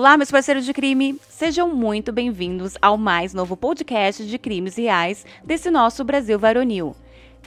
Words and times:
Olá, 0.00 0.16
meus 0.16 0.30
parceiros 0.30 0.64
de 0.64 0.72
crime! 0.72 1.20
Sejam 1.28 1.68
muito 1.68 2.10
bem-vindos 2.10 2.72
ao 2.80 2.96
mais 2.96 3.34
novo 3.34 3.54
podcast 3.54 4.24
de 4.24 4.38
crimes 4.38 4.76
reais 4.76 5.26
desse 5.44 5.70
nosso 5.70 6.02
Brasil 6.02 6.38
varonil. 6.38 6.96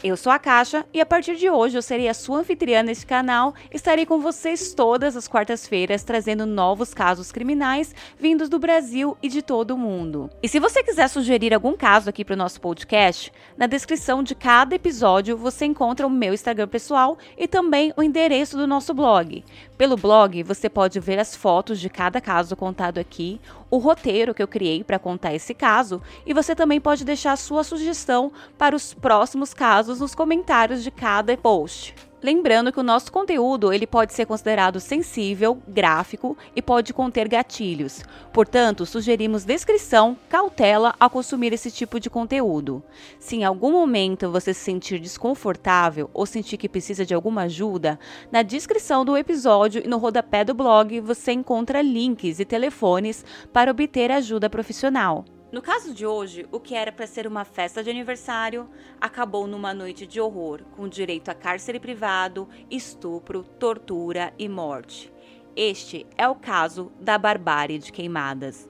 Eu 0.01 0.17
sou 0.17 0.31
a 0.31 0.38
Caixa 0.38 0.86
e 0.94 1.00
a 1.00 1.05
partir 1.05 1.36
de 1.36 1.50
hoje 1.50 1.78
eu 1.78 1.81
serei 1.81 2.08
a 2.08 2.13
sua 2.13 2.39
anfitriã 2.39 2.84
neste 2.84 3.05
canal. 3.05 3.54
Estarei 3.71 4.05
com 4.05 4.20
vocês 4.20 4.74
todas 4.74 5.16
as 5.16 5.28
quartas-feiras 5.28 6.04
trazendo 6.04 6.46
novos 6.46 6.94
casos 6.94 7.31
criminais 7.31 7.96
vindos 8.20 8.49
do 8.49 8.60
Brasil 8.60 9.17
e 9.22 9.29
de 9.29 9.42
todo 9.42 9.72
o 9.72 9.78
mundo. 9.78 10.29
E 10.42 10.47
se 10.49 10.60
você 10.60 10.83
quiser 10.83 11.08
sugerir 11.08 11.54
algum 11.54 11.76
caso 11.76 12.10
aqui 12.10 12.26
para 12.26 12.33
o 12.33 12.38
nosso 12.38 12.60
podcast, 12.60 13.31
na 13.58 13.65
descrição 13.65 14.22
de 14.22 14.35
cada 14.35 14.76
episódio 14.76 15.38
você 15.38 15.65
encontra 15.65 16.05
o 16.05 16.09
meu 16.09 16.34
Instagram 16.34 16.67
pessoal 16.67 17.17
e 17.38 17.48
também 17.48 17.94
o 17.95 18.04
endereço 18.04 18.58
do 18.58 18.67
nosso 18.67 18.94
blog. 18.94 19.44
Pelo 19.84 19.98
blog 19.98 20.41
você 20.44 20.70
pode 20.70 20.98
ver 20.98 21.20
as 21.20 21.36
fotos 21.36 21.77
de 21.77 21.90
cada 21.90 22.22
caso 22.22 22.55
contado 22.55 23.00
aqui, 23.00 23.38
o 23.70 23.77
roteiro 23.77 24.34
que 24.34 24.41
eu 24.41 24.48
criei 24.48 24.82
para 24.82 24.98
contar 24.98 25.34
esse 25.34 25.54
caso 25.54 26.02
e 26.26 26.34
você 26.34 26.55
também 26.55 26.80
pode 26.80 27.04
deixar 27.04 27.36
sua 27.36 27.66
sugestão 27.66 28.32
para 28.58 28.77
os 28.77 28.94
próximos 28.94 29.54
casos 29.54 30.00
nos 30.00 30.16
comentários 30.16 30.84
de 30.84 30.90
cada 30.90 31.36
post. 31.36 31.94
Lembrando 32.23 32.72
que 32.72 32.80
o 32.80 32.84
nosso 32.84 33.12
conteúdo 33.12 33.73
ele 33.73 33.86
pode 33.86 34.13
ser 34.13 34.26
considerado 34.26 34.80
sensível, 34.80 35.62
gráfico 35.68 36.38
e 36.55 36.62
pode 36.62 36.94
conter 36.94 37.27
gatilhos. 37.27 38.02
Portanto, 38.32 38.86
sugerimos 38.86 39.44
descrição, 39.44 40.16
cautela 40.30 40.96
ao 40.98 41.09
consumir 41.09 41.52
esse 41.52 41.70
tipo 41.70 41.99
de 41.99 42.09
conteúdo. 42.09 42.82
Se 43.20 43.36
em 43.36 43.44
algum 43.44 43.73
momento 43.73 44.32
você 44.32 44.54
se 44.54 44.62
sentir 44.62 44.99
desconfortável 44.99 46.09
ou 46.13 46.26
sentir 46.26 46.55
que 46.55 46.70
precisa 46.70 47.05
de 47.05 47.13
alguma 47.13 47.41
ajuda, 47.41 47.99
na 48.32 48.41
descrição 48.41 49.04
do 49.04 49.18
episódio 49.18 49.82
e 49.84 49.88
no 49.90 49.98
rodapé 49.98 50.46
do 50.46 50.54
blog 50.54 51.02
você 51.02 51.34
encontra 51.34 51.82
links 51.82 52.40
e 52.40 52.46
telefones 52.46 53.26
para 53.52 53.71
obter 53.71 54.10
ajuda 54.10 54.49
profissional. 54.49 55.26
No 55.53 55.62
caso 55.62 55.93
de 55.93 56.03
hoje, 56.03 56.48
o 56.51 56.59
que 56.59 56.73
era 56.73 56.91
para 56.91 57.05
ser 57.05 57.27
uma 57.27 57.46
festa 57.46 57.84
de 57.84 57.90
aniversário 57.91 58.68
acabou 58.99 59.46
numa 59.46 59.71
noite 59.71 60.07
de 60.07 60.20
horror, 60.20 60.63
com 60.76 60.90
direito 60.90 61.29
a 61.29 61.35
cárcere 61.35 61.79
privado, 61.79 62.49
estupro, 62.71 63.43
tortura 63.43 64.33
e 64.39 64.49
morte. 64.49 65.13
Este 65.55 66.07
é 66.17 66.27
o 66.27 66.33
caso 66.33 66.91
da 66.99 67.19
barbárie 67.19 67.77
de 67.77 67.91
queimadas. 67.91 68.67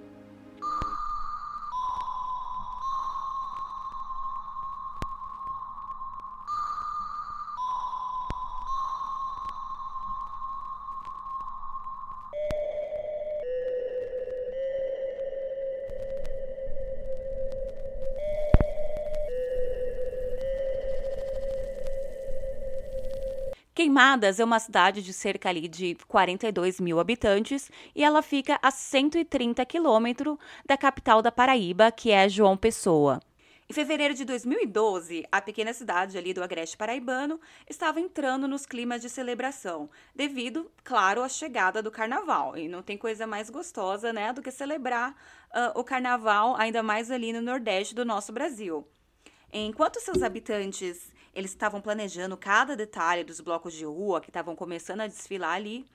Queimadas 23.94 24.40
é 24.40 24.44
uma 24.44 24.60
cidade 24.60 25.04
de 25.04 25.14
cerca 25.14 25.50
ali 25.50 25.68
de 25.68 25.96
42 26.08 26.80
mil 26.80 27.00
habitantes 27.00 27.70
e 27.94 28.04
ela 28.04 28.24
fica 28.24 28.58
a 28.60 28.72
130 28.72 29.64
quilômetros 29.68 30.36
da 30.66 30.76
capital 30.76 31.22
da 31.22 31.32
Paraíba, 31.32 31.92
que 31.92 32.10
é 32.10 32.28
João 32.28 32.58
Pessoa. 32.58 33.20
Em 33.70 33.74
fevereiro 33.74 34.16
de 34.16 34.26
2012, 34.26 35.28
a 35.32 35.40
pequena 35.40 35.74
cidade 35.74 36.18
ali 36.18 36.34
do 36.34 36.44
Agreste 36.44 36.76
Paraibano 36.76 37.40
estava 37.70 38.00
entrando 38.00 38.48
nos 38.48 38.66
climas 38.66 39.00
de 39.00 39.12
celebração, 39.12 39.88
devido, 40.16 40.72
claro, 40.84 41.22
à 41.22 41.30
chegada 41.30 41.80
do 41.80 41.92
carnaval. 41.92 42.58
E 42.58 42.68
não 42.68 42.82
tem 42.82 42.98
coisa 42.98 43.28
mais 43.28 43.52
gostosa, 43.52 44.12
né, 44.12 44.34
do 44.34 44.42
que 44.42 44.50
celebrar 44.50 45.12
uh, 45.52 45.80
o 45.80 45.84
carnaval, 45.84 46.56
ainda 46.58 46.82
mais 46.82 47.12
ali 47.12 47.32
no 47.32 47.44
Nordeste 47.44 47.94
do 47.94 48.04
nosso 48.04 48.34
Brasil. 48.34 48.88
Enquanto 49.56 50.00
seus 50.00 50.24
habitantes 50.24 51.13
eles 51.34 51.52
estavam 51.52 51.82
planejando 51.82 52.38
cada 52.38 52.76
detalhe 52.76 53.24
dos 53.24 53.40
blocos 53.40 53.74
de 53.74 53.86
rua 53.86 54.22
que 54.22 54.30
estavam 54.30 54.56
começando 54.56 55.02
a 55.02 55.08
desfilar 55.08 55.56
ali. 55.56 55.86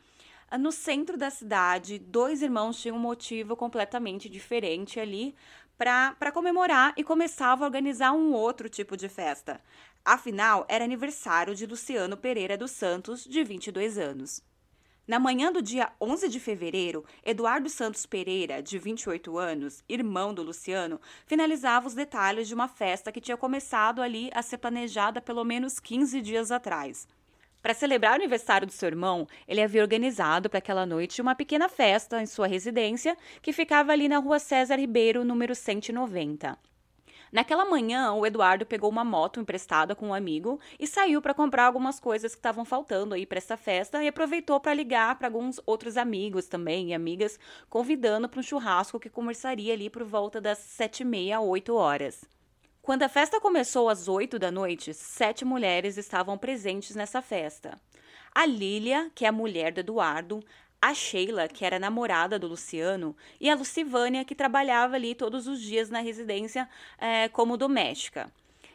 No 0.59 0.73
centro 0.73 1.17
da 1.17 1.31
cidade, 1.31 1.99
dois 1.99 2.43
irmãos 2.43 2.81
tinham 2.81 2.97
um 2.97 3.01
motivo 3.01 3.55
completamente 3.55 4.29
diferente 4.29 4.99
ali 4.99 5.35
para 5.77 6.33
comemorar 6.33 6.93
e 6.97 7.05
começavam 7.05 7.65
a 7.65 7.69
organizar 7.69 8.13
um 8.13 8.33
outro 8.33 8.69
tipo 8.69 8.97
de 8.97 9.09
festa. 9.09 9.61
Afinal, 10.05 10.65
era 10.69 10.85
aniversário 10.85 11.55
de 11.55 11.67
Luciano 11.67 12.17
Pereira 12.17 12.57
dos 12.57 12.71
Santos, 12.71 13.25
de 13.25 13.45
22 13.45 13.99
anos. 13.99 14.43
Na 15.09 15.19
manhã 15.19 15.51
do 15.51 15.63
dia 15.63 15.91
11 15.99 16.29
de 16.29 16.39
fevereiro, 16.39 17.03
Eduardo 17.25 17.71
Santos 17.71 18.05
Pereira, 18.05 18.63
de 18.63 18.79
28 18.79 19.39
anos, 19.39 19.83
irmão 19.89 20.35
do 20.35 20.43
Luciano, 20.43 21.01
finalizava 21.25 21.87
os 21.87 21.95
detalhes 21.95 22.47
de 22.47 22.53
uma 22.53 22.69
festa 22.69 23.11
que 23.11 23.19
tinha 23.19 23.35
começado 23.35 24.03
ali 24.03 24.31
a 24.35 24.43
ser 24.43 24.59
planejada 24.59 25.19
pelo 25.19 25.43
menos 25.45 25.81
15 25.81 26.21
dias 26.21 26.51
atrás. 26.51 27.09
Para 27.63 27.73
celebrar 27.73 28.13
o 28.13 28.17
aniversário 28.17 28.67
do 28.67 28.73
seu 28.75 28.87
irmão, 28.87 29.27
ele 29.49 29.63
havia 29.63 29.81
organizado 29.81 30.51
para 30.51 30.59
aquela 30.59 30.85
noite 30.85 31.23
uma 31.23 31.35
pequena 31.35 31.71
festa 31.71 32.21
em 32.21 32.27
sua 32.27 32.47
residência, 32.47 33.17
que 33.41 33.51
ficava 33.51 33.93
ali 33.93 34.11
na 34.11 34.19
rua 34.19 34.39
César 34.39 34.77
Ribeiro, 34.77 35.25
número 35.25 35.55
190. 35.55 36.55
Naquela 37.33 37.65
manhã, 37.65 38.13
o 38.13 38.25
Eduardo 38.25 38.65
pegou 38.65 38.91
uma 38.91 39.05
moto 39.05 39.41
emprestada 39.41 39.95
com 39.95 40.09
um 40.09 40.15
amigo 40.15 40.59
e 40.79 40.87
saiu 40.87 41.21
para 41.21 41.35
comprar 41.35 41.67
algumas 41.67 42.01
coisas 42.01 42.33
que 42.33 42.39
estavam 42.39 42.65
faltando 42.65 43.15
aí 43.15 43.27
para 43.27 43.39
essa 43.39 43.57
festa 43.57 44.03
e 44.03 44.09
aproveitou 44.09 44.59
para 44.59 44.75
ligar 44.75 45.19
para 45.19 45.29
alguns 45.29 45.61
outros 45.67 45.97
amigos 45.97 46.47
também 46.47 46.91
e 46.91 46.95
amigas, 46.95 47.39
convidando 47.69 48.29
para 48.29 48.41
um 48.41 48.43
churrasco 48.43 48.99
que 48.99 49.11
começaria 49.11 49.75
ali 49.75 49.91
por 49.91 50.05
volta 50.05 50.41
das 50.41 50.59
sete 50.59 51.01
e 51.01 51.05
meia, 51.05 51.41
oito 51.41 51.75
horas. 51.75 52.25
Quando 52.81 53.03
a 53.03 53.09
festa 53.09 53.39
começou 53.39 53.91
às 53.91 54.09
oito 54.09 54.39
da 54.39 54.51
noite, 54.51 54.95
sete 54.95 55.45
mulheres 55.45 55.99
estavam 55.99 56.39
presentes 56.39 56.97
nessa 56.97 57.21
festa. 57.21 57.79
A 58.35 58.47
Lília, 58.47 59.11
que 59.15 59.27
é 59.27 59.29
a 59.29 59.33
mulher 59.33 59.73
do 59.73 59.81
Eduardo, 59.81 60.41
a 60.81 60.95
Sheila, 60.95 61.49
que 61.49 61.65
era 61.65 61.79
namorada 61.79 62.39
do 62.39 62.47
Luciano, 62.47 63.17
e 63.41 63.51
a 63.51 63.55
Lucivânia, 63.55 64.25
que 64.25 64.35
trabalhava 64.35 64.97
ali 64.97 65.15
todos 65.15 65.47
os 65.47 65.61
dias 65.61 65.91
na 65.91 66.01
residência 66.01 66.69
é, 66.99 67.29
como 67.29 67.57
doméstica. 67.57 68.33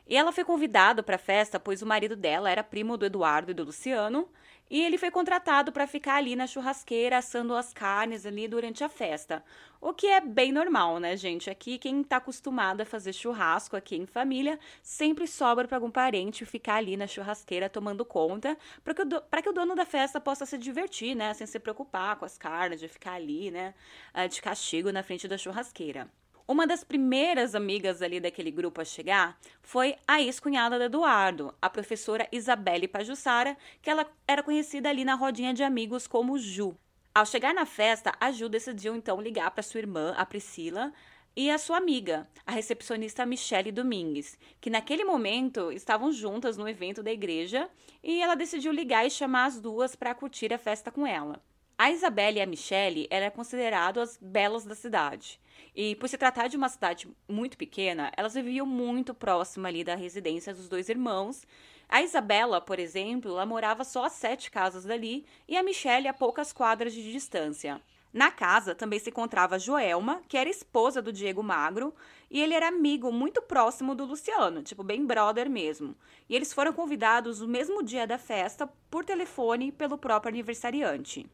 E 0.08 0.18
ela 0.18 0.32
foi 0.32 0.44
convidada 0.44 1.02
para 1.02 1.16
a 1.16 1.20
festa, 1.20 1.60
pois 1.60 1.82
o 1.82 1.86
marido 1.86 2.16
dela 2.16 2.52
era 2.52 2.64
primo 2.64 2.98
do 2.98 3.06
Eduardo 3.06 3.52
e 3.52 3.54
do 3.54 3.64
Luciano, 3.64 4.28
e 4.70 4.82
ele 4.82 4.98
foi 4.98 5.12
contratado 5.12 5.72
para 5.72 5.86
ficar 5.86 6.16
ali 6.16 6.36
na 6.36 6.48
churrasqueira 6.48 7.18
assando 7.18 7.56
as 7.56 7.74
carnes 7.74 8.26
ali 8.26 8.48
durante 8.48 8.84
a 8.84 8.90
festa. 8.90 9.44
O 9.80 9.94
que 9.94 10.08
é 10.08 10.22
bem 10.22 10.52
normal, 10.52 11.00
né, 11.00 11.16
gente? 11.18 11.50
Aqui 11.50 11.78
quem 11.78 12.02
está 12.02 12.18
acostumado 12.18 12.82
a 12.82 12.86
fazer 12.86 13.14
churrasco 13.14 13.76
aqui 13.76 13.96
em 13.96 14.06
família, 14.06 14.60
sempre 14.82 15.28
sobra 15.28 15.68
para 15.68 15.78
algum 15.78 15.92
parente 15.92 16.46
ficar 16.46 16.76
ali 16.76 16.96
na 16.96 17.06
churrasqueira 17.06 17.70
tomando 17.70 18.06
conta, 18.06 18.58
para 18.84 18.94
que, 18.94 19.42
que 19.44 19.50
o 19.50 19.54
dono 19.54 19.76
da 19.76 19.86
festa 19.86 20.22
possa 20.22 20.46
se 20.46 20.58
divertir, 20.58 21.16
né, 21.16 21.34
sem 21.34 21.46
se 21.46 21.60
preocupar 21.60 22.16
com 22.16 22.26
as 22.26 22.38
carnes, 22.38 22.80
de 22.80 22.88
ficar 22.88 23.14
ali, 23.14 23.52
né, 23.52 23.74
ah, 24.14 24.26
de 24.26 24.42
castigo 24.42 24.92
na 24.92 25.04
frente 25.04 25.28
da 25.28 25.38
churrasqueira. 25.38 26.10
Uma 26.46 26.68
das 26.68 26.84
primeiras 26.84 27.56
amigas 27.56 28.02
ali 28.02 28.20
daquele 28.20 28.52
grupo 28.52 28.82
a 28.82 28.86
chegar 28.86 29.40
foi 29.62 29.96
a 30.06 30.22
ex-cunhada 30.22 30.78
do 30.78 30.84
Eduardo, 30.84 31.56
a 31.62 31.70
professora 31.70 32.28
Isabelle 32.34 32.86
Pajussara, 32.86 33.56
que 33.82 33.90
ela 33.90 34.06
era 34.28 34.44
conhecida 34.44 34.90
ali 34.90 35.06
na 35.06 35.16
rodinha 35.16 35.54
de 35.54 35.64
amigos 35.64 36.06
como 36.06 36.38
Ju. 36.38 36.78
Ao 37.16 37.26
chegar 37.26 37.54
na 37.54 37.66
festa, 37.66 38.12
a 38.20 38.30
Ju 38.30 38.50
decidiu 38.50 38.94
então 38.94 39.22
ligar 39.22 39.52
para 39.52 39.64
sua 39.64 39.80
irmã, 39.80 40.14
a 40.18 40.26
Priscila, 40.26 40.92
e 41.34 41.50
a 41.50 41.58
sua 41.58 41.78
amiga, 41.78 42.28
a 42.46 42.52
recepcionista 42.52 43.26
Michele 43.26 43.72
Domingues, 43.72 44.38
que 44.60 44.70
naquele 44.70 45.06
momento 45.06 45.72
estavam 45.72 46.12
juntas 46.12 46.58
no 46.58 46.68
evento 46.68 47.02
da 47.02 47.12
igreja, 47.12 47.70
e 48.04 48.22
ela 48.22 48.36
decidiu 48.36 48.74
ligar 48.74 49.08
e 49.08 49.10
chamar 49.10 49.46
as 49.46 49.62
duas 49.62 49.96
para 49.96 50.14
curtir 50.14 50.54
a 50.54 50.58
festa 50.58 50.92
com 50.92 51.08
ela. 51.08 51.42
A 51.76 51.90
Isabelle 51.90 52.38
e 52.38 52.42
a 52.42 52.46
Michele 52.46 53.08
eram 53.10 53.32
consideradas 53.32 54.12
as 54.12 54.18
belas 54.22 54.64
da 54.64 54.76
cidade. 54.76 55.40
E 55.76 55.96
por 55.96 56.08
se 56.08 56.18
tratar 56.18 56.48
de 56.48 56.56
uma 56.56 56.70
cidade 56.70 57.08
muito 57.28 57.58
pequena, 57.58 58.12
elas 58.16 58.36
viviam 58.36 58.66
muito 58.66 59.14
próxima 59.14 59.70
ali 59.70 59.84
da 59.84 59.96
residência 59.96 60.54
dos 60.54 60.70
dois 60.70 60.88
irmãos. 60.88 61.48
A 61.90 62.04
Isabela, 62.04 62.62
por 62.62 62.78
exemplo, 62.78 63.32
ela 63.32 63.46
morava 63.46 63.84
só 63.84 64.06
a 64.06 64.10
sete 64.10 64.52
casas 64.52 64.86
dali 64.86 65.26
e 65.48 65.58
a 65.58 65.64
Michelle 65.64 66.08
a 66.08 66.14
poucas 66.14 66.54
quadras 66.54 66.94
de 66.94 67.12
distância. 67.12 67.82
Na 68.14 68.30
casa 68.30 68.76
também 68.76 69.00
se 69.00 69.10
encontrava 69.10 69.58
Joelma, 69.58 70.22
que 70.28 70.38
era 70.38 70.48
esposa 70.48 71.02
do 71.02 71.12
Diego 71.12 71.42
Magro, 71.42 71.96
e 72.30 72.40
ele 72.40 72.54
era 72.54 72.68
amigo 72.68 73.12
muito 73.12 73.42
próximo 73.42 73.96
do 73.96 74.06
Luciano, 74.06 74.62
tipo 74.62 74.84
bem 74.84 75.04
brother 75.04 75.50
mesmo. 75.50 75.96
E 76.30 76.36
eles 76.36 76.54
foram 76.54 76.72
convidados 76.72 77.42
no 77.42 77.48
mesmo 77.48 77.82
dia 77.82 78.06
da 78.06 78.20
festa 78.20 78.70
por 78.92 79.04
telefone 79.04 79.72
pelo 79.72 79.98
próprio 79.98 80.30
aniversariante. 80.30 81.28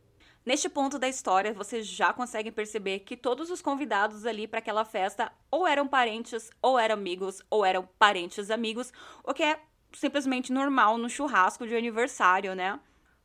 Neste 0.46 0.70
ponto 0.70 0.98
da 0.98 1.08
história, 1.08 1.54
vocês 1.54 1.86
já 1.86 2.14
conseguem 2.14 2.52
perceber 2.52 3.00
que 3.00 3.18
todos 3.18 3.52
os 3.52 3.62
convidados 3.62 4.26
ali 4.26 4.48
para 4.48 4.60
aquela 4.60 4.86
festa 4.86 5.32
ou 5.52 5.68
eram 5.68 5.88
parentes, 5.88 6.50
ou 6.62 6.80
eram 6.80 6.96
amigos, 6.96 7.42
ou 7.50 7.66
eram 7.66 7.88
parentes 8.00 8.50
amigos, 8.50 8.92
o 9.24 9.34
que 9.34 9.44
é 9.44 9.60
simplesmente 9.92 10.52
normal 10.54 10.98
no 10.98 11.10
churrasco 11.10 11.68
de 11.68 11.76
aniversário, 11.76 12.56
né? 12.56 12.80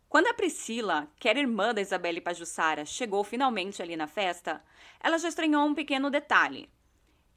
Quando 0.08 0.26
a 0.26 0.34
Priscila, 0.34 1.08
que 1.18 1.28
era 1.28 1.38
irmã 1.40 1.72
da 1.72 1.80
Isabelle 1.80 2.20
Pajussara, 2.20 2.84
chegou 2.84 3.22
finalmente 3.24 3.80
ali 3.80 3.96
na 3.96 4.06
festa, 4.06 4.62
ela 5.00 5.18
já 5.18 5.28
estranhou 5.28 5.64
um 5.64 5.74
pequeno 5.74 6.10
detalhe. 6.10 6.68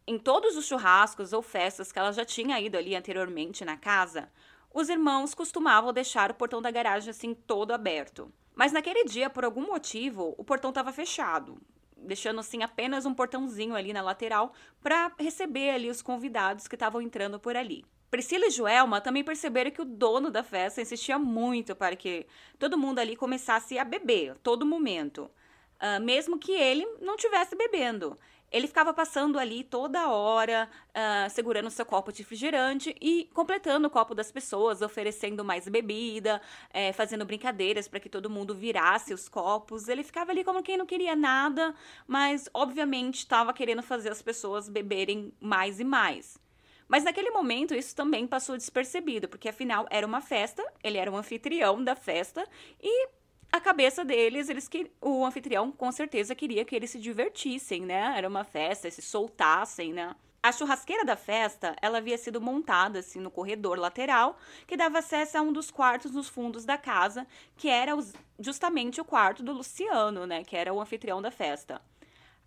Em 0.06 0.18
todos 0.18 0.56
os 0.56 0.65
churrascos 0.65 1.33
ou 1.33 1.41
festas 1.41 1.91
que 1.91 2.00
ela 2.00 2.12
já 2.12 2.25
tinha 2.25 2.59
ido 2.59 2.77
ali 2.77 2.95
anteriormente 2.95 3.63
na 3.63 3.77
casa, 3.77 4.31
os 4.74 4.89
irmãos 4.89 5.33
costumavam 5.33 5.94
deixar 5.94 6.31
o 6.31 6.35
portão 6.35 6.62
da 6.62 6.71
garagem 6.71 7.09
assim 7.09 7.33
todo 7.33 7.71
aberto. 7.71 8.31
Mas 8.57 8.71
naquele 8.71 9.04
dia, 9.04 9.30
por 9.30 9.45
algum 9.45 9.68
motivo, 9.68 10.33
o 10.36 10.44
portão 10.44 10.69
estava 10.69 10.92
fechado, 10.92 11.59
deixando 11.95 12.39
assim 12.39 12.63
apenas 12.63 13.06
um 13.06 13.13
portãozinho 13.13 13.75
ali 13.75 13.94
na 13.94 14.01
lateral 14.01 14.51
para 14.81 15.12
receber 15.19 15.69
ali 15.69 15.92
os 15.92 16.01
convidados 16.01 16.68
que 16.68 16.75
estavam 16.75 17.00
entrando 17.00 17.39
por 17.39 17.56
ali. 17.56 17.86
Priscila 18.09 18.48
e 18.48 18.50
Joelma 18.50 19.00
também 19.00 19.24
perceberam 19.24 19.69
que 19.69 19.81
o 19.81 19.86
dono 19.86 20.31
da 20.31 20.44
festa 20.44 20.81
insistia 20.81 21.19
muito 21.19 21.75
para 21.75 21.95
que 21.95 22.25
todo 22.57 22.80
mundo 22.80 22.98
ali 22.98 23.15
começasse 23.15 23.77
a 23.77 23.83
beber, 23.83 24.36
todo 24.42 24.65
momento, 24.65 25.30
uh, 25.75 26.01
mesmo 26.01 26.39
que 26.39 26.53
ele 26.53 26.83
não 27.00 27.13
estivesse 27.13 27.56
bebendo. 27.56 28.18
Ele 28.52 28.66
ficava 28.66 28.94
passando 28.94 29.38
ali 29.38 29.64
toda 29.64 30.10
hora, 30.10 30.70
uh, 30.90 31.30
segurando 31.30 31.70
seu 31.70 31.86
copo 31.86 32.14
de 32.14 32.20
refrigerante 32.20 32.96
e 33.02 33.30
completando 33.34 33.88
o 33.88 33.92
copo 33.92 34.16
das 34.16 34.32
pessoas, 34.32 34.82
oferecendo 34.82 35.44
mais 35.44 35.68
bebida, 35.68 36.42
é, 36.74 36.94
fazendo 36.94 37.26
brincadeiras 37.26 37.88
para 37.88 38.00
que 38.00 38.08
todo 38.08 38.30
mundo 38.30 38.56
virasse 38.56 39.14
os 39.14 39.28
copos. 39.28 39.90
Ele 39.90 40.02
ficava 40.02 40.32
ali 40.32 40.46
como 40.46 40.64
quem 40.64 40.78
não 40.78 40.86
queria 40.86 41.16
nada, 41.16 41.76
mas 42.08 42.50
obviamente 42.54 43.18
estava 43.18 43.54
querendo 43.54 43.84
fazer 43.84 44.10
as 44.10 44.22
pessoas 44.22 44.70
beberem 44.70 45.34
mais 45.42 45.80
e 45.80 45.84
mais. 45.84 46.40
Mas 46.88 47.04
naquele 47.04 47.32
momento 47.32 47.76
isso 47.76 47.94
também 47.94 48.26
passou 48.26 48.56
despercebido, 48.56 49.28
porque 49.28 49.50
afinal 49.50 49.86
era 49.90 50.08
uma 50.08 50.22
festa, 50.22 50.64
ele 50.82 50.98
era 50.98 51.12
o 51.12 51.18
anfitrião 51.18 51.84
da 51.84 51.96
festa 51.96 52.48
e 52.82 53.10
a 53.52 53.60
cabeça 53.60 54.04
deles, 54.04 54.50
eles 54.50 54.68
que 54.68 54.92
o 55.02 55.26
anfitrião 55.26 55.72
com 55.72 55.92
certeza 55.92 56.36
queria 56.36 56.66
que 56.66 56.76
eles 56.76 56.92
se 56.92 57.00
divertissem, 57.00 57.86
né? 57.86 58.14
Era 58.18 58.28
uma 58.28 58.44
festa, 58.44 58.90
se 58.90 59.02
soltassem, 59.02 59.94
né? 59.94 60.16
A 60.44 60.52
churrasqueira 60.52 61.04
da 61.04 61.16
festa, 61.16 61.76
ela 61.82 61.98
havia 61.98 62.18
sido 62.18 62.40
montada 62.40 63.00
assim 63.00 63.20
no 63.20 63.32
corredor 63.32 63.78
lateral, 63.78 64.38
que 64.66 64.78
dava 64.78 65.00
acesso 65.00 65.38
a 65.38 65.42
um 65.42 65.52
dos 65.52 65.72
quartos 65.72 66.12
nos 66.12 66.30
fundos 66.30 66.64
da 66.64 66.78
casa, 66.78 67.28
que 67.58 67.68
era 67.68 67.92
justamente 68.40 69.02
o 69.02 69.06
quarto 69.06 69.44
do 69.44 69.52
Luciano, 69.52 70.26
né, 70.26 70.44
que 70.44 70.56
era 70.56 70.74
o 70.74 70.80
anfitrião 70.80 71.22
da 71.22 71.32
festa. 71.32 71.82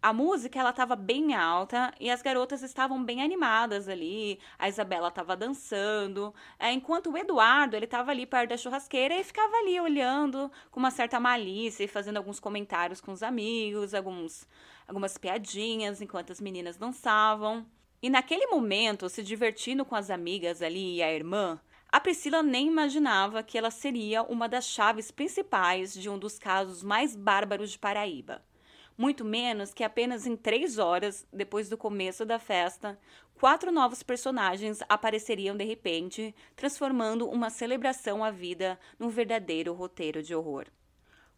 A 0.03 0.15
música 0.15 0.59
ela 0.59 0.71
estava 0.71 0.97
bem 0.97 1.35
alta 1.35 1.93
e 2.01 2.09
as 2.09 2.23
garotas 2.23 2.63
estavam 2.63 3.05
bem 3.05 3.23
animadas 3.23 3.87
ali. 3.87 4.41
A 4.59 4.67
Isabela 4.67 5.09
estava 5.09 5.37
dançando, 5.37 6.35
é, 6.59 6.73
enquanto 6.73 7.11
o 7.11 7.19
Eduardo 7.19 7.77
ele 7.77 7.85
estava 7.85 8.11
ali 8.11 8.25
perto 8.25 8.49
da 8.49 8.57
churrasqueira 8.57 9.15
e 9.15 9.23
ficava 9.23 9.55
ali 9.59 9.79
olhando 9.79 10.51
com 10.71 10.81
uma 10.81 10.91
certa 10.91 11.21
malícia 11.21 11.85
e 11.85 11.89
fazendo 11.89 12.17
alguns 12.17 12.41
comentários 12.41 12.99
com 12.99 13.13
os 13.13 13.23
amigos, 13.23 13.93
alguns, 13.93 14.49
algumas 14.89 15.19
piadinhas 15.19 16.01
enquanto 16.01 16.33
as 16.33 16.41
meninas 16.41 16.79
dançavam. 16.79 17.67
E 18.03 18.09
naquele 18.09 18.47
momento, 18.47 19.07
se 19.11 19.23
divertindo 19.23 19.85
com 19.85 19.95
as 19.95 20.09
amigas 20.09 20.63
ali 20.63 20.97
e 20.97 21.03
a 21.03 21.13
irmã, 21.13 21.61
a 21.93 22.01
Priscila 22.01 22.43
nem 22.43 22.69
imaginava 22.69 23.43
que 23.43 23.59
ela 23.59 23.71
seria 23.71 24.23
uma 24.23 24.49
das 24.49 24.65
chaves 24.65 25.11
principais 25.11 25.93
de 25.93 26.09
um 26.09 26.19
dos 26.19 26.39
casos 26.39 26.83
mais 26.83 27.15
bárbaros 27.15 27.71
de 27.73 27.79
Paraíba 27.79 28.43
muito 29.01 29.25
menos 29.25 29.73
que 29.73 29.83
apenas 29.83 30.27
em 30.27 30.37
três 30.37 30.77
horas 30.77 31.27
depois 31.33 31.71
do 31.71 31.79
começo 31.79 32.27
da 32.27 32.39
festa, 32.39 32.99
quatro 33.33 33.73
novos 33.73 34.03
personagens 34.03 34.81
apareceriam 34.91 35.57
de 35.57 35.65
repente, 35.65 36.35
transformando 36.55 37.27
uma 37.27 37.49
celebração 37.49 38.23
à 38.23 38.31
vida 38.31 38.79
num 38.99 39.09
verdadeiro 39.09 39.73
roteiro 39.73 40.23
de 40.23 40.35
horror. 40.35 40.67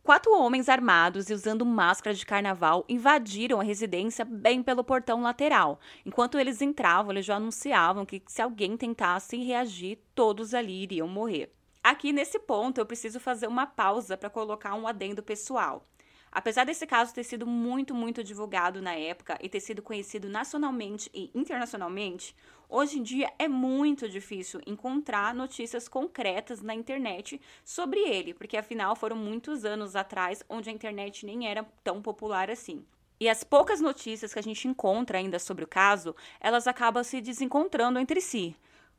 Quatro 0.02 0.32
homens 0.32 0.68
armados 0.68 1.30
e 1.30 1.34
usando 1.34 1.64
máscara 1.64 2.16
de 2.16 2.26
carnaval 2.26 2.84
invadiram 2.88 3.60
a 3.60 3.64
residência 3.64 4.24
bem 4.24 4.60
pelo 4.60 4.82
portão 4.82 5.22
lateral. 5.22 5.78
Enquanto 6.04 6.40
eles 6.40 6.60
entravam, 6.60 7.12
eles 7.12 7.24
já 7.24 7.36
anunciavam 7.36 8.04
que 8.04 8.20
se 8.26 8.42
alguém 8.42 8.76
tentasse 8.76 9.36
reagir, 9.36 10.00
todos 10.16 10.52
ali 10.52 10.82
iriam 10.82 11.06
morrer. 11.06 11.54
Aqui 11.80 12.12
nesse 12.12 12.40
ponto 12.40 12.78
eu 12.78 12.86
preciso 12.86 13.20
fazer 13.20 13.46
uma 13.46 13.66
pausa 13.66 14.16
para 14.16 14.28
colocar 14.28 14.74
um 14.74 14.88
adendo 14.88 15.22
pessoal. 15.22 15.86
Apesar 16.34 16.64
desse 16.64 16.86
caso 16.86 17.12
ter 17.12 17.24
sido 17.24 17.46
muito, 17.46 17.94
muito 17.94 18.24
divulgado 18.24 18.80
na 18.80 18.94
época 18.94 19.38
e 19.42 19.50
ter 19.50 19.60
sido 19.60 19.82
conhecido 19.82 20.30
nacionalmente 20.30 21.10
e 21.12 21.30
internacionalmente, 21.34 22.34
hoje 22.70 22.98
em 22.98 23.02
dia 23.02 23.30
é 23.38 23.46
muito 23.46 24.08
difícil 24.08 24.58
encontrar 24.66 25.34
notícias 25.34 25.86
concretas 25.88 26.62
na 26.62 26.74
internet 26.74 27.38
sobre 27.62 28.00
ele, 28.00 28.32
porque 28.32 28.56
afinal 28.56 28.96
foram 28.96 29.14
muitos 29.14 29.66
anos 29.66 29.94
atrás 29.94 30.42
onde 30.48 30.70
a 30.70 30.72
internet 30.72 31.26
nem 31.26 31.46
era 31.46 31.66
tão 31.84 32.00
popular 32.00 32.50
assim. 32.50 32.82
E 33.20 33.28
as 33.28 33.44
poucas 33.44 33.82
notícias 33.82 34.32
que 34.32 34.38
a 34.38 34.42
gente 34.42 34.66
encontra 34.66 35.18
ainda 35.18 35.38
sobre 35.38 35.64
o 35.64 35.68
caso, 35.68 36.16
elas 36.40 36.66
acabam 36.66 37.04
se 37.04 37.20
desencontrando 37.20 37.98
entre 37.98 38.22
si. 38.22 38.56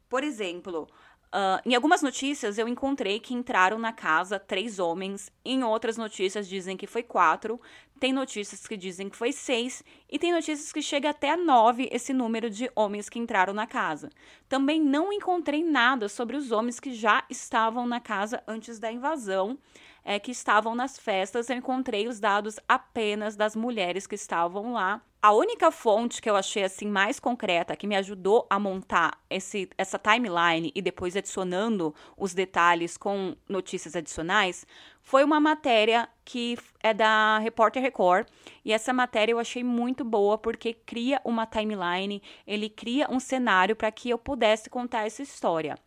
Por 0.07 0.23
exemplo, 0.23 0.87
Uh, 1.33 1.57
em 1.65 1.73
algumas 1.73 2.03
notícias 2.03 2.59
eu 2.59 2.67
encontrei 2.67 3.19
que 3.19 3.33
entraram 3.33 3.79
na 3.79 3.91
casa 3.91 4.37
três 4.37 4.77
homens, 4.77 5.31
em 5.43 5.63
outras 5.63 5.97
notícias 5.97 6.47
dizem 6.47 6.77
que 6.77 6.85
foi 6.85 7.01
quatro, 7.01 7.59
tem 7.99 8.13
notícias 8.13 8.67
que 8.67 8.77
dizem 8.77 9.09
que 9.09 9.17
foi 9.17 9.31
seis, 9.31 9.83
e 10.07 10.19
tem 10.19 10.31
notícias 10.31 10.71
que 10.71 10.79
chega 10.79 11.09
até 11.09 11.31
a 11.31 11.37
nove 11.37 11.89
esse 11.91 12.13
número 12.13 12.51
de 12.51 12.69
homens 12.75 13.09
que 13.09 13.17
entraram 13.17 13.51
na 13.51 13.65
casa. 13.65 14.11
Também 14.47 14.79
não 14.79 15.11
encontrei 15.11 15.63
nada 15.63 16.07
sobre 16.07 16.37
os 16.37 16.51
homens 16.51 16.79
que 16.79 16.93
já 16.93 17.23
estavam 17.27 17.87
na 17.87 17.99
casa 17.99 18.43
antes 18.47 18.77
da 18.77 18.91
invasão, 18.91 19.57
é, 20.03 20.19
que 20.19 20.29
estavam 20.29 20.75
nas 20.75 20.99
festas. 20.99 21.49
Eu 21.49 21.57
encontrei 21.57 22.07
os 22.07 22.19
dados 22.19 22.59
apenas 22.67 23.35
das 23.35 23.55
mulheres 23.55 24.05
que 24.05 24.13
estavam 24.13 24.73
lá 24.73 25.01
a 25.23 25.31
única 25.31 25.71
fonte 25.71 26.21
que 26.21 26.29
eu 26.29 26.35
achei 26.35 26.65
assim 26.65 26.85
mais 26.85 27.17
concreta 27.17 27.77
que 27.77 27.87
me 27.87 27.95
ajudou 27.95 28.45
a 28.49 28.59
montar 28.59 29.17
esse, 29.29 29.69
essa 29.77 29.97
timeline 29.97 30.69
e 30.75 30.81
depois 30.81 31.15
adicionando 31.15 31.95
os 32.17 32.33
detalhes 32.33 32.97
com 32.97 33.33
notícias 33.47 33.95
adicionais 33.95 34.67
foi 35.01 35.23
uma 35.23 35.39
matéria 35.39 36.09
que 36.25 36.57
é 36.81 36.93
da 36.93 37.37
Repórter 37.37 37.81
Record 37.81 38.27
e 38.65 38.73
essa 38.73 38.91
matéria 38.91 39.31
eu 39.31 39.39
achei 39.39 39.63
muito 39.63 40.03
boa 40.03 40.37
porque 40.37 40.73
cria 40.73 41.21
uma 41.23 41.45
timeline, 41.45 42.21
ele 42.45 42.67
cria 42.67 43.09
um 43.09 43.19
cenário 43.19 43.77
para 43.77 43.89
que 43.91 44.09
eu 44.09 44.17
pudesse 44.17 44.69
contar 44.69 45.05
essa 45.05 45.21
história. 45.21 45.77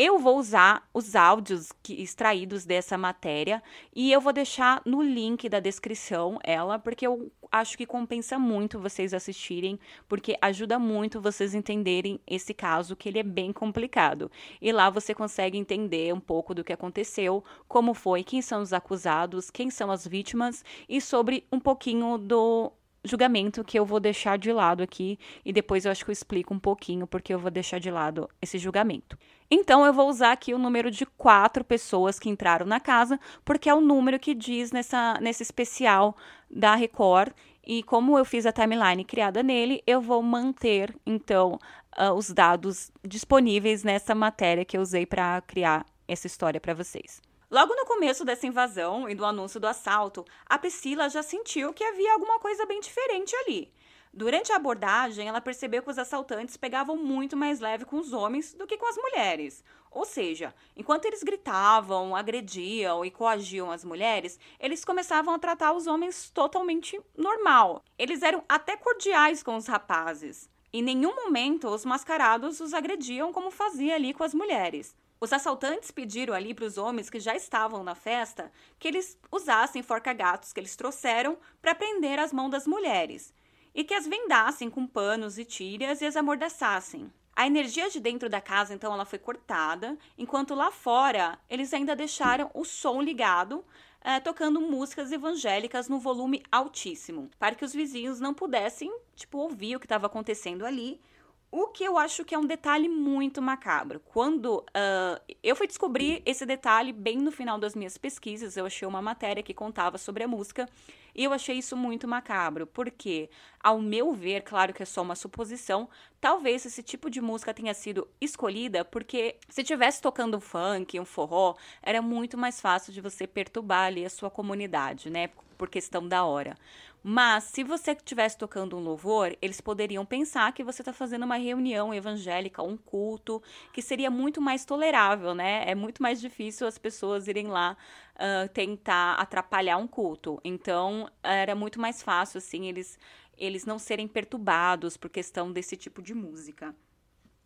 Eu 0.00 0.16
vou 0.16 0.38
usar 0.38 0.88
os 0.94 1.16
áudios 1.16 1.72
que, 1.82 2.00
extraídos 2.00 2.64
dessa 2.64 2.96
matéria 2.96 3.60
e 3.92 4.12
eu 4.12 4.20
vou 4.20 4.32
deixar 4.32 4.80
no 4.84 5.02
link 5.02 5.48
da 5.48 5.58
descrição 5.58 6.38
ela, 6.44 6.78
porque 6.78 7.04
eu 7.04 7.32
acho 7.50 7.76
que 7.76 7.84
compensa 7.84 8.38
muito 8.38 8.78
vocês 8.78 9.12
assistirem, 9.12 9.76
porque 10.08 10.38
ajuda 10.40 10.78
muito 10.78 11.20
vocês 11.20 11.52
entenderem 11.52 12.20
esse 12.28 12.54
caso, 12.54 12.94
que 12.94 13.08
ele 13.08 13.18
é 13.18 13.24
bem 13.24 13.52
complicado. 13.52 14.30
E 14.62 14.70
lá 14.70 14.88
você 14.88 15.12
consegue 15.12 15.58
entender 15.58 16.14
um 16.14 16.20
pouco 16.20 16.54
do 16.54 16.62
que 16.62 16.72
aconteceu, 16.72 17.42
como 17.66 17.92
foi, 17.92 18.22
quem 18.22 18.40
são 18.40 18.62
os 18.62 18.72
acusados, 18.72 19.50
quem 19.50 19.68
são 19.68 19.90
as 19.90 20.06
vítimas 20.06 20.64
e 20.88 21.00
sobre 21.00 21.44
um 21.50 21.58
pouquinho 21.58 22.18
do 22.18 22.70
julgamento 23.04 23.64
que 23.64 23.78
eu 23.78 23.84
vou 23.84 24.00
deixar 24.00 24.38
de 24.38 24.52
lado 24.52 24.82
aqui 24.82 25.18
e 25.44 25.52
depois 25.52 25.84
eu 25.84 25.92
acho 25.92 26.04
que 26.04 26.10
eu 26.10 26.12
explico 26.12 26.52
um 26.52 26.58
pouquinho 26.58 27.06
porque 27.06 27.32
eu 27.32 27.38
vou 27.38 27.50
deixar 27.50 27.78
de 27.78 27.90
lado 27.90 28.28
esse 28.40 28.58
julgamento. 28.58 29.18
Então 29.50 29.84
eu 29.86 29.92
vou 29.92 30.08
usar 30.08 30.32
aqui 30.32 30.52
o 30.52 30.58
número 30.58 30.90
de 30.90 31.06
quatro 31.06 31.64
pessoas 31.64 32.18
que 32.18 32.28
entraram 32.28 32.66
na 32.66 32.78
casa, 32.78 33.18
porque 33.44 33.68
é 33.68 33.74
o 33.74 33.80
número 33.80 34.18
que 34.18 34.34
diz 34.34 34.72
nessa, 34.72 35.18
nesse 35.20 35.42
especial 35.42 36.16
da 36.50 36.74
Record. 36.74 37.32
E 37.66 37.82
como 37.82 38.18
eu 38.18 38.24
fiz 38.24 38.46
a 38.46 38.52
timeline 38.52 39.04
criada 39.04 39.42
nele, 39.42 39.82
eu 39.86 40.00
vou 40.00 40.22
manter 40.22 40.94
então 41.06 41.58
uh, 41.98 42.12
os 42.12 42.30
dados 42.30 42.90
disponíveis 43.06 43.84
nessa 43.84 44.14
matéria 44.14 44.64
que 44.64 44.76
eu 44.76 44.80
usei 44.80 45.06
para 45.06 45.40
criar 45.42 45.84
essa 46.06 46.26
história 46.26 46.60
para 46.60 46.74
vocês. 46.74 47.20
Logo 47.50 47.74
no 47.74 47.86
começo 47.86 48.26
dessa 48.26 48.46
invasão 48.46 49.08
e 49.08 49.14
do 49.14 49.24
anúncio 49.24 49.58
do 49.58 49.66
assalto, 49.66 50.22
a 50.44 50.58
Priscila 50.58 51.08
já 51.08 51.22
sentiu 51.22 51.72
que 51.72 51.82
havia 51.82 52.12
alguma 52.12 52.38
coisa 52.38 52.66
bem 52.66 52.78
diferente 52.78 53.34
ali. 53.36 53.72
Durante 54.12 54.52
a 54.52 54.56
abordagem, 54.56 55.28
ela 55.28 55.40
percebeu 55.40 55.82
que 55.82 55.90
os 55.90 55.98
assaltantes 55.98 56.58
pegavam 56.58 56.98
muito 56.98 57.38
mais 57.38 57.58
leve 57.58 57.86
com 57.86 57.96
os 57.96 58.12
homens 58.12 58.52
do 58.52 58.66
que 58.66 58.76
com 58.76 58.86
as 58.86 58.96
mulheres. 58.98 59.64
Ou 59.90 60.04
seja, 60.04 60.54
enquanto 60.76 61.06
eles 61.06 61.22
gritavam, 61.22 62.14
agrediam 62.14 63.02
e 63.02 63.10
coagiam 63.10 63.70
as 63.70 63.82
mulheres, 63.82 64.38
eles 64.60 64.84
começavam 64.84 65.32
a 65.32 65.38
tratar 65.38 65.72
os 65.72 65.86
homens 65.86 66.28
totalmente 66.28 67.00
normal. 67.16 67.82
Eles 67.98 68.22
eram 68.22 68.44
até 68.46 68.76
cordiais 68.76 69.42
com 69.42 69.56
os 69.56 69.66
rapazes. 69.66 70.50
Em 70.70 70.82
nenhum 70.82 71.14
momento 71.14 71.66
os 71.68 71.86
mascarados 71.86 72.60
os 72.60 72.74
agrediam 72.74 73.32
como 73.32 73.50
fazia 73.50 73.94
ali 73.94 74.12
com 74.12 74.22
as 74.22 74.34
mulheres. 74.34 74.94
Os 75.20 75.32
assaltantes 75.32 75.90
pediram 75.90 76.32
ali 76.32 76.54
para 76.54 76.64
os 76.64 76.78
homens 76.78 77.10
que 77.10 77.18
já 77.18 77.34
estavam 77.34 77.82
na 77.82 77.94
festa 77.94 78.52
que 78.78 78.86
eles 78.86 79.18
usassem 79.32 79.82
forca-gatos 79.82 80.52
que 80.52 80.60
eles 80.60 80.76
trouxeram 80.76 81.36
para 81.60 81.74
prender 81.74 82.18
as 82.18 82.32
mãos 82.32 82.50
das 82.50 82.66
mulheres 82.66 83.34
e 83.74 83.84
que 83.84 83.94
as 83.94 84.06
vendassem 84.06 84.70
com 84.70 84.86
panos 84.86 85.38
e 85.38 85.44
tiras 85.44 86.00
e 86.00 86.06
as 86.06 86.16
amordaçassem. 86.16 87.12
A 87.34 87.46
energia 87.46 87.88
de 87.88 88.00
dentro 88.00 88.28
da 88.28 88.40
casa, 88.40 88.74
então, 88.74 88.92
ela 88.92 89.04
foi 89.04 89.18
cortada, 89.18 89.96
enquanto 90.16 90.56
lá 90.56 90.72
fora 90.72 91.38
eles 91.48 91.72
ainda 91.72 91.94
deixaram 91.94 92.50
o 92.52 92.64
som 92.64 93.00
ligado, 93.00 93.64
é, 94.00 94.18
tocando 94.18 94.60
músicas 94.60 95.12
evangélicas 95.12 95.88
no 95.88 96.00
volume 96.00 96.42
altíssimo, 96.50 97.30
para 97.38 97.54
que 97.54 97.64
os 97.64 97.72
vizinhos 97.72 98.18
não 98.18 98.34
pudessem, 98.34 98.92
tipo, 99.14 99.38
ouvir 99.38 99.76
o 99.76 99.78
que 99.78 99.86
estava 99.86 100.06
acontecendo 100.06 100.66
ali 100.66 101.00
o 101.50 101.68
que 101.68 101.82
eu 101.82 101.96
acho 101.96 102.24
que 102.24 102.34
é 102.34 102.38
um 102.38 102.46
detalhe 102.46 102.88
muito 102.88 103.40
macabro. 103.40 104.00
Quando 104.00 104.58
uh, 104.58 105.34
eu 105.42 105.56
fui 105.56 105.66
descobrir 105.66 106.22
esse 106.26 106.44
detalhe 106.44 106.92
bem 106.92 107.16
no 107.18 107.32
final 107.32 107.58
das 107.58 107.74
minhas 107.74 107.96
pesquisas, 107.96 108.56
eu 108.56 108.66
achei 108.66 108.86
uma 108.86 109.00
matéria 109.00 109.42
que 109.42 109.54
contava 109.54 109.96
sobre 109.96 110.22
a 110.22 110.28
música 110.28 110.68
e 111.14 111.24
eu 111.24 111.32
achei 111.32 111.56
isso 111.58 111.76
muito 111.76 112.06
macabro, 112.06 112.66
porque, 112.66 113.28
ao 113.60 113.80
meu 113.80 114.12
ver, 114.12 114.42
claro 114.42 114.72
que 114.72 114.82
é 114.82 114.86
só 114.86 115.02
uma 115.02 115.16
suposição, 115.16 115.88
talvez 116.20 116.64
esse 116.64 116.82
tipo 116.82 117.10
de 117.10 117.20
música 117.20 117.52
tenha 117.52 117.74
sido 117.74 118.06
escolhida 118.20 118.84
porque 118.84 119.36
se 119.48 119.64
tivesse 119.64 120.02
tocando 120.02 120.36
um 120.36 120.40
funk, 120.40 121.00
um 121.00 121.04
forró, 121.04 121.56
era 121.82 122.00
muito 122.02 122.36
mais 122.36 122.60
fácil 122.60 122.92
de 122.92 123.00
você 123.00 123.26
perturbar 123.26 123.86
ali 123.86 124.04
a 124.04 124.10
sua 124.10 124.30
comunidade, 124.30 125.10
né? 125.10 125.30
Por 125.56 125.68
questão 125.68 126.06
da 126.06 126.24
hora. 126.24 126.56
Mas 127.02 127.44
se 127.44 127.62
você 127.62 127.92
estivesse 127.92 128.36
tocando 128.36 128.76
um 128.76 128.80
louvor, 128.80 129.36
eles 129.40 129.60
poderiam 129.60 130.04
pensar 130.04 130.52
que 130.52 130.64
você 130.64 130.82
está 130.82 130.92
fazendo 130.92 131.24
uma 131.24 131.36
reunião 131.36 131.94
evangélica, 131.94 132.62
um 132.62 132.76
culto, 132.76 133.42
que 133.72 133.80
seria 133.80 134.10
muito 134.10 134.40
mais 134.40 134.64
tolerável, 134.64 135.34
né? 135.34 135.64
É 135.66 135.74
muito 135.74 136.02
mais 136.02 136.20
difícil 136.20 136.66
as 136.66 136.76
pessoas 136.76 137.28
irem 137.28 137.46
lá 137.46 137.76
uh, 138.16 138.48
tentar 138.48 139.14
atrapalhar 139.14 139.76
um 139.76 139.86
culto. 139.86 140.40
Então 140.44 141.08
era 141.22 141.54
muito 141.54 141.80
mais 141.80 142.02
fácil, 142.02 142.38
assim, 142.38 142.66
eles, 142.66 142.98
eles 143.36 143.64
não 143.64 143.78
serem 143.78 144.08
perturbados 144.08 144.96
por 144.96 145.08
questão 145.08 145.52
desse 145.52 145.76
tipo 145.76 146.02
de 146.02 146.14
música. 146.14 146.74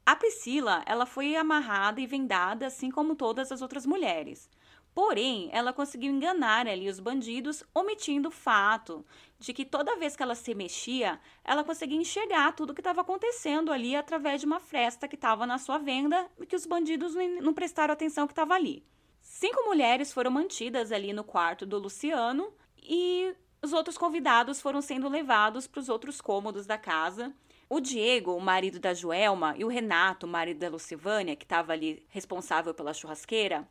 A 0.04 0.16
Priscila, 0.16 0.82
ela 0.84 1.06
foi 1.06 1.36
amarrada 1.36 2.00
e 2.00 2.06
vendada, 2.06 2.66
assim 2.66 2.90
como 2.90 3.14
todas 3.14 3.52
as 3.52 3.62
outras 3.62 3.86
mulheres. 3.86 4.50
Porém, 4.94 5.48
ela 5.52 5.72
conseguiu 5.72 6.12
enganar 6.12 6.66
ali 6.66 6.88
os 6.88 7.00
bandidos, 7.00 7.64
omitindo 7.74 8.28
o 8.28 8.32
fato 8.32 9.04
de 9.38 9.52
que 9.54 9.64
toda 9.64 9.96
vez 9.96 10.14
que 10.14 10.22
ela 10.22 10.34
se 10.34 10.54
mexia, 10.54 11.18
ela 11.42 11.64
conseguia 11.64 11.98
enxergar 11.98 12.52
tudo 12.52 12.70
o 12.70 12.74
que 12.74 12.80
estava 12.80 13.00
acontecendo 13.00 13.72
ali 13.72 13.96
através 13.96 14.40
de 14.40 14.46
uma 14.46 14.60
fresta 14.60 15.08
que 15.08 15.14
estava 15.14 15.46
na 15.46 15.56
sua 15.56 15.78
venda 15.78 16.30
e 16.38 16.44
que 16.44 16.54
os 16.54 16.66
bandidos 16.66 17.14
não 17.40 17.54
prestaram 17.54 17.92
atenção 17.92 18.26
que 18.26 18.32
estava 18.32 18.54
ali. 18.54 18.84
Cinco 19.20 19.64
mulheres 19.64 20.12
foram 20.12 20.30
mantidas 20.30 20.92
ali 20.92 21.12
no 21.12 21.24
quarto 21.24 21.64
do 21.64 21.78
Luciano 21.78 22.52
e 22.82 23.34
os 23.62 23.72
outros 23.72 23.96
convidados 23.96 24.60
foram 24.60 24.82
sendo 24.82 25.08
levados 25.08 25.66
para 25.66 25.80
os 25.80 25.88
outros 25.88 26.20
cômodos 26.20 26.66
da 26.66 26.76
casa. 26.76 27.32
O 27.68 27.80
Diego, 27.80 28.36
o 28.36 28.40
marido 28.40 28.78
da 28.78 28.92
Joelma, 28.92 29.54
e 29.56 29.64
o 29.64 29.68
Renato, 29.68 30.26
o 30.26 30.28
marido 30.28 30.58
da 30.58 30.68
Lucivânia, 30.68 31.34
que 31.34 31.44
estava 31.44 31.72
ali 31.72 32.04
responsável 32.10 32.74
pela 32.74 32.92
churrasqueira, 32.92 33.66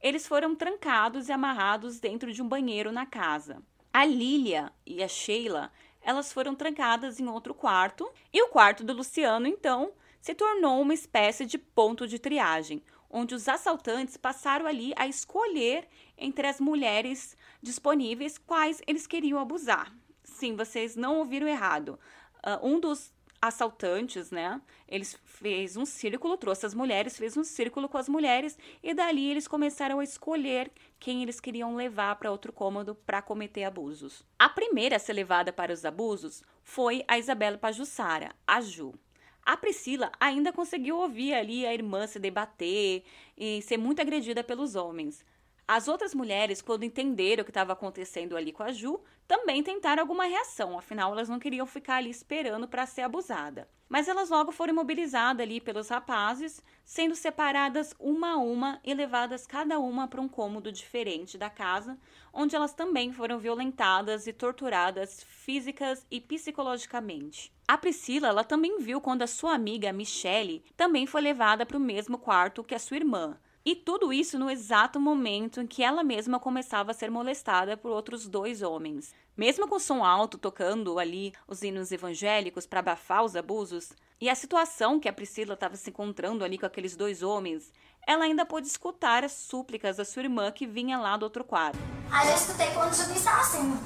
eles 0.00 0.26
foram 0.26 0.54
trancados 0.54 1.28
e 1.28 1.32
amarrados 1.32 2.00
dentro 2.00 2.32
de 2.32 2.42
um 2.42 2.48
banheiro 2.48 2.90
na 2.90 3.04
casa. 3.06 3.62
A 3.92 4.04
Lília 4.04 4.72
e 4.86 5.02
a 5.02 5.08
Sheila, 5.08 5.70
elas 6.00 6.32
foram 6.32 6.54
trancadas 6.54 7.20
em 7.20 7.28
outro 7.28 7.52
quarto, 7.52 8.10
e 8.32 8.42
o 8.42 8.48
quarto 8.48 8.84
do 8.84 8.92
Luciano, 8.92 9.46
então, 9.46 9.92
se 10.20 10.34
tornou 10.34 10.80
uma 10.80 10.94
espécie 10.94 11.44
de 11.44 11.58
ponto 11.58 12.06
de 12.06 12.18
triagem, 12.18 12.82
onde 13.10 13.34
os 13.34 13.48
assaltantes 13.48 14.16
passaram 14.16 14.66
ali 14.66 14.92
a 14.96 15.06
escolher 15.06 15.88
entre 16.16 16.46
as 16.46 16.60
mulheres 16.60 17.36
disponíveis 17.60 18.38
quais 18.38 18.80
eles 18.86 19.06
queriam 19.06 19.38
abusar. 19.38 19.92
Sim, 20.22 20.54
vocês 20.54 20.94
não 20.94 21.18
ouviram 21.18 21.48
errado. 21.48 21.98
Uh, 22.36 22.66
um 22.66 22.80
dos 22.80 23.12
assaltantes, 23.40 24.30
né? 24.30 24.60
Eles 24.86 25.18
fez 25.24 25.76
um 25.76 25.86
círculo, 25.86 26.36
trouxe 26.36 26.66
as 26.66 26.74
mulheres, 26.74 27.16
fez 27.16 27.36
um 27.36 27.44
círculo 27.44 27.88
com 27.88 27.96
as 27.96 28.08
mulheres 28.08 28.58
e 28.82 28.92
dali 28.92 29.30
eles 29.30 29.48
começaram 29.48 29.98
a 30.00 30.04
escolher 30.04 30.70
quem 30.98 31.22
eles 31.22 31.40
queriam 31.40 31.74
levar 31.74 32.16
para 32.16 32.30
outro 32.30 32.52
cômodo 32.52 32.94
para 32.94 33.22
cometer 33.22 33.64
abusos. 33.64 34.22
A 34.38 34.48
primeira 34.48 34.96
a 34.96 34.98
ser 34.98 35.14
levada 35.14 35.52
para 35.52 35.72
os 35.72 35.84
abusos 35.84 36.42
foi 36.62 37.02
a 37.08 37.18
Isabela 37.18 37.56
Pajussara, 37.56 38.34
a 38.46 38.60
Ju. 38.60 38.94
A 39.42 39.56
Priscila 39.56 40.12
ainda 40.20 40.52
conseguiu 40.52 40.98
ouvir 40.98 41.32
ali 41.34 41.66
a 41.66 41.72
irmã 41.72 42.06
se 42.06 42.18
debater 42.18 43.02
e 43.36 43.62
ser 43.62 43.78
muito 43.78 44.00
agredida 44.00 44.44
pelos 44.44 44.74
homens. 44.74 45.24
As 45.72 45.86
outras 45.86 46.16
mulheres, 46.16 46.60
quando 46.60 46.82
entenderam 46.82 47.42
o 47.42 47.44
que 47.44 47.52
estava 47.52 47.74
acontecendo 47.74 48.36
ali 48.36 48.50
com 48.50 48.64
a 48.64 48.72
Ju, 48.72 49.00
também 49.28 49.62
tentaram 49.62 50.02
alguma 50.02 50.24
reação, 50.24 50.76
afinal 50.76 51.12
elas 51.12 51.28
não 51.28 51.38
queriam 51.38 51.64
ficar 51.64 51.98
ali 51.98 52.10
esperando 52.10 52.66
para 52.66 52.86
ser 52.86 53.02
abusada. 53.02 53.68
Mas 53.88 54.08
elas 54.08 54.30
logo 54.30 54.50
foram 54.50 54.74
mobilizadas 54.74 55.40
ali 55.40 55.60
pelos 55.60 55.88
rapazes, 55.88 56.60
sendo 56.84 57.14
separadas 57.14 57.94
uma 58.00 58.32
a 58.32 58.36
uma 58.36 58.80
e 58.82 58.92
levadas 58.92 59.46
cada 59.46 59.78
uma 59.78 60.08
para 60.08 60.20
um 60.20 60.28
cômodo 60.28 60.72
diferente 60.72 61.38
da 61.38 61.48
casa, 61.48 61.96
onde 62.32 62.56
elas 62.56 62.74
também 62.74 63.12
foram 63.12 63.38
violentadas 63.38 64.26
e 64.26 64.32
torturadas 64.32 65.22
físicas 65.22 66.04
e 66.10 66.20
psicologicamente. 66.20 67.52
A 67.68 67.78
Priscila, 67.78 68.26
ela 68.26 68.42
também 68.42 68.80
viu 68.80 69.00
quando 69.00 69.22
a 69.22 69.28
sua 69.28 69.54
amiga 69.54 69.92
Michelle 69.92 70.64
também 70.76 71.06
foi 71.06 71.20
levada 71.20 71.64
para 71.64 71.76
o 71.76 71.80
mesmo 71.80 72.18
quarto 72.18 72.64
que 72.64 72.74
a 72.74 72.78
sua 72.80 72.96
irmã. 72.96 73.38
E 73.62 73.74
tudo 73.76 74.10
isso 74.10 74.38
no 74.38 74.50
exato 74.50 74.98
momento 74.98 75.60
em 75.60 75.66
que 75.66 75.82
ela 75.82 76.02
mesma 76.02 76.40
começava 76.40 76.92
a 76.92 76.94
ser 76.94 77.10
molestada 77.10 77.76
por 77.76 77.90
outros 77.90 78.26
dois 78.26 78.62
homens. 78.62 79.12
Mesmo 79.36 79.68
com 79.68 79.78
som 79.78 80.02
alto 80.02 80.38
tocando 80.38 80.98
ali 80.98 81.34
os 81.46 81.62
hinos 81.62 81.92
evangélicos 81.92 82.66
para 82.66 82.80
abafar 82.80 83.22
os 83.22 83.36
abusos, 83.36 83.92
e 84.18 84.28
a 84.28 84.34
situação 84.34 84.98
que 84.98 85.08
a 85.08 85.12
Priscila 85.12 85.54
estava 85.54 85.76
se 85.76 85.90
encontrando 85.90 86.44
ali 86.44 86.58
com 86.58 86.66
aqueles 86.66 86.96
dois 86.96 87.22
homens, 87.22 87.72
ela 88.06 88.24
ainda 88.24 88.46
pôde 88.46 88.66
escutar 88.66 89.24
as 89.24 89.32
súplicas 89.32 89.96
da 89.96 90.04
sua 90.04 90.22
irmã 90.22 90.50
que 90.50 90.66
vinha 90.66 90.98
lá 90.98 91.16
do 91.16 91.22
outro 91.22 91.44
quarto. 91.44 91.78
Aí 92.10 92.28
eu 92.28 92.34
escutei 92.34 92.70
quando 92.72 92.90
assim, 92.90 93.78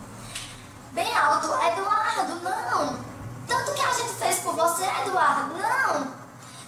bem 0.93 1.13
alto, 1.17 1.47
Eduardo, 1.47 2.43
não! 2.43 3.05
Tanto 3.47 3.75
que 3.75 3.81
a 3.81 3.93
gente 3.93 4.15
fez 4.15 4.39
por 4.41 4.55
você, 4.55 4.85
Eduardo, 4.85 5.55
não! 5.55 6.15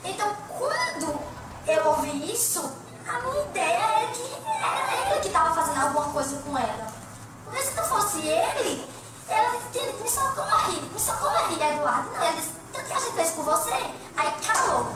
Então 0.04 0.32
quando 0.58 1.18
eu 1.66 1.86
ouvi 1.88 2.32
isso, 2.32 2.85
a 3.08 3.20
minha 3.20 3.44
ideia 3.44 4.02
é 4.02 4.12
que 4.12 4.34
era 4.62 5.10
ele 5.10 5.20
que 5.20 5.26
estava 5.28 5.54
fazendo 5.54 5.80
alguma 5.80 6.12
coisa 6.12 6.42
com 6.42 6.58
ela. 6.58 6.92
Porque 7.44 7.62
se 7.62 7.76
não 7.76 7.84
fosse 7.84 8.26
ele, 8.26 8.84
ela 9.28 9.60
disse, 9.72 10.02
me 10.02 10.08
socorre, 10.08 10.80
me 10.80 10.98
socorre, 10.98 11.54
Eduardo. 11.54 12.10
Não, 12.10 12.26
ele 12.26 12.36
disse, 12.36 12.52
tanto 12.72 12.86
que 12.86 12.92
a 12.92 12.98
gente 12.98 13.12
fez 13.14 13.30
por 13.32 13.44
você. 13.44 13.72
Aí 14.16 14.32
calou. 14.44 14.86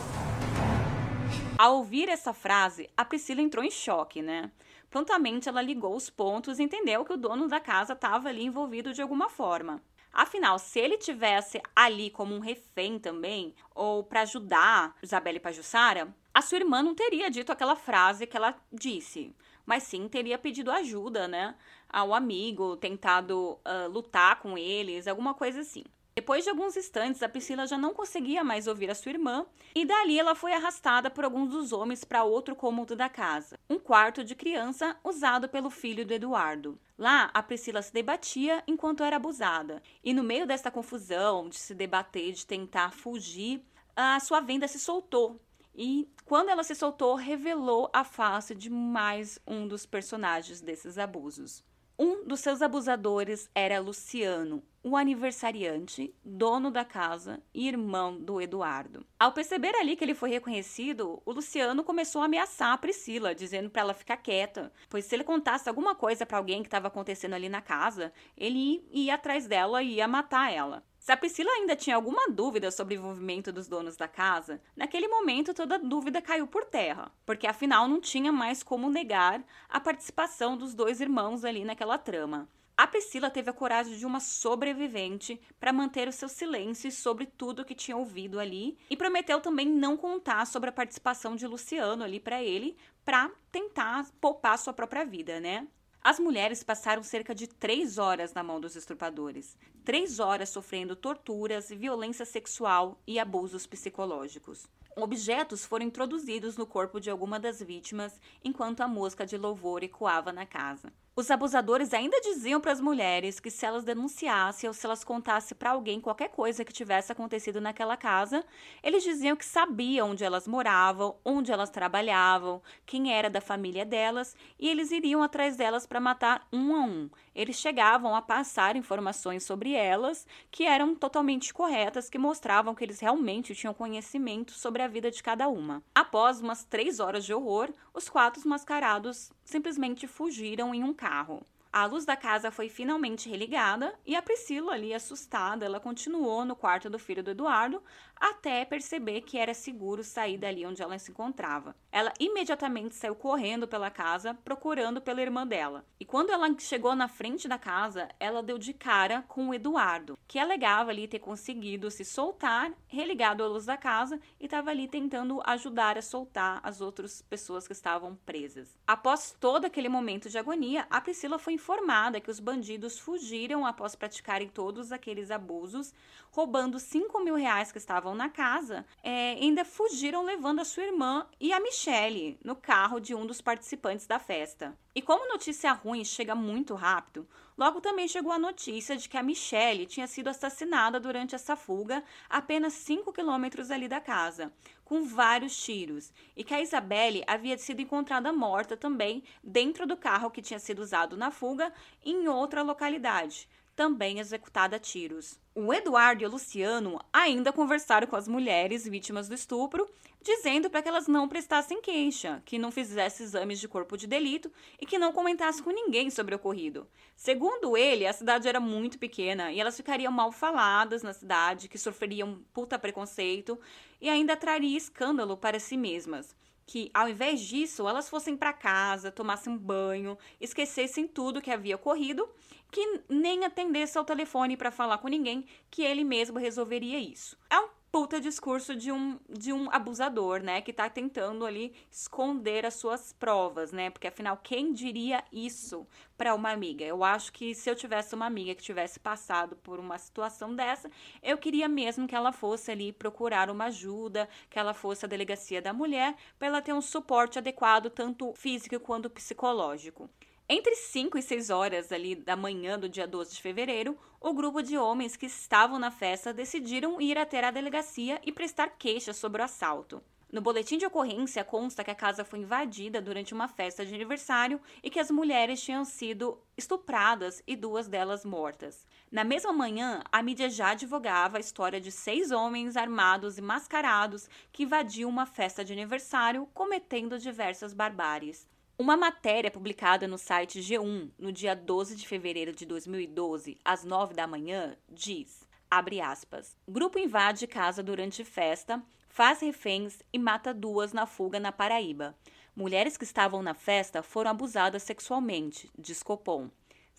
Ao 1.59 1.77
ouvir 1.77 2.09
essa 2.09 2.33
frase, 2.33 2.89
a 2.97 3.05
Priscila 3.05 3.43
entrou 3.43 3.65
em 3.65 3.71
choque, 3.71 4.23
né? 4.23 4.51
Prontamente 4.91 5.49
ela 5.49 5.63
ligou 5.63 5.95
os 5.95 6.11
pontos 6.11 6.59
e 6.59 6.63
entendeu 6.65 7.05
que 7.05 7.13
o 7.13 7.17
dono 7.17 7.47
da 7.47 7.61
casa 7.61 7.93
estava 7.93 8.29
ali 8.29 8.45
envolvido 8.45 8.93
de 8.93 9.01
alguma 9.01 9.29
forma. 9.29 9.81
Afinal, 10.13 10.59
se 10.59 10.79
ele 10.79 10.99
tivesse 10.99 11.61
ali 11.75 12.11
como 12.11 12.35
um 12.35 12.41
refém 12.41 12.99
também, 12.99 13.55
ou 13.75 14.03
para 14.03 14.23
ajudar 14.23 14.97
Isabelle 15.03 15.41
Pajussara, 15.41 16.15
a 16.35 16.43
sua 16.43 16.59
irmã 16.59 16.83
não 16.83 16.95
teria 16.95 17.31
dito 17.31 17.53
aquela 17.53 17.77
frase 17.77 18.27
que 18.27 18.37
ela 18.37 18.57
disse, 18.73 19.35
mas 19.65 19.85
sim 19.85 20.09
teria 20.09 20.39
pedido 20.39 20.71
ajuda, 20.71 21.29
né? 21.29 21.55
Ao 21.89 22.15
amigo, 22.15 22.77
tentado 22.77 23.59
uh, 23.65 23.89
lutar 23.89 24.41
com 24.41 24.57
eles, 24.57 25.07
alguma 25.07 25.35
coisa 25.35 25.61
assim. 25.61 25.85
Depois 26.21 26.45
de 26.45 26.51
alguns 26.51 26.77
instantes, 26.77 27.23
a 27.23 27.31
Priscila 27.31 27.67
já 27.67 27.79
não 27.79 27.95
conseguia 27.95 28.45
mais 28.45 28.67
ouvir 28.67 28.91
a 28.91 28.95
sua 28.95 29.13
irmã, 29.13 29.47
e 29.75 29.87
dali 29.87 30.19
ela 30.19 30.35
foi 30.35 30.53
arrastada 30.53 31.11
por 31.11 31.25
alguns 31.25 31.49
dos 31.49 31.73
homens 31.73 32.05
para 32.05 32.25
outro 32.25 32.55
cômodo 32.55 32.95
da 32.95 33.09
casa, 33.09 33.59
um 33.71 33.79
quarto 33.79 34.23
de 34.23 34.35
criança 34.35 34.95
usado 35.03 35.49
pelo 35.49 35.71
filho 35.71 36.05
do 36.05 36.13
Eduardo. 36.13 36.79
Lá, 36.99 37.31
a 37.33 37.43
Priscila 37.43 37.81
se 37.81 37.91
debatia 37.91 38.63
enquanto 38.67 39.03
era 39.03 39.17
abusada, 39.17 39.83
e 40.05 40.13
no 40.13 40.23
meio 40.23 40.47
dessa 40.47 40.71
confusão 40.71 41.49
de 41.49 41.57
se 41.57 41.75
debater, 41.75 42.35
de 42.35 42.45
tentar 42.45 42.93
fugir, 42.93 43.65
a 43.97 44.21
sua 44.21 44.41
venda 44.41 44.69
se 44.69 44.79
soltou. 44.79 45.41
E 45.75 46.07
quando 46.27 46.51
ela 46.51 46.63
se 46.63 46.75
soltou, 46.75 47.15
revelou 47.15 47.89
a 47.95 48.05
face 48.05 48.55
de 48.55 48.69
mais 48.69 49.39
um 49.47 49.67
dos 49.67 49.87
personagens 49.87 50.61
desses 50.61 50.99
abusos. 50.99 51.65
Um 51.99 52.27
dos 52.27 52.41
seus 52.41 52.61
abusadores 52.61 53.49
era 53.55 53.81
Luciano, 53.81 54.63
o 54.83 54.97
aniversariante, 54.97 56.15
dono 56.25 56.71
da 56.71 56.85
casa 56.85 57.43
e 57.53 57.69
irmão 57.69 58.19
do 58.19 58.41
Eduardo. 58.41 59.07
Ao 59.19 59.33
perceber 59.33 59.75
ali 59.75 59.95
que 59.95 60.03
ele 60.03 60.15
foi 60.15 60.31
reconhecido, 60.31 61.21
o 61.25 61.33
Luciano 61.33 61.85
começou 61.85 62.23
a 62.23 62.25
ameaçar 62.25 62.73
a 62.73 62.79
Priscila, 62.79 63.35
dizendo 63.35 63.69
para 63.69 63.83
ela 63.83 63.95
ficar 63.95 64.17
quieta, 64.17 64.73
pois 64.89 65.05
se 65.05 65.15
ele 65.15 65.25
contasse 65.25 65.69
alguma 65.69 65.95
coisa 65.95 66.25
para 66.25 66.39
alguém 66.39 66.63
que 66.63 66.69
estava 66.69 66.89
acontecendo 66.89 67.35
ali 67.35 67.49
na 67.49 67.61
casa, 67.61 68.13
ele 68.37 68.83
ia 68.91 69.15
atrás 69.15 69.47
dela 69.47 69.83
e 69.83 69.97
ia 69.97 70.09
matar 70.09 70.53
ela. 70.53 70.83
Se 71.01 71.13
a 71.13 71.17
Priscila 71.17 71.51
ainda 71.53 71.75
tinha 71.75 71.97
alguma 71.97 72.29
dúvida 72.29 72.71
sobre 72.71 72.95
o 72.95 72.99
envolvimento 72.99 73.51
dos 73.51 73.67
donos 73.67 73.97
da 73.97 74.07
casa, 74.07 74.61
naquele 74.77 75.09
momento 75.09 75.55
toda 75.55 75.79
dúvida 75.79 76.21
caiu 76.21 76.47
por 76.47 76.65
terra, 76.67 77.11
porque 77.25 77.47
afinal 77.47 77.89
não 77.89 78.01
tinha 78.01 78.31
mais 78.31 78.63
como 78.63 78.91
negar 78.91 79.43
a 79.69 79.81
participação 79.81 80.59
dos 80.59 80.75
dois 80.75 81.01
irmãos 81.01 81.43
ali 81.43 81.65
naquela 81.65 81.97
trama. 81.97 82.49
A 82.81 82.87
Priscila 82.87 83.29
teve 83.29 83.51
a 83.51 83.53
coragem 83.53 83.95
de 83.95 84.07
uma 84.07 84.21
sobrevivente 84.21 85.39
para 85.59 85.71
manter 85.71 86.09
o 86.09 86.13
seu 86.13 86.31
silêncio 86.31 86.91
sobre 86.91 87.27
tudo 87.27 87.63
que 87.63 87.75
tinha 87.75 87.95
ouvido 87.95 88.41
ali 88.41 88.79
e 88.89 88.97
prometeu 88.97 89.39
também 89.39 89.69
não 89.69 89.99
contar 89.99 90.47
sobre 90.47 90.71
a 90.71 90.73
participação 90.73 91.37
de 91.37 91.47
Luciano 91.47 92.03
ali 92.03 92.19
para 92.19 92.43
ele, 92.43 92.75
para 93.05 93.31
tentar 93.53 94.07
poupar 94.19 94.59
sua 94.59 94.73
própria 94.73 95.05
vida, 95.05 95.39
né? 95.39 95.69
As 96.01 96.19
mulheres 96.19 96.63
passaram 96.63 97.03
cerca 97.03 97.35
de 97.35 97.47
três 97.47 97.99
horas 97.99 98.33
na 98.33 98.43
mão 98.43 98.59
dos 98.59 98.75
estupradores, 98.75 99.59
três 99.85 100.19
horas 100.19 100.49
sofrendo 100.49 100.97
torturas, 100.97 101.69
violência 101.69 102.25
sexual 102.25 102.99
e 103.07 103.19
abusos 103.19 103.67
psicológicos. 103.67 104.67
Objetos 104.97 105.67
foram 105.67 105.85
introduzidos 105.85 106.57
no 106.57 106.67
corpo 106.67 106.99
de 106.99 107.11
alguma 107.11 107.39
das 107.39 107.61
vítimas 107.61 108.19
enquanto 108.43 108.81
a 108.81 108.89
música 108.89 109.27
de 109.27 109.37
louvor 109.37 109.83
ecoava 109.83 110.33
na 110.33 110.47
casa. 110.47 110.91
Os 111.21 111.31
abusadores 111.31 111.93
ainda 111.93 112.19
diziam 112.23 112.63
para 112.63 112.73
as 112.73 112.81
mulheres 112.81 113.39
que 113.39 113.51
se 113.51 113.67
elas 113.67 113.85
denunciassem 113.85 114.67
ou 114.67 114.73
se 114.73 114.87
elas 114.87 115.05
contassem 115.05 115.55
para 115.55 115.73
alguém 115.73 116.01
qualquer 116.01 116.31
coisa 116.31 116.65
que 116.65 116.73
tivesse 116.73 117.13
acontecido 117.13 117.61
naquela 117.61 117.95
casa, 117.95 118.43
eles 118.83 119.05
diziam 119.05 119.37
que 119.37 119.45
sabiam 119.45 120.13
onde 120.13 120.25
elas 120.25 120.49
moravam, 120.49 121.15
onde 121.23 121.53
elas 121.53 121.69
trabalhavam, 121.69 122.63
quem 122.87 123.13
era 123.13 123.29
da 123.29 123.43
família 123.43 123.85
delas 123.85 124.35
e 124.59 124.67
eles 124.67 124.91
iriam 124.93 125.23
atrás 125.23 125.57
delas 125.57 125.85
para 125.85 126.01
matar 126.01 126.49
um 126.51 126.75
a 126.75 126.87
um. 126.87 127.11
Eles 127.35 127.57
chegavam 127.57 128.17
a 128.17 128.23
passar 128.23 128.75
informações 128.75 129.45
sobre 129.45 129.75
elas 129.75 130.27
que 130.51 130.65
eram 130.65 130.95
totalmente 130.95 131.53
corretas, 131.53 132.09
que 132.09 132.17
mostravam 132.17 132.75
que 132.75 132.83
eles 132.83 132.99
realmente 132.99 133.55
tinham 133.55 133.75
conhecimento 133.75 134.53
sobre 134.53 134.81
a 134.81 134.89
vida 134.89 135.11
de 135.11 135.23
cada 135.23 135.49
uma. 135.49 135.83
Após 135.95 136.41
umas 136.41 136.65
três 136.65 136.99
horas 136.99 137.27
de 137.27 137.35
horror, 137.35 137.69
os 137.93 138.09
quatro 138.09 138.49
mascarados 138.49 139.31
simplesmente 139.51 140.07
fugiram 140.07 140.75
em 140.75 140.85
um 140.85 140.95
carro. 140.95 141.43
A 141.73 141.87
luz 141.87 142.05
da 142.05 142.17
casa 142.17 142.51
foi 142.51 142.69
finalmente 142.69 143.29
religada 143.29 143.97
e 144.05 144.17
a 144.17 144.23
Priscila, 144.23 144.73
ali 144.73 144.93
assustada, 144.93 145.65
ela 145.65 145.79
continuou 145.79 146.45
no 146.45 146.57
quarto 146.57 146.91
do 146.91 146.99
filho 146.99 147.23
do 147.23 147.31
Eduardo 147.31 147.81
até 148.17 148.65
perceber 148.65 149.23
que 149.23 149.39
era 149.39 149.55
seguro 149.55 150.05
sair 150.05 150.37
dali 150.37 150.67
onde 150.67 150.83
ela 150.83 150.99
se 150.99 151.11
encontrava. 151.11 151.75
Ela 151.91 152.13
imediatamente 152.21 152.95
saiu 152.95 153.15
correndo 153.15 153.67
pela 153.67 153.91
casa, 153.91 154.35
procurando 154.45 155.01
pela 155.01 155.23
irmã 155.23 155.47
dela. 155.47 155.87
E 155.99 156.05
quando 156.05 156.31
ela 156.31 156.55
chegou 156.59 156.95
na 156.95 157.09
frente 157.09 157.49
da 157.49 157.57
casa, 157.57 158.09
ela 158.19 158.43
deu 158.43 158.59
de 158.59 158.75
cara 158.75 159.25
com 159.27 159.49
o 159.49 159.55
Eduardo, 159.55 160.19
que 160.29 160.39
alegava 160.39 160.91
ali 160.91 161.09
ter 161.09 161.21
conseguido 161.21 161.91
se 161.91 162.05
soltar, 162.05 162.73
religado 162.87 163.43
a 163.43 163.49
luz 163.49 163.65
da 163.65 163.77
casa 163.77 164.21
e 164.39 164.45
estava 164.45 164.71
ali 164.71 164.87
tentando 164.87 165.41
ajudar 165.47 165.97
a 165.97 166.03
soltar 166.03 166.61
as 166.63 166.81
outras 166.81 167.23
pessoas 167.23 167.67
que 167.67 167.73
estavam 167.73 168.17
presas. 168.27 168.77
Após 168.87 169.35
todo 169.41 169.65
aquele 169.65 169.89
momento 169.89 170.29
de 170.29 170.37
agonia, 170.37 170.87
a 170.91 171.01
Priscila 171.01 171.39
foi 171.39 171.55
informada 171.61 172.21
que 172.21 172.31
os 172.31 172.41
bandidos 172.41 172.99
fugiram 172.99 173.67
após 173.67 173.95
praticarem 173.95 174.49
todos 174.49 174.91
aqueles 174.93 175.31
abusos, 175.31 175.93
roubando 176.31 176.79
5 176.79 177.21
mil 177.21 177.35
reais 177.35 177.71
que 177.71 177.77
estavam 177.77 178.15
na 178.15 178.31
casa, 178.31 178.87
é, 179.03 179.33
ainda 179.33 179.63
fugiram 179.63 180.25
levando 180.25 180.61
a 180.61 180.65
sua 180.65 180.85
irmã 180.85 181.27
e 181.39 181.53
a 181.53 181.61
Michelle 181.61 182.39
no 182.43 182.57
carro 182.57 182.99
de 182.99 183.15
um 183.15 183.27
dos 183.27 183.43
participantes 183.43 184.07
da 184.07 184.19
festa. 184.19 184.75
E 184.93 185.01
como 185.01 185.29
notícia 185.29 185.73
ruim 185.73 186.05
chega 186.05 186.35
muito 186.35 186.75
rápido, 186.75 187.29
logo 187.57 187.81
também 187.81 188.09
chegou 188.09 188.33
a 188.33 188.39
notícia 188.41 188.97
de 188.97 189.09
que 189.09 189.17
a 189.17 189.23
Michelle 189.23 189.87
tinha 189.87 190.07
sido 190.09 190.27
assassinada 190.27 190.99
durante 190.99 191.33
essa 191.33 191.55
fuga 191.55 192.03
apenas 192.29 192.73
5 192.73 193.13
quilômetros 193.13 193.71
ali 193.71 193.87
da 193.87 194.01
casa, 194.01 194.53
com 194.85 195.05
vários 195.05 195.57
tiros, 195.63 196.13
e 196.37 196.43
que 196.43 196.53
a 196.53 196.61
Isabelle 196.61 197.23
havia 197.25 197.57
sido 197.57 197.81
encontrada 197.81 198.33
morta 198.33 198.77
também 198.77 199.23
dentro 199.45 199.87
do 199.87 199.97
carro 199.97 200.29
que 200.29 200.43
tinha 200.43 200.59
sido 200.59 200.81
usado 200.81 201.17
na 201.17 201.31
fuga 201.31 201.73
em 202.05 202.27
outra 202.27 202.61
localidade, 202.63 203.49
também 203.77 204.19
executada 204.19 204.75
a 204.75 204.81
tiros. 204.81 205.40
O 205.53 205.75
Eduardo 205.75 206.23
e 206.23 206.27
o 206.27 206.31
Luciano 206.31 207.01
ainda 207.13 207.53
conversaram 207.53 208.07
com 208.07 208.15
as 208.15 208.29
mulheres 208.29 208.87
vítimas 208.87 209.29
do 209.29 209.35
estupro, 209.35 209.85
dizendo 210.23 210.71
para 210.71 210.81
que 210.81 210.89
elas 210.89 211.09
não 211.09 211.29
prestassem 211.29 211.81
queixa, 211.83 212.41
que 212.45 212.57
não 212.57 212.71
fizessem 212.71 213.27
exames 213.27 213.59
de 213.59 213.67
corpo 213.67 213.97
de 213.97 214.07
delito 214.07 214.53
e 214.81 214.87
que 214.87 214.97
não 214.97 215.13
comentassem 215.13 215.65
com 215.65 215.71
ninguém 215.71 216.09
sobre 216.09 216.35
o 216.35 216.37
ocorrido. 216.37 216.87
Segundo 217.17 217.77
ele, 217.77 218.07
a 218.07 218.13
cidade 218.13 218.47
era 218.47 218.61
muito 218.61 218.97
pequena 218.97 219.51
e 219.51 219.59
elas 219.59 219.77
ficariam 219.77 220.13
mal 220.13 220.31
faladas 220.31 221.03
na 221.03 221.13
cidade, 221.13 221.69
que 221.69 221.79
sofreriam 221.79 222.45
puta 222.53 222.79
preconceito 222.79 223.59
e 224.01 224.09
ainda 224.09 224.37
traria 224.37 224.79
escândalo 224.79 225.37
para 225.37 225.59
si 225.59 225.77
mesmas 225.77 226.33
que, 226.71 226.89
ao 226.95 227.09
invés 227.09 227.41
disso, 227.41 227.89
elas 227.89 228.09
fossem 228.09 228.37
para 228.37 228.53
casa, 228.53 229.11
tomassem 229.11 229.57
banho, 229.57 230.17
esquecessem 230.41 231.05
tudo 231.05 231.41
que 231.41 231.51
havia 231.51 231.75
ocorrido, 231.75 232.29
que 232.71 233.03
nem 233.09 233.45
atendesse 233.45 233.99
ao 233.99 234.05
telefone 234.05 234.57
para 234.57 234.71
falar 234.71 234.99
com 234.99 235.09
ninguém, 235.09 235.47
que 235.71 235.83
ele 235.83 236.05
mesmo 236.05 236.39
resolveria 236.39 236.99
isso. 236.99 237.37
É 237.51 237.59
um 237.59 237.69
puta 237.91 238.21
discurso 238.21 238.77
de 238.77 238.93
um, 238.93 239.19
de 239.29 239.53
um 239.53 239.69
abusador, 239.71 240.41
né? 240.43 240.61
Que 240.61 240.73
tá 240.73 240.89
tentando 240.89 241.45
ali 241.45 241.75
esconder 241.91 242.65
as 242.65 242.75
suas 242.75 243.13
provas, 243.13 243.73
né? 243.73 243.91
Porque 243.91 244.07
afinal, 244.07 244.37
quem 244.37 244.73
diria 244.73 245.25
isso 245.33 245.87
para 246.17 246.35
uma 246.35 246.53
amiga? 246.53 246.85
Eu 246.85 247.03
acho 247.03 247.33
que 247.33 247.55
se 247.55 247.69
eu 247.69 247.75
tivesse 247.75 248.15
uma 248.15 248.27
amiga 248.27 248.55
que 248.55 248.63
tivesse 248.63 249.01
passado 249.01 249.57
por 249.57 249.81
uma 249.81 249.99
situação 249.99 250.55
dessa, 250.55 250.91
eu 251.23 251.37
queria 251.37 251.69
mesmo 251.69 252.07
que 252.07 252.15
ela 252.15 252.33
fosse 252.33 252.71
ali 252.71 252.93
procurar 252.93 253.51
uma 253.51 253.65
ajuda, 253.65 254.29
que 254.49 254.59
ela 254.59 254.73
fosse 254.73 255.05
à 255.05 255.09
delegacia 255.09 255.61
da 255.61 255.73
mulher, 255.73 256.15
para 256.39 256.49
ela 256.49 256.63
ter 256.63 256.73
um 256.73 256.81
suporte 256.81 257.39
adequado, 257.39 257.91
tanto 257.91 258.33
físico 258.35 258.79
quanto 258.79 259.11
psicológico. 259.11 260.09
Entre 260.53 260.75
5 260.75 261.17
e 261.17 261.23
6 261.23 261.49
horas 261.49 261.93
ali 261.93 262.17
da 262.17 262.35
manhã 262.35 262.77
do 262.77 262.89
dia 262.89 263.07
12 263.07 263.37
de 263.37 263.41
fevereiro, 263.41 263.97
o 264.21 264.35
grupo 264.35 264.61
de 264.61 264.77
homens 264.77 265.15
que 265.15 265.27
estavam 265.27 265.79
na 265.79 265.93
festa 265.93 266.33
decidiram 266.33 267.01
ir 267.01 267.17
até 267.17 267.39
a 267.45 267.53
delegacia 267.53 268.21
e 268.27 268.33
prestar 268.33 268.71
queixa 268.71 269.13
sobre 269.13 269.41
o 269.41 269.45
assalto. 269.45 270.03
No 270.33 270.41
boletim 270.41 270.77
de 270.77 270.85
ocorrência 270.85 271.45
consta 271.45 271.85
que 271.85 271.91
a 271.93 271.95
casa 271.95 272.25
foi 272.25 272.41
invadida 272.41 273.01
durante 273.01 273.33
uma 273.33 273.47
festa 273.47 273.87
de 273.87 273.95
aniversário 273.95 274.61
e 274.83 274.91
que 274.91 274.99
as 274.99 275.09
mulheres 275.09 275.63
tinham 275.63 275.85
sido 275.85 276.37
estupradas 276.57 277.41
e 277.47 277.55
duas 277.55 277.87
delas 277.87 278.25
mortas. 278.25 278.85
Na 279.09 279.23
mesma 279.23 279.53
manhã, 279.53 280.03
a 280.11 280.21
mídia 280.21 280.51
já 280.51 280.75
divulgava 280.75 281.37
a 281.37 281.41
história 281.41 281.81
de 281.81 281.93
seis 281.93 282.33
homens 282.33 282.77
armados 282.77 283.39
e 283.39 283.41
mascarados 283.41 284.29
que 284.51 284.65
invadiam 284.65 285.09
uma 285.09 285.27
festa 285.27 285.65
de 285.65 285.73
aniversário 285.73 286.49
cometendo 286.53 287.21
diversas 287.21 287.73
barbáries. 287.73 288.51
Uma 288.81 288.97
matéria 288.97 289.51
publicada 289.51 290.09
no 290.09 290.17
site 290.17 290.59
G1 290.59 291.11
no 291.19 291.31
dia 291.31 291.55
12 291.55 291.95
de 291.95 292.09
fevereiro 292.09 292.51
de 292.51 292.65
2012, 292.65 293.59
às 293.63 293.85
9 293.85 294.15
da 294.15 294.27
manhã, 294.27 294.75
diz: 294.89 295.47
abre 295.71 296.01
aspas. 296.01 296.57
Grupo 296.67 296.99
invade 296.99 297.47
casa 297.47 297.83
durante 297.83 298.25
festa, 298.25 298.83
faz 299.07 299.43
reféns 299.43 299.99
e 300.11 300.19
mata 300.19 300.55
duas 300.55 300.95
na 300.95 301.05
fuga 301.05 301.39
na 301.39 301.53
Paraíba. 301.53 302.17
Mulheres 302.57 302.97
que 302.97 303.05
estavam 303.05 303.43
na 303.43 303.53
festa 303.53 304.03
foram 304.03 304.31
abusadas 304.31 304.83
sexualmente, 304.83 305.71
diz 305.79 306.03
Copom. 306.03 306.49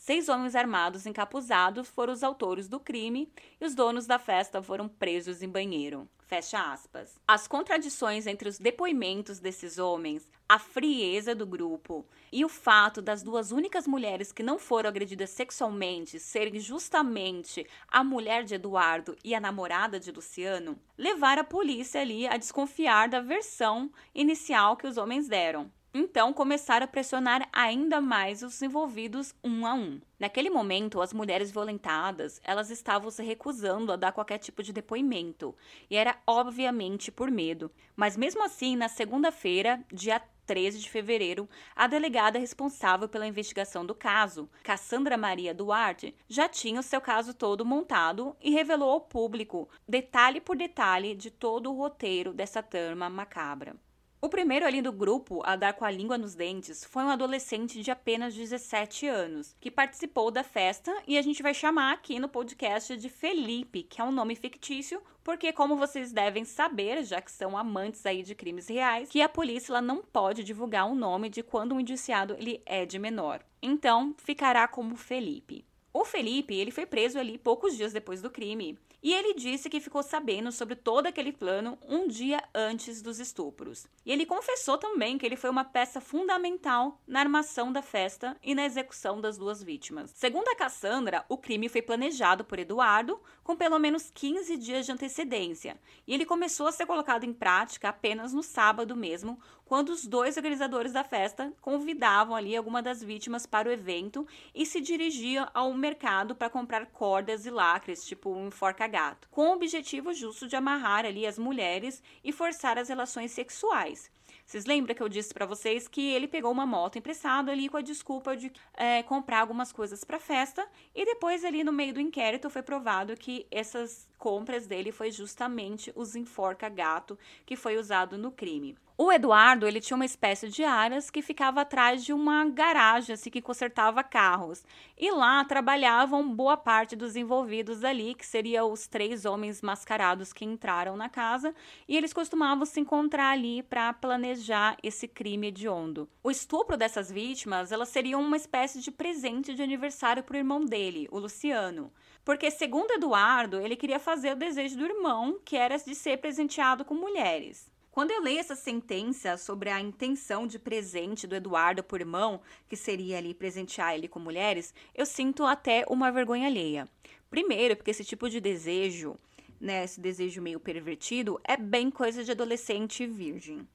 Seis 0.03 0.29
homens 0.29 0.55
armados 0.55 1.05
encapuzados 1.05 1.87
foram 1.87 2.11
os 2.11 2.23
autores 2.23 2.67
do 2.67 2.79
crime 2.79 3.31
e 3.59 3.65
os 3.65 3.75
donos 3.75 4.07
da 4.07 4.17
festa 4.17 4.59
foram 4.59 4.89
presos 4.89 5.43
em 5.43 5.47
banheiro. 5.47 6.09
Fecha 6.25 6.59
aspas. 6.59 7.19
As 7.27 7.47
contradições 7.47 8.25
entre 8.25 8.49
os 8.49 8.57
depoimentos 8.57 9.37
desses 9.39 9.77
homens, 9.77 10.27
a 10.49 10.57
frieza 10.57 11.35
do 11.35 11.45
grupo 11.45 12.03
e 12.31 12.43
o 12.43 12.49
fato 12.49 12.99
das 12.99 13.21
duas 13.21 13.51
únicas 13.51 13.85
mulheres 13.85 14.31
que 14.31 14.41
não 14.41 14.57
foram 14.57 14.89
agredidas 14.89 15.29
sexualmente 15.29 16.19
serem 16.19 16.59
justamente 16.59 17.67
a 17.87 18.03
mulher 18.03 18.43
de 18.43 18.55
Eduardo 18.55 19.15
e 19.23 19.35
a 19.35 19.39
namorada 19.39 19.99
de 19.99 20.11
Luciano, 20.11 20.79
levaram 20.97 21.43
a 21.43 21.45
polícia 21.45 22.01
ali 22.01 22.25
a 22.25 22.37
desconfiar 22.37 23.07
da 23.07 23.21
versão 23.21 23.91
inicial 24.15 24.75
que 24.75 24.87
os 24.87 24.97
homens 24.97 25.27
deram. 25.27 25.71
Então 25.93 26.31
começaram 26.31 26.85
a 26.85 26.87
pressionar 26.87 27.49
ainda 27.51 27.99
mais 27.99 28.41
os 28.43 28.61
envolvidos 28.61 29.35
um 29.43 29.65
a 29.65 29.73
um. 29.73 29.99
Naquele 30.17 30.49
momento, 30.49 31.01
as 31.01 31.11
mulheres 31.11 31.51
violentadas, 31.51 32.39
elas 32.45 32.69
estavam 32.69 33.11
se 33.11 33.21
recusando 33.21 33.91
a 33.91 33.97
dar 33.97 34.13
qualquer 34.13 34.37
tipo 34.37 34.63
de 34.63 34.71
depoimento, 34.71 35.53
e 35.89 35.97
era 35.97 36.17
obviamente 36.25 37.11
por 37.11 37.29
medo. 37.29 37.69
Mas 37.93 38.15
mesmo 38.15 38.41
assim, 38.41 38.77
na 38.77 38.87
segunda-feira, 38.87 39.83
dia 39.91 40.21
13 40.45 40.79
de 40.79 40.89
fevereiro, 40.89 41.49
a 41.75 41.87
delegada 41.87 42.39
responsável 42.39 43.09
pela 43.09 43.27
investigação 43.27 43.85
do 43.85 43.93
caso, 43.93 44.49
Cassandra 44.63 45.17
Maria 45.17 45.53
Duarte, 45.53 46.15
já 46.29 46.47
tinha 46.47 46.79
o 46.79 46.83
seu 46.83 47.01
caso 47.01 47.33
todo 47.33 47.65
montado 47.65 48.33
e 48.39 48.49
revelou 48.51 48.91
ao 48.91 49.01
público, 49.01 49.67
detalhe 49.85 50.39
por 50.39 50.55
detalhe, 50.55 51.15
de 51.15 51.29
todo 51.29 51.69
o 51.69 51.75
roteiro 51.77 52.33
dessa 52.33 52.63
trama 52.63 53.09
macabra. 53.09 53.75
O 54.23 54.29
primeiro 54.29 54.67
ali 54.67 54.83
do 54.83 54.91
grupo 54.91 55.41
a 55.43 55.55
dar 55.55 55.73
com 55.73 55.83
a 55.83 55.89
língua 55.89 56.15
nos 56.15 56.35
dentes 56.35 56.85
foi 56.85 57.01
um 57.01 57.09
adolescente 57.09 57.81
de 57.81 57.89
apenas 57.89 58.35
17 58.35 59.07
anos, 59.07 59.55
que 59.59 59.71
participou 59.71 60.29
da 60.29 60.43
festa 60.43 60.95
e 61.07 61.17
a 61.17 61.23
gente 61.23 61.41
vai 61.41 61.55
chamar 61.55 61.91
aqui 61.91 62.19
no 62.19 62.29
podcast 62.29 62.95
de 62.95 63.09
Felipe, 63.09 63.81
que 63.81 63.99
é 63.99 64.03
um 64.03 64.11
nome 64.11 64.35
fictício, 64.35 65.01
porque 65.23 65.51
como 65.51 65.75
vocês 65.75 66.13
devem 66.13 66.45
saber, 66.45 67.03
já 67.03 67.19
que 67.19 67.31
são 67.31 67.57
amantes 67.57 68.05
aí 68.05 68.21
de 68.21 68.35
crimes 68.35 68.67
reais, 68.67 69.09
que 69.09 69.23
a 69.23 69.27
polícia 69.27 69.71
ela 69.71 69.81
não 69.81 70.03
pode 70.03 70.43
divulgar 70.43 70.87
o 70.87 70.93
nome 70.93 71.27
de 71.27 71.41
quando 71.41 71.73
um 71.73 71.79
indiciado 71.79 72.35
ele 72.37 72.61
é 72.63 72.85
de 72.85 72.99
menor. 72.99 73.43
Então, 73.59 74.13
ficará 74.19 74.67
como 74.67 74.95
Felipe. 74.95 75.65
O 75.93 76.05
Felipe, 76.05 76.55
ele 76.55 76.71
foi 76.71 76.85
preso 76.85 77.19
ali 77.19 77.37
poucos 77.37 77.75
dias 77.75 77.91
depois 77.91 78.21
do 78.21 78.29
crime. 78.29 78.79
E 79.03 79.13
ele 79.13 79.33
disse 79.33 79.69
que 79.69 79.79
ficou 79.79 80.03
sabendo 80.03 80.51
sobre 80.51 80.75
todo 80.75 81.07
aquele 81.07 81.33
plano 81.33 81.77
um 81.87 82.07
dia 82.07 82.41
antes 82.53 83.01
dos 83.01 83.19
estupros. 83.19 83.87
E 84.05 84.11
ele 84.11 84.27
confessou 84.27 84.77
também 84.77 85.17
que 85.17 85.25
ele 85.25 85.35
foi 85.35 85.49
uma 85.49 85.65
peça 85.65 85.99
fundamental 85.99 87.01
na 87.07 87.19
armação 87.19 87.73
da 87.73 87.81
festa 87.81 88.37
e 88.43 88.53
na 88.53 88.63
execução 88.63 89.19
das 89.19 89.39
duas 89.39 89.63
vítimas. 89.63 90.11
Segundo 90.15 90.47
a 90.49 90.55
Cassandra, 90.55 91.25
o 91.27 91.37
crime 91.37 91.67
foi 91.67 91.81
planejado 91.81 92.45
por 92.45 92.59
Eduardo 92.59 93.19
com 93.43 93.55
pelo 93.55 93.79
menos 93.79 94.11
15 94.13 94.55
dias 94.57 94.85
de 94.85 94.91
antecedência. 94.91 95.79
E 96.05 96.13
ele 96.13 96.25
começou 96.25 96.67
a 96.67 96.71
ser 96.71 96.85
colocado 96.85 97.23
em 97.23 97.33
prática 97.33 97.89
apenas 97.89 98.33
no 98.33 98.43
sábado 98.43 98.95
mesmo, 98.95 99.39
quando 99.71 99.87
os 99.87 100.05
dois 100.05 100.35
organizadores 100.35 100.91
da 100.91 101.01
festa 101.01 101.53
convidavam 101.61 102.35
ali 102.35 102.57
alguma 102.57 102.81
das 102.81 103.01
vítimas 103.01 103.45
para 103.45 103.69
o 103.69 103.71
evento 103.71 104.27
e 104.53 104.65
se 104.65 104.81
dirigiam 104.81 105.47
ao 105.53 105.73
mercado 105.73 106.35
para 106.35 106.49
comprar 106.49 106.87
cordas 106.87 107.45
e 107.45 107.49
lacres, 107.49 108.03
tipo 108.03 108.31
um 108.31 108.47
enforca-gato, 108.47 109.29
com 109.31 109.47
o 109.47 109.53
objetivo 109.53 110.13
justo 110.13 110.45
de 110.45 110.57
amarrar 110.57 111.05
ali 111.05 111.25
as 111.25 111.39
mulheres 111.39 112.03
e 112.21 112.33
forçar 112.33 112.77
as 112.77 112.89
relações 112.89 113.31
sexuais. 113.31 114.11
Vocês 114.45 114.65
lembram 114.65 114.93
que 114.93 115.01
eu 115.01 115.07
disse 115.07 115.33
para 115.33 115.45
vocês 115.45 115.87
que 115.87 116.01
ele 116.01 116.27
pegou 116.27 116.51
uma 116.51 116.65
moto 116.65 116.97
emprestada 116.97 117.49
ali 117.49 117.69
com 117.69 117.77
a 117.77 117.81
desculpa 117.81 118.35
de 118.35 118.51
é, 118.73 119.01
comprar 119.03 119.39
algumas 119.39 119.71
coisas 119.71 120.03
para 120.03 120.19
festa 120.19 120.67
e 120.93 121.05
depois 121.05 121.45
ali 121.45 121.63
no 121.63 121.71
meio 121.71 121.93
do 121.93 122.01
inquérito 122.01 122.49
foi 122.49 122.61
provado 122.61 123.15
que 123.15 123.47
essas 123.49 124.10
compras 124.21 124.67
dele 124.67 124.91
foi 124.91 125.09
justamente 125.09 125.91
os 125.95 126.15
enforca-gato 126.15 127.17
que 127.43 127.55
foi 127.55 127.75
usado 127.75 128.19
no 128.19 128.31
crime. 128.31 128.77
O 128.95 129.11
Eduardo, 129.11 129.67
ele 129.67 129.81
tinha 129.81 129.95
uma 129.95 130.05
espécie 130.05 130.47
de 130.47 130.63
aras 130.63 131.09
que 131.09 131.23
ficava 131.23 131.61
atrás 131.61 132.05
de 132.05 132.13
uma 132.13 132.45
garagem, 132.45 133.15
assim, 133.15 133.31
que 133.31 133.41
consertava 133.41 134.03
carros. 134.03 134.63
E 134.95 135.09
lá 135.09 135.43
trabalhavam 135.43 136.35
boa 136.35 136.55
parte 136.55 136.95
dos 136.95 137.15
envolvidos 137.15 137.83
ali, 137.83 138.13
que 138.13 138.23
seriam 138.23 138.71
os 138.71 138.85
três 138.85 139.25
homens 139.25 139.59
mascarados 139.59 140.31
que 140.31 140.45
entraram 140.45 140.95
na 140.95 141.09
casa, 141.09 141.55
e 141.87 141.97
eles 141.97 142.13
costumavam 142.13 142.63
se 142.63 142.79
encontrar 142.79 143.31
ali 143.31 143.63
para 143.63 143.91
planejar 143.91 144.77
esse 144.83 145.07
crime 145.07 145.47
hediondo. 145.47 146.07
O 146.23 146.29
estupro 146.29 146.77
dessas 146.77 147.11
vítimas, 147.11 147.71
elas 147.71 147.89
seriam 147.89 148.21
uma 148.21 148.37
espécie 148.37 148.81
de 148.81 148.91
presente 148.91 149.55
de 149.55 149.63
aniversário 149.63 150.21
para 150.21 150.35
o 150.35 150.37
irmão 150.37 150.63
dele, 150.63 151.07
o 151.09 151.17
Luciano. 151.17 151.91
Porque, 152.23 152.51
segundo 152.51 152.91
Eduardo, 152.91 153.59
ele 153.59 153.75
queria 153.75 153.99
fazer 153.99 154.33
o 154.33 154.35
desejo 154.35 154.77
do 154.77 154.85
irmão, 154.85 155.39
que 155.43 155.57
era 155.57 155.77
de 155.77 155.95
ser 155.95 156.17
presenteado 156.17 156.85
com 156.85 156.93
mulheres. 156.93 157.69
Quando 157.91 158.11
eu 158.11 158.21
leio 158.21 158.39
essa 158.39 158.55
sentença 158.55 159.35
sobre 159.35 159.69
a 159.69 159.79
intenção 159.79 160.47
de 160.47 160.57
presente 160.57 161.27
do 161.27 161.35
Eduardo 161.35 161.83
por 161.83 161.99
irmão, 161.99 162.41
que 162.69 162.77
seria 162.77 163.17
ali 163.17 163.33
presentear 163.33 163.95
ele 163.95 164.07
com 164.07 164.17
mulheres, 164.17 164.73
eu 164.95 165.05
sinto 165.05 165.43
até 165.43 165.83
uma 165.89 166.09
vergonha 166.09 166.47
alheia. 166.47 166.87
Primeiro, 167.29 167.75
porque 167.75 167.91
esse 167.91 168.05
tipo 168.05 168.29
de 168.29 168.39
desejo, 168.39 169.17
né, 169.59 169.83
esse 169.83 169.99
desejo 169.99 170.41
meio 170.41 170.59
pervertido, 170.59 171.39
é 171.43 171.57
bem 171.57 171.91
coisa 171.91 172.23
de 172.23 172.31
adolescente 172.31 173.05
virgem. 173.05 173.67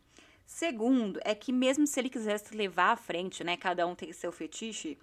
Segundo, 0.46 1.20
é 1.22 1.34
que 1.34 1.52
mesmo 1.52 1.86
se 1.86 2.00
ele 2.00 2.08
quisesse 2.08 2.56
levar 2.56 2.92
à 2.92 2.96
frente, 2.96 3.44
né, 3.44 3.56
cada 3.56 3.86
um 3.86 3.94
tem 3.94 4.12
seu 4.12 4.32
fetiche, 4.32 4.96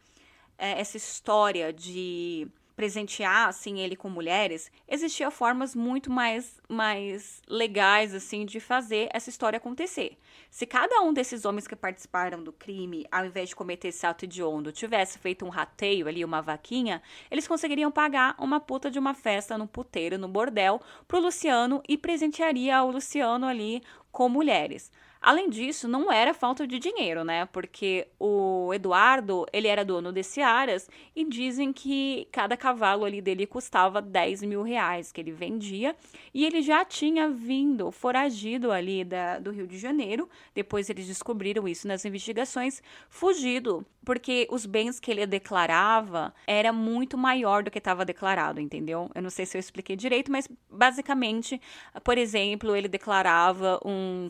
é, 0.58 0.80
essa 0.80 0.98
história 0.98 1.72
de 1.72 2.48
presentear 2.76 3.48
assim 3.48 3.80
ele 3.80 3.96
com 3.96 4.10
mulheres, 4.10 4.72
existia 4.88 5.30
formas 5.30 5.76
muito 5.76 6.12
mais 6.12 6.62
mais 6.68 7.42
legais 7.48 8.14
assim 8.14 8.46
de 8.46 8.60
fazer 8.60 9.10
essa 9.14 9.30
história 9.30 9.58
acontecer. 9.58 10.18
Se 10.50 10.66
cada 10.66 11.02
um 11.02 11.14
desses 11.14 11.46
homens 11.46 11.68
que 11.68 11.76
participaram 11.76 12.44
do 12.44 12.52
crime, 12.52 13.06
ao 13.12 13.26
invés 13.26 13.50
de 13.50 13.56
cometer 13.56 13.90
esse 13.90 14.06
ato 14.06 14.26
hediondo, 14.26 14.72
tivesse 14.72 15.20
feito 15.20 15.46
um 15.46 15.50
rateio 15.50 16.08
ali, 16.08 16.26
uma 16.26 16.42
vaquinha, 16.42 17.02
eles 17.30 17.48
conseguiriam 17.48 17.92
pagar 17.92 18.36
uma 18.40 18.60
puta 18.60 18.90
de 18.90 19.00
uma 19.00 19.14
festa 19.14 19.58
no 19.58 19.68
puteiro, 19.68 20.18
no 20.18 20.28
bordel, 20.28 20.82
pro 21.08 21.20
Luciano 21.20 21.82
e 21.88 21.98
presentearia 21.98 22.84
o 22.84 22.92
Luciano 22.92 23.46
ali 23.46 23.82
com 24.12 24.30
mulheres. 24.30 24.92
Além 25.24 25.50
disso, 25.50 25.88
não 25.88 26.12
era 26.12 26.34
falta 26.34 26.68
de 26.68 26.78
dinheiro, 26.78 27.24
né? 27.24 27.46
Porque 27.46 28.10
o 28.20 28.74
Eduardo, 28.74 29.46
ele 29.54 29.70
era 29.70 29.86
dono 29.86 30.12
desse 30.12 30.42
Aras 30.42 30.90
e 31.16 31.24
dizem 31.24 31.72
que 31.72 32.28
cada 32.30 32.58
cavalo 32.58 33.06
ali 33.06 33.22
dele 33.22 33.48
custava 33.48 34.02
10 34.02 34.44
mil 34.44 34.62
reais 34.64 35.14
que 35.14 35.22
ele 35.22 35.32
vendia. 35.32 35.96
E 36.34 36.46
ele 36.46 36.62
já 36.62 36.84
tinha 36.84 37.30
vindo, 37.30 37.90
foragido 37.90 38.70
ali 38.70 39.06
da, 39.06 39.40
do 39.40 39.52
Rio 39.52 39.66
de 39.66 39.78
Janeiro. 39.78 40.28
Depois 40.54 40.90
eles 40.90 41.08
descobriram 41.08 41.70
isso 41.70 41.88
nas 41.88 42.04
investigações, 42.04 42.84
fugido. 43.08 43.86
Porque 44.04 44.46
os 44.52 44.66
bens 44.66 45.00
que 45.00 45.10
ele 45.10 45.26
declarava 45.26 46.34
era 46.46 46.74
muito 46.74 47.18
maior 47.18 47.64
do 47.64 47.72
que 47.72 47.78
estava 47.78 48.04
declarado, 48.04 48.60
entendeu? 48.60 49.10
Eu 49.16 49.22
não 49.22 49.30
sei 49.30 49.46
se 49.46 49.56
eu 49.56 49.60
expliquei 49.60 49.96
direito, 49.96 50.30
mas 50.30 50.50
basicamente, 50.70 51.62
por 52.04 52.18
exemplo, 52.18 52.76
ele 52.76 52.90
declarava 52.90 53.80
um 53.86 54.28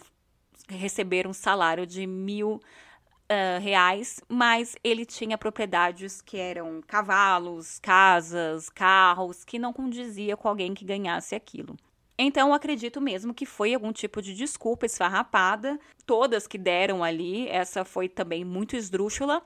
receber 0.75 1.27
um 1.27 1.33
salário 1.33 1.85
de 1.85 2.05
mil 2.05 2.59
uh, 3.29 3.61
reais, 3.61 4.19
mas 4.27 4.75
ele 4.83 5.05
tinha 5.05 5.37
propriedades 5.37 6.21
que 6.21 6.37
eram 6.37 6.81
cavalos, 6.85 7.79
casas, 7.79 8.69
carros, 8.69 9.43
que 9.43 9.59
não 9.59 9.73
condizia 9.73 10.37
com 10.37 10.47
alguém 10.47 10.73
que 10.73 10.85
ganhasse 10.85 11.35
aquilo. 11.35 11.75
Então, 12.17 12.53
acredito 12.53 13.01
mesmo 13.01 13.33
que 13.33 13.45
foi 13.45 13.73
algum 13.73 13.91
tipo 13.91 14.21
de 14.21 14.35
desculpa 14.35 14.85
esfarrapada. 14.85 15.79
Todas 16.05 16.45
que 16.45 16.57
deram 16.57 17.03
ali, 17.03 17.47
essa 17.49 17.83
foi 17.83 18.07
também 18.07 18.45
muito 18.45 18.75
esdrúxula, 18.75 19.41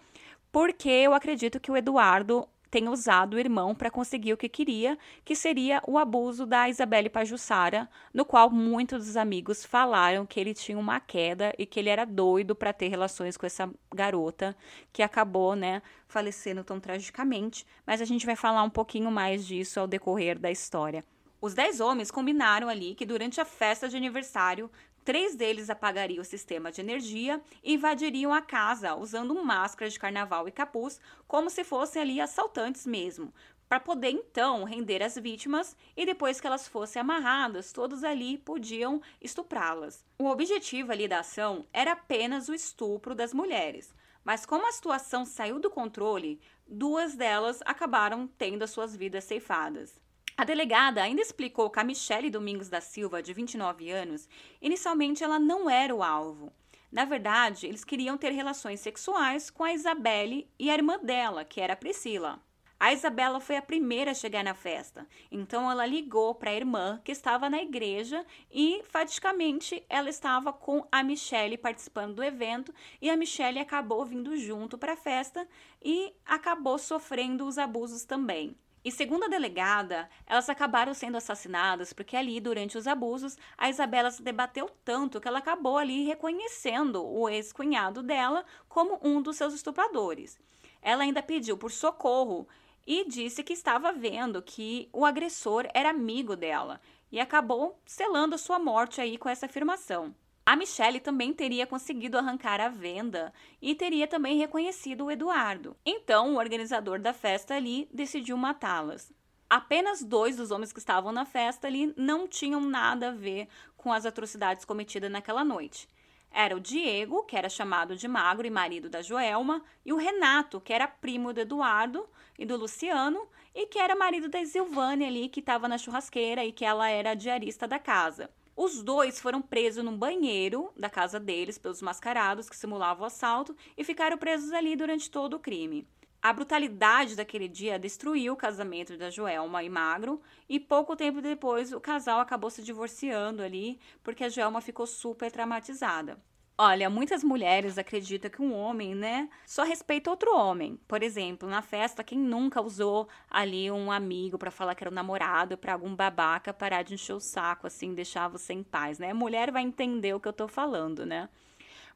porque 0.52 0.90
eu 0.90 1.14
acredito 1.14 1.60
que 1.60 1.72
o 1.72 1.78
Eduardo 1.78 2.48
tenha 2.70 2.92
usado 2.92 3.36
o 3.36 3.40
irmão 3.40 3.74
para 3.74 3.90
conseguir 3.90 4.34
o 4.34 4.38
que 4.38 4.50
queria, 4.50 4.98
que 5.24 5.36
seria 5.36 5.82
o 5.88 5.98
abuso 5.98 6.46
da 6.46 6.70
Isabelle 6.70 7.10
Pajussara, 7.10 7.90
no 8.14 8.26
qual 8.26 8.50
muitos 8.50 9.06
dos 9.06 9.18
amigos 9.18 9.66
falaram 9.66 10.26
que 10.26 10.40
ele 10.40 10.54
tinha 10.54 10.78
uma 10.78 11.00
queda 11.00 11.54
e 11.58 11.66
que 11.66 11.80
ele 11.80 11.90
era 11.90 12.06
doido 12.06 12.56
para 12.56 12.74
ter 12.74 12.88
relações 12.88 13.38
com 13.38 13.46
essa 13.46 13.70
garota, 13.94 14.56
que 14.92 15.02
acabou, 15.02 15.56
né, 15.56 15.82
falecendo 16.08 16.64
tão 16.64 16.80
tragicamente, 16.80 17.66
mas 17.86 18.02
a 18.02 18.06
gente 18.06 18.26
vai 18.26 18.36
falar 18.36 18.64
um 18.64 18.70
pouquinho 18.70 19.12
mais 19.12 19.46
disso 19.46 19.80
ao 19.80 19.88
decorrer 19.88 20.38
da 20.38 20.52
história. 20.52 21.04
Os 21.40 21.54
dez 21.54 21.80
homens 21.80 22.10
combinaram 22.10 22.68
ali 22.68 22.96
que 22.96 23.06
durante 23.06 23.40
a 23.40 23.46
festa 23.46 23.88
de 23.88 23.96
aniversário 23.96 24.72
Três 25.08 25.38
deles 25.38 25.70
apagariam 25.70 26.22
o 26.22 26.26
sistema 26.26 26.70
de 26.70 26.82
energia 26.82 27.42
e 27.64 27.76
invadiriam 27.76 28.34
a 28.34 28.42
casa 28.42 28.94
usando 28.94 29.42
máscara 29.42 29.90
de 29.90 29.98
carnaval 29.98 30.50
e 30.50 30.52
capuz, 30.52 31.00
como 31.26 31.50
se 31.50 31.64
fossem 31.64 32.02
ali 32.02 32.20
assaltantes 32.20 32.86
mesmo, 32.86 33.34
para 33.70 33.80
poder 33.80 34.10
então 34.10 34.66
render 34.66 35.02
as 35.02 35.16
vítimas 35.16 35.78
e 35.96 36.06
depois 36.06 36.42
que 36.42 36.48
elas 36.48 36.68
fossem 36.68 37.00
amarradas, 37.00 37.72
todos 37.72 38.04
ali 38.04 38.38
podiam 38.38 39.02
estuprá-las. 39.22 40.06
O 40.20 40.28
objetivo 40.28 40.92
ali 40.92 41.08
da 41.08 41.20
ação 41.20 41.66
era 41.72 41.94
apenas 41.94 42.50
o 42.50 42.54
estupro 42.54 43.16
das 43.16 43.34
mulheres, 43.34 43.96
mas 44.26 44.46
como 44.46 44.68
a 44.68 44.74
situação 44.74 45.24
saiu 45.24 45.58
do 45.58 45.70
controle, 45.70 46.38
duas 46.68 47.16
delas 47.16 47.62
acabaram 47.66 48.28
tendo 48.38 48.64
as 48.64 48.72
suas 48.72 48.94
vidas 48.94 49.24
ceifadas. 49.24 50.06
A 50.40 50.44
delegada 50.44 51.02
ainda 51.02 51.20
explicou 51.20 51.68
que 51.68 51.80
a 51.80 51.84
Michele 51.84 52.30
Domingos 52.30 52.70
da 52.70 52.80
Silva, 52.80 53.24
de 53.24 53.34
29 53.34 53.90
anos, 53.90 54.30
inicialmente 54.62 55.24
ela 55.24 55.40
não 55.40 55.68
era 55.68 55.96
o 55.96 56.04
alvo. 56.04 56.54
Na 56.92 57.06
verdade, 57.06 57.66
eles 57.66 57.84
queriam 57.84 58.20
ter 58.20 58.30
relações 58.30 58.80
sexuais 58.80 59.50
com 59.50 59.64
a 59.64 59.74
Isabelle 59.74 60.48
e 60.60 60.70
a 60.70 60.76
irmã 60.76 61.00
dela, 61.00 61.44
que 61.44 61.60
era 61.60 61.74
a 61.74 61.76
Priscila. 61.76 62.40
A 62.80 62.94
Isabela 62.94 63.40
foi 63.40 63.58
a 63.58 63.64
primeira 63.64 64.12
a 64.12 64.14
chegar 64.14 64.44
na 64.44 64.54
festa, 64.54 65.08
então 65.32 65.72
ela 65.72 65.88
ligou 65.88 66.36
para 66.36 66.52
a 66.52 66.56
irmã 66.56 67.02
que 67.04 67.12
estava 67.12 67.50
na 67.50 67.60
igreja 67.60 68.24
e, 68.52 68.84
faticamente, 68.84 69.84
ela 69.90 70.08
estava 70.08 70.54
com 70.54 70.88
a 70.92 71.02
Michelle 71.02 71.58
participando 71.58 72.14
do 72.14 72.24
evento 72.24 72.72
e 73.02 73.10
a 73.10 73.18
Michelle 73.18 73.58
acabou 73.58 74.06
vindo 74.06 74.38
junto 74.38 74.78
para 74.78 74.94
a 74.94 74.98
festa 74.98 75.48
e 75.84 76.14
acabou 76.24 76.78
sofrendo 76.78 77.48
os 77.48 77.58
abusos 77.58 78.06
também. 78.06 78.56
E 78.84 78.92
segundo 78.92 79.26
a 79.26 79.28
delegada, 79.28 80.10
elas 80.26 80.50
acabaram 80.50 80.94
sendo 80.94 81.18
assassinadas 81.18 81.92
porque 81.92 82.16
ali, 82.16 82.40
durante 82.40 82.78
os 82.78 82.88
abusos, 82.88 83.38
a 83.58 83.70
Isabela 83.70 84.12
se 84.12 84.22
debateu 84.22 84.70
tanto 84.86 85.20
que 85.20 85.28
ela 85.28 85.40
acabou 85.40 85.78
ali 85.78 86.06
reconhecendo 86.06 87.06
o 87.06 87.28
ex-cunhado 87.28 88.02
dela 88.02 88.46
como 88.70 89.00
um 89.04 89.22
dos 89.22 89.36
seus 89.36 89.54
estupradores. 89.54 90.40
Ela 90.82 91.04
ainda 91.04 91.22
pediu 91.22 91.58
por 91.58 91.72
socorro 91.72 92.48
e 92.86 93.06
disse 93.06 93.44
que 93.44 93.54
estava 93.54 93.92
vendo 93.92 94.42
que 94.42 94.88
o 94.94 95.06
agressor 95.06 95.68
era 95.74 95.90
amigo 95.90 96.36
dela 96.36 96.80
e 97.12 97.20
acabou 97.20 97.80
selando 97.86 98.36
a 98.36 98.38
sua 98.38 98.60
morte 98.60 99.02
aí 99.02 99.18
com 99.18 99.28
essa 99.28 99.46
afirmação. 99.46 100.16
A 100.48 100.56
Michelle 100.56 101.02
também 101.02 101.34
teria 101.34 101.68
conseguido 101.68 102.18
arrancar 102.18 102.62
a 102.62 102.70
venda 102.70 103.34
e 103.62 103.76
teria 103.76 104.08
também 104.08 104.38
reconhecido 104.38 105.04
o 105.04 105.12
Eduardo. 105.12 105.76
Então, 105.86 106.34
o 106.34 106.38
organizador 106.38 107.02
da 107.02 107.12
festa 107.12 107.56
ali 107.56 107.90
decidiu 107.94 108.38
matá-las. 108.38 109.12
Apenas 109.50 110.02
dois 110.02 110.38
dos 110.38 110.50
homens 110.50 110.72
que 110.72 110.80
estavam 110.80 111.12
na 111.12 111.26
festa 111.26 111.68
ali 111.68 111.94
não 111.98 112.30
tinham 112.30 112.62
nada 112.62 113.10
a 113.10 113.12
ver 113.12 113.50
com 113.76 113.92
as 113.92 114.06
atrocidades 114.06 114.64
cometidas 114.64 115.12
naquela 115.12 115.44
noite. 115.44 115.86
Era 116.32 116.56
o 116.56 116.62
Diego, 116.62 117.26
que 117.26 117.36
era 117.36 117.50
chamado 117.50 117.98
de 117.98 118.08
Magro 118.08 118.48
e 118.48 118.50
marido 118.50 118.90
da 118.90 119.02
Joelma, 119.02 119.62
e 119.86 119.92
o 119.92 119.98
Renato, 119.98 120.62
que 120.62 120.72
era 120.72 120.88
primo 120.88 121.34
do 121.34 121.42
Eduardo 121.42 122.08
e 122.40 122.46
do 122.46 122.56
Luciano, 122.56 123.28
e 123.54 123.66
que 123.66 123.80
era 123.80 123.98
marido 123.98 124.30
da 124.30 124.46
Silvânia 124.46 125.10
ali, 125.10 125.28
que 125.28 125.42
estava 125.42 125.68
na 125.68 125.78
churrasqueira 125.78 126.46
e 126.46 126.54
que 126.54 126.64
ela 126.64 126.90
era 126.90 127.16
diarista 127.16 127.68
da 127.68 127.80
casa. 127.80 128.30
Os 128.58 128.82
dois 128.82 129.20
foram 129.20 129.40
presos 129.40 129.86
num 129.86 129.96
banheiro 129.96 130.74
da 130.76 130.90
casa 130.90 131.20
deles 131.20 131.60
pelos 131.60 131.80
mascarados 131.80 132.50
que 132.50 132.56
simulavam 132.56 133.04
o 133.04 133.06
assalto 133.06 133.56
e 133.78 133.84
ficaram 133.84 134.18
presos 134.18 134.52
ali 134.52 134.76
durante 134.76 135.12
todo 135.12 135.36
o 135.36 135.40
crime. 135.40 135.88
A 136.20 136.34
brutalidade 136.34 137.16
daquele 137.16 137.48
dia 137.48 137.78
destruiu 137.78 138.34
o 138.34 138.36
casamento 138.36 138.98
da 138.98 139.12
Joelma 139.12 139.62
e 139.62 139.70
Magro, 139.70 140.20
e 140.50 140.60
pouco 140.60 140.96
tempo 140.96 141.22
depois 141.22 141.72
o 141.72 141.80
casal 141.80 142.20
acabou 142.20 142.50
se 142.50 142.64
divorciando 142.64 143.44
ali, 143.44 143.80
porque 144.04 144.24
a 144.24 144.30
Joelma 144.30 144.60
ficou 144.60 144.88
super 144.88 145.32
traumatizada. 145.32 146.20
Olha, 146.60 146.90
muitas 146.90 147.24
mulheres 147.24 147.78
acreditam 147.78 148.30
que 148.32 148.42
um 148.42 148.54
homem, 148.54 148.96
né, 148.96 149.30
só 149.46 149.64
respeita 149.64 150.10
outro 150.10 150.36
homem. 150.36 150.80
Por 150.88 151.04
exemplo, 151.04 151.48
na 151.48 151.62
festa, 151.62 152.04
quem 152.04 152.18
nunca 152.20 152.62
usou 152.62 153.08
ali 153.30 153.70
um 153.72 153.92
amigo 153.92 154.38
para 154.40 154.50
falar 154.52 154.74
que 154.76 154.84
era 154.84 154.90
um 154.90 154.94
namorado, 154.94 155.56
para 155.58 155.74
algum 155.74 155.96
babaca 155.96 156.54
parar 156.54 156.82
de 156.84 156.96
encher 156.96 157.14
o 157.14 157.20
saco, 157.20 157.68
assim, 157.68 157.94
deixar 157.94 158.28
você 158.28 158.54
em 158.54 158.64
paz, 158.64 158.98
né? 158.98 159.14
Mulher 159.14 159.52
vai 159.52 159.62
entender 159.64 160.14
o 160.16 160.20
que 160.20 160.28
eu 160.28 160.34
tô 160.34 160.48
falando, 160.48 161.06
né? 161.06 161.30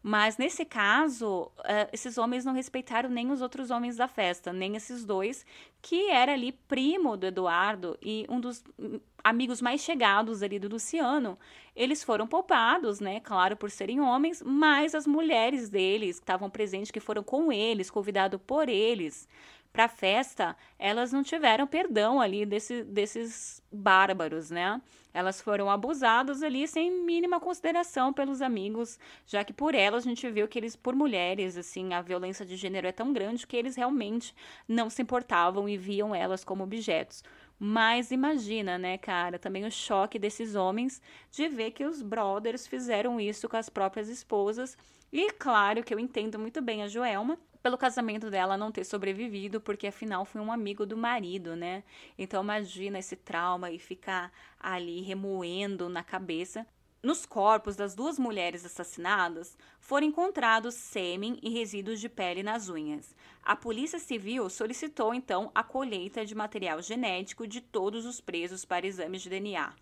Mas 0.03 0.37
nesse 0.37 0.65
caso, 0.65 1.51
uh, 1.59 1.89
esses 1.93 2.17
homens 2.17 2.43
não 2.43 2.53
respeitaram 2.53 3.07
nem 3.07 3.29
os 3.29 3.41
outros 3.41 3.69
homens 3.69 3.97
da 3.97 4.07
festa, 4.07 4.51
nem 4.51 4.75
esses 4.75 5.05
dois, 5.05 5.45
que 5.79 6.09
era 6.09 6.33
ali 6.33 6.51
primo 6.51 7.15
do 7.15 7.27
Eduardo 7.27 7.95
e 8.01 8.25
um 8.27 8.39
dos 8.39 8.63
hum, 8.79 8.99
amigos 9.23 9.61
mais 9.61 9.81
chegados 9.81 10.41
ali 10.41 10.57
do 10.57 10.67
Luciano. 10.67 11.37
Eles 11.75 12.03
foram 12.03 12.25
poupados, 12.25 12.99
né? 12.99 13.19
Claro, 13.19 13.55
por 13.55 13.69
serem 13.69 14.01
homens, 14.01 14.41
mas 14.43 14.95
as 14.95 15.05
mulheres 15.05 15.69
deles 15.69 16.17
que 16.17 16.23
estavam 16.23 16.49
presentes, 16.49 16.89
que 16.89 16.99
foram 16.99 17.21
com 17.21 17.51
eles, 17.51 17.91
convidado 17.91 18.39
por 18.39 18.69
eles, 18.69 19.29
para 19.71 19.85
a 19.85 19.89
festa, 19.89 20.55
elas 20.77 21.13
não 21.13 21.23
tiveram 21.23 21.65
perdão 21.65 22.19
ali 22.19 22.45
desse, 22.45 22.83
desses 22.83 23.63
bárbaros, 23.71 24.51
né? 24.51 24.81
Elas 25.13 25.41
foram 25.41 25.69
abusadas 25.69 26.41
ali 26.41 26.67
sem 26.67 27.03
mínima 27.05 27.39
consideração 27.39 28.13
pelos 28.13 28.41
amigos, 28.41 28.97
já 29.25 29.43
que 29.43 29.53
por 29.53 29.75
elas 29.75 30.05
a 30.05 30.09
gente 30.09 30.29
viu 30.29 30.47
que 30.47 30.59
eles, 30.59 30.75
por 30.75 30.95
mulheres, 30.95 31.57
assim, 31.57 31.93
a 31.93 32.01
violência 32.01 32.45
de 32.45 32.55
gênero 32.55 32.87
é 32.87 32.91
tão 32.91 33.11
grande 33.11 33.45
que 33.45 33.57
eles 33.57 33.75
realmente 33.75 34.33
não 34.67 34.89
se 34.89 35.01
importavam 35.01 35.67
e 35.67 35.77
viam 35.77 36.15
elas 36.15 36.43
como 36.43 36.63
objetos. 36.63 37.23
Mas 37.63 38.09
imagina, 38.09 38.75
né, 38.79 38.97
cara, 38.97 39.37
também 39.37 39.65
o 39.65 39.71
choque 39.71 40.17
desses 40.17 40.55
homens 40.55 40.99
de 41.29 41.47
ver 41.47 41.69
que 41.69 41.85
os 41.85 42.01
brothers 42.01 42.65
fizeram 42.65 43.19
isso 43.19 43.47
com 43.47 43.55
as 43.55 43.69
próprias 43.69 44.09
esposas. 44.09 44.75
E 45.13 45.31
claro 45.33 45.83
que 45.83 45.93
eu 45.93 45.99
entendo 45.99 46.39
muito 46.39 46.59
bem 46.59 46.81
a 46.81 46.87
Joelma, 46.87 47.37
pelo 47.61 47.77
casamento 47.77 48.31
dela 48.31 48.57
não 48.57 48.71
ter 48.71 48.83
sobrevivido, 48.83 49.61
porque 49.61 49.85
afinal 49.85 50.25
foi 50.25 50.41
um 50.41 50.51
amigo 50.51 50.87
do 50.87 50.97
marido, 50.97 51.55
né? 51.55 51.83
Então 52.17 52.41
imagina 52.41 52.97
esse 52.97 53.15
trauma 53.15 53.69
e 53.69 53.77
ficar 53.77 54.31
ali 54.59 55.01
remoendo 55.01 55.87
na 55.87 56.03
cabeça. 56.03 56.65
Nos 57.03 57.25
corpos 57.25 57.75
das 57.75 57.95
duas 57.95 58.19
mulheres 58.19 58.63
assassinadas 58.63 59.57
foram 59.79 60.05
encontrados 60.05 60.75
sêmen 60.75 61.39
e 61.41 61.49
resíduos 61.49 61.99
de 61.99 62.07
pele 62.07 62.43
nas 62.43 62.69
unhas. 62.69 63.15
A 63.41 63.55
Polícia 63.55 63.97
Civil 63.97 64.47
solicitou 64.51 65.11
então 65.11 65.49
a 65.55 65.63
colheita 65.63 66.23
de 66.23 66.35
material 66.35 66.79
genético 66.79 67.47
de 67.47 67.59
todos 67.59 68.05
os 68.05 68.21
presos 68.21 68.63
para 68.63 68.85
exames 68.85 69.23
de 69.23 69.29
DNA. 69.29 69.73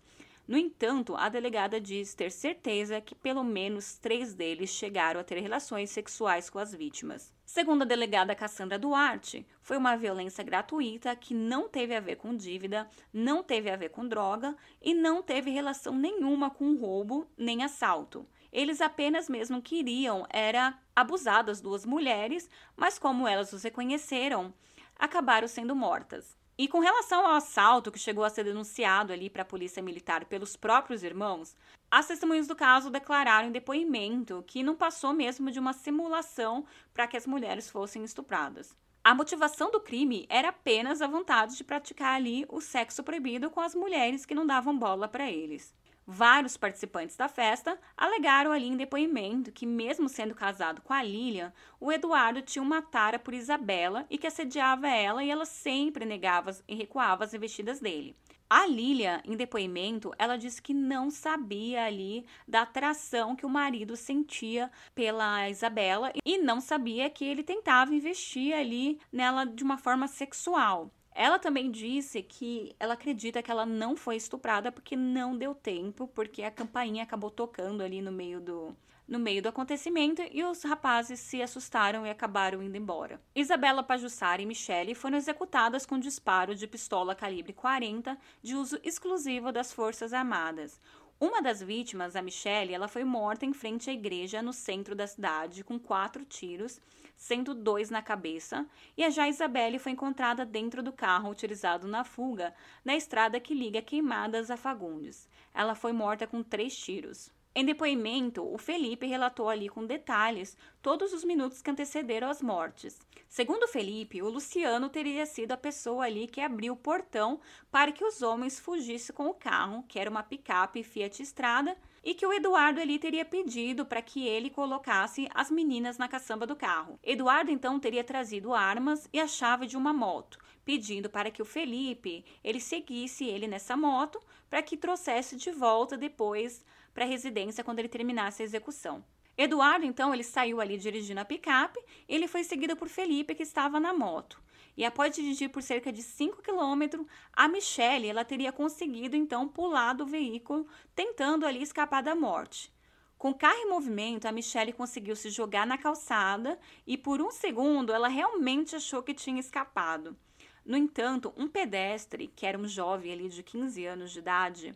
No 0.50 0.58
entanto, 0.58 1.14
a 1.14 1.28
delegada 1.28 1.80
diz 1.80 2.12
ter 2.12 2.32
certeza 2.32 3.00
que 3.00 3.14
pelo 3.14 3.44
menos 3.44 3.96
três 3.98 4.34
deles 4.34 4.70
chegaram 4.70 5.20
a 5.20 5.22
ter 5.22 5.38
relações 5.38 5.90
sexuais 5.90 6.50
com 6.50 6.58
as 6.58 6.74
vítimas. 6.74 7.32
Segundo 7.46 7.82
a 7.82 7.84
delegada 7.84 8.34
Cassandra 8.34 8.76
Duarte, 8.76 9.46
foi 9.62 9.76
uma 9.76 9.96
violência 9.96 10.42
gratuita 10.42 11.14
que 11.14 11.34
não 11.34 11.68
teve 11.68 11.94
a 11.94 12.00
ver 12.00 12.16
com 12.16 12.36
dívida, 12.36 12.88
não 13.12 13.44
teve 13.44 13.70
a 13.70 13.76
ver 13.76 13.90
com 13.90 14.08
droga 14.08 14.56
e 14.82 14.92
não 14.92 15.22
teve 15.22 15.52
relação 15.52 15.94
nenhuma 15.94 16.50
com 16.50 16.74
roubo 16.74 17.30
nem 17.38 17.62
assalto. 17.62 18.26
Eles 18.52 18.80
apenas 18.80 19.28
mesmo 19.28 19.62
queriam 19.62 20.26
era 20.30 20.76
abusar 20.96 21.44
das 21.44 21.60
duas 21.60 21.86
mulheres, 21.86 22.50
mas 22.76 22.98
como 22.98 23.28
elas 23.28 23.52
os 23.52 23.62
reconheceram, 23.62 24.52
acabaram 24.98 25.46
sendo 25.46 25.76
mortas. 25.76 26.39
E 26.60 26.68
com 26.68 26.78
relação 26.78 27.24
ao 27.24 27.36
assalto 27.36 27.90
que 27.90 27.98
chegou 27.98 28.22
a 28.22 28.28
ser 28.28 28.44
denunciado 28.44 29.14
ali 29.14 29.30
para 29.30 29.40
a 29.40 29.46
polícia 29.46 29.82
militar 29.82 30.26
pelos 30.26 30.56
próprios 30.56 31.02
irmãos, 31.02 31.56
as 31.90 32.06
testemunhas 32.06 32.46
do 32.46 32.54
caso 32.54 32.90
declararam 32.90 33.48
em 33.48 33.50
depoimento 33.50 34.44
que 34.46 34.62
não 34.62 34.76
passou 34.76 35.14
mesmo 35.14 35.50
de 35.50 35.58
uma 35.58 35.72
simulação 35.72 36.66
para 36.92 37.06
que 37.06 37.16
as 37.16 37.26
mulheres 37.26 37.70
fossem 37.70 38.04
estupradas. 38.04 38.76
A 39.02 39.14
motivação 39.14 39.70
do 39.70 39.80
crime 39.80 40.26
era 40.28 40.50
apenas 40.50 41.00
a 41.00 41.06
vontade 41.06 41.56
de 41.56 41.64
praticar 41.64 42.16
ali 42.16 42.44
o 42.50 42.60
sexo 42.60 43.02
proibido 43.02 43.48
com 43.48 43.60
as 43.60 43.74
mulheres 43.74 44.26
que 44.26 44.34
não 44.34 44.46
davam 44.46 44.78
bola 44.78 45.08
para 45.08 45.30
eles. 45.30 45.74
Vários 46.12 46.56
participantes 46.56 47.14
da 47.14 47.28
festa 47.28 47.78
alegaram 47.96 48.50
ali 48.50 48.66
em 48.66 48.76
depoimento 48.76 49.52
que, 49.52 49.64
mesmo 49.64 50.08
sendo 50.08 50.34
casado 50.34 50.82
com 50.82 50.92
a 50.92 51.00
Lilian, 51.04 51.52
o 51.78 51.92
Eduardo 51.92 52.42
tinha 52.42 52.60
uma 52.60 52.82
tara 52.82 53.16
por 53.16 53.32
Isabela 53.32 54.04
e 54.10 54.18
que 54.18 54.26
assediava 54.26 54.88
ela 54.88 55.22
e 55.22 55.30
ela 55.30 55.44
sempre 55.44 56.04
negava 56.04 56.50
e 56.66 56.74
recuava 56.74 57.22
as 57.22 57.32
investidas 57.32 57.78
dele. 57.78 58.16
A 58.50 58.66
Lilian, 58.66 59.22
em 59.24 59.36
depoimento, 59.36 60.10
ela 60.18 60.36
disse 60.36 60.60
que 60.60 60.74
não 60.74 61.12
sabia 61.12 61.84
ali 61.84 62.26
da 62.46 62.62
atração 62.62 63.36
que 63.36 63.46
o 63.46 63.48
marido 63.48 63.94
sentia 63.94 64.68
pela 64.92 65.48
Isabela 65.48 66.12
e 66.26 66.38
não 66.38 66.60
sabia 66.60 67.08
que 67.08 67.24
ele 67.24 67.44
tentava 67.44 67.94
investir 67.94 68.52
ali 68.52 68.98
nela 69.12 69.44
de 69.44 69.62
uma 69.62 69.78
forma 69.78 70.08
sexual. 70.08 70.90
Ela 71.12 71.38
também 71.38 71.70
disse 71.70 72.22
que 72.22 72.74
ela 72.78 72.94
acredita 72.94 73.42
que 73.42 73.50
ela 73.50 73.66
não 73.66 73.96
foi 73.96 74.16
estuprada 74.16 74.70
porque 74.70 74.96
não 74.96 75.36
deu 75.36 75.54
tempo, 75.54 76.06
porque 76.08 76.42
a 76.42 76.50
campainha 76.50 77.02
acabou 77.02 77.30
tocando 77.30 77.82
ali 77.82 78.00
no 78.00 78.12
meio 78.12 78.40
do 78.40 78.76
no 79.10 79.18
meio 79.18 79.42
do 79.42 79.48
acontecimento 79.48 80.22
e 80.30 80.44
os 80.44 80.62
rapazes 80.62 81.18
se 81.18 81.42
assustaram 81.42 82.06
e 82.06 82.10
acabaram 82.10 82.62
indo 82.62 82.76
embora. 82.76 83.20
Isabela 83.34 83.82
Pajussara 83.82 84.40
e 84.40 84.46
Michele 84.46 84.94
foram 84.94 85.18
executadas 85.18 85.84
com 85.84 85.98
disparo 85.98 86.54
de 86.54 86.64
pistola 86.68 87.12
calibre 87.12 87.52
40 87.52 88.16
de 88.40 88.54
uso 88.54 88.78
exclusivo 88.84 89.50
das 89.50 89.72
Forças 89.72 90.12
Armadas. 90.12 90.80
Uma 91.22 91.42
das 91.42 91.62
vítimas, 91.62 92.16
a 92.16 92.22
Michelle, 92.22 92.72
ela 92.72 92.88
foi 92.88 93.04
morta 93.04 93.44
em 93.44 93.52
frente 93.52 93.90
à 93.90 93.92
igreja 93.92 94.40
no 94.40 94.54
centro 94.54 94.94
da 94.94 95.06
cidade 95.06 95.62
com 95.62 95.78
quatro 95.78 96.24
tiros, 96.24 96.80
sendo 97.14 97.52
dois 97.52 97.90
na 97.90 98.00
cabeça, 98.00 98.66
e 98.96 99.04
a 99.04 99.10
já 99.10 99.28
Isabelle 99.28 99.78
foi 99.78 99.92
encontrada 99.92 100.46
dentro 100.46 100.82
do 100.82 100.90
carro 100.90 101.28
utilizado 101.28 101.86
na 101.86 102.04
fuga 102.04 102.54
na 102.82 102.96
estrada 102.96 103.38
que 103.38 103.52
liga 103.52 103.82
Queimadas 103.82 104.50
a 104.50 104.56
Fagundes. 104.56 105.28
Ela 105.52 105.74
foi 105.74 105.92
morta 105.92 106.26
com 106.26 106.42
três 106.42 106.74
tiros. 106.74 107.30
Em 107.52 107.64
depoimento, 107.64 108.44
o 108.44 108.56
Felipe 108.56 109.06
relatou 109.06 109.48
ali 109.48 109.68
com 109.68 109.84
detalhes 109.84 110.56
todos 110.80 111.12
os 111.12 111.24
minutos 111.24 111.60
que 111.60 111.70
antecederam 111.70 112.30
as 112.30 112.40
mortes. 112.40 113.00
Segundo 113.28 113.66
Felipe, 113.66 114.22
o 114.22 114.30
Luciano 114.30 114.88
teria 114.88 115.26
sido 115.26 115.50
a 115.50 115.56
pessoa 115.56 116.04
ali 116.04 116.28
que 116.28 116.40
abriu 116.40 116.74
o 116.74 116.76
portão 116.76 117.40
para 117.68 117.90
que 117.90 118.04
os 118.04 118.22
homens 118.22 118.60
fugissem 118.60 119.14
com 119.14 119.26
o 119.26 119.34
carro, 119.34 119.84
que 119.88 119.98
era 119.98 120.08
uma 120.08 120.22
picape 120.22 120.84
Fiat 120.84 121.20
Estrada, 121.20 121.76
e 122.04 122.14
que 122.14 122.24
o 122.24 122.32
Eduardo 122.32 122.80
ali 122.80 122.98
teria 123.00 123.24
pedido 123.24 123.84
para 123.84 124.00
que 124.00 124.26
ele 124.26 124.48
colocasse 124.48 125.28
as 125.34 125.50
meninas 125.50 125.98
na 125.98 126.08
caçamba 126.08 126.46
do 126.46 126.56
carro. 126.56 126.98
Eduardo 127.02 127.50
então 127.50 127.80
teria 127.80 128.04
trazido 128.04 128.54
armas 128.54 129.08
e 129.12 129.18
a 129.20 129.26
chave 129.26 129.66
de 129.66 129.76
uma 129.76 129.92
moto, 129.92 130.38
pedindo 130.64 131.10
para 131.10 131.30
que 131.30 131.42
o 131.42 131.44
Felipe 131.44 132.24
ele 132.42 132.60
seguisse 132.60 133.24
ele 133.24 133.46
nessa 133.46 133.76
moto 133.76 134.20
para 134.48 134.62
que 134.62 134.76
trouxesse 134.76 135.36
de 135.36 135.50
volta 135.50 135.96
depois 135.96 136.64
para 136.92 137.04
a 137.04 137.08
residência 137.08 137.64
quando 137.64 137.78
ele 137.78 137.88
terminasse 137.88 138.42
a 138.42 138.44
execução. 138.44 139.04
Eduardo, 139.36 139.86
então, 139.86 140.12
ele 140.12 140.22
saiu 140.22 140.60
ali 140.60 140.76
dirigindo 140.76 141.20
a 141.20 141.24
picape 141.24 141.78
ele 142.06 142.28
foi 142.28 142.44
seguido 142.44 142.76
por 142.76 142.88
Felipe, 142.88 143.34
que 143.34 143.42
estava 143.42 143.80
na 143.80 143.94
moto. 143.94 144.38
E 144.76 144.84
após 144.84 145.14
dirigir 145.14 145.50
por 145.50 145.62
cerca 145.62 145.92
de 145.92 146.02
5 146.02 146.42
quilômetros, 146.42 147.06
a 147.32 147.48
Michelle 147.48 148.08
ela 148.08 148.24
teria 148.24 148.52
conseguido 148.52 149.16
então 149.16 149.48
pular 149.48 149.94
do 149.94 150.06
veículo, 150.06 150.66
tentando 150.94 151.46
ali 151.46 151.62
escapar 151.62 152.02
da 152.02 152.14
morte. 152.14 152.72
Com 153.18 153.30
o 153.30 153.34
carro 153.34 153.58
em 153.58 153.68
movimento, 153.68 154.26
a 154.26 154.32
Michelle 154.32 154.72
conseguiu 154.72 155.14
se 155.14 155.28
jogar 155.28 155.66
na 155.66 155.76
calçada 155.76 156.58
e 156.86 156.96
por 156.96 157.20
um 157.20 157.30
segundo 157.30 157.92
ela 157.92 158.08
realmente 158.08 158.74
achou 158.74 159.02
que 159.02 159.12
tinha 159.12 159.38
escapado. 159.38 160.16
No 160.64 160.76
entanto, 160.76 161.32
um 161.36 161.48
pedestre, 161.48 162.28
que 162.28 162.46
era 162.46 162.58
um 162.58 162.66
jovem 162.66 163.12
ali 163.12 163.28
de 163.28 163.42
15 163.42 163.84
anos 163.84 164.10
de 164.12 164.20
idade, 164.20 164.74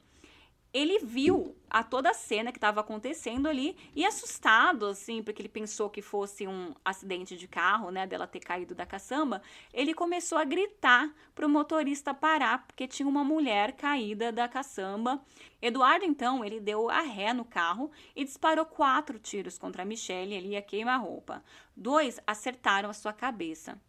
ele 0.74 0.98
viu 0.98 1.54
a 1.70 1.84
toda 1.84 2.10
a 2.10 2.14
cena 2.14 2.50
que 2.50 2.58
estava 2.58 2.80
acontecendo 2.80 3.46
ali 3.46 3.76
e 3.94 4.04
assustado, 4.04 4.86
assim, 4.86 5.22
porque 5.22 5.40
ele 5.40 5.48
pensou 5.48 5.88
que 5.88 6.02
fosse 6.02 6.48
um 6.48 6.74
acidente 6.84 7.36
de 7.36 7.46
carro, 7.46 7.92
né, 7.92 8.08
dela 8.08 8.26
ter 8.26 8.40
caído 8.40 8.74
da 8.74 8.84
caçamba, 8.84 9.40
ele 9.72 9.94
começou 9.94 10.36
a 10.36 10.44
gritar 10.44 11.14
para 11.32 11.46
o 11.46 11.48
motorista 11.48 12.12
parar, 12.12 12.66
porque 12.66 12.88
tinha 12.88 13.08
uma 13.08 13.22
mulher 13.22 13.72
caída 13.72 14.32
da 14.32 14.48
caçamba. 14.48 15.24
Eduardo, 15.62 16.04
então, 16.04 16.44
ele 16.44 16.58
deu 16.58 16.90
a 16.90 17.02
ré 17.02 17.32
no 17.32 17.44
carro 17.44 17.92
e 18.16 18.24
disparou 18.24 18.66
quatro 18.66 19.18
tiros 19.18 19.56
contra 19.56 19.82
a 19.82 19.86
Michelle 19.86 20.36
ali 20.36 20.56
a 20.56 20.62
queima-roupa. 20.62 21.44
Dois 21.76 22.20
acertaram 22.26 22.90
a 22.90 22.94
sua 22.94 23.12
cabeça. 23.12 23.80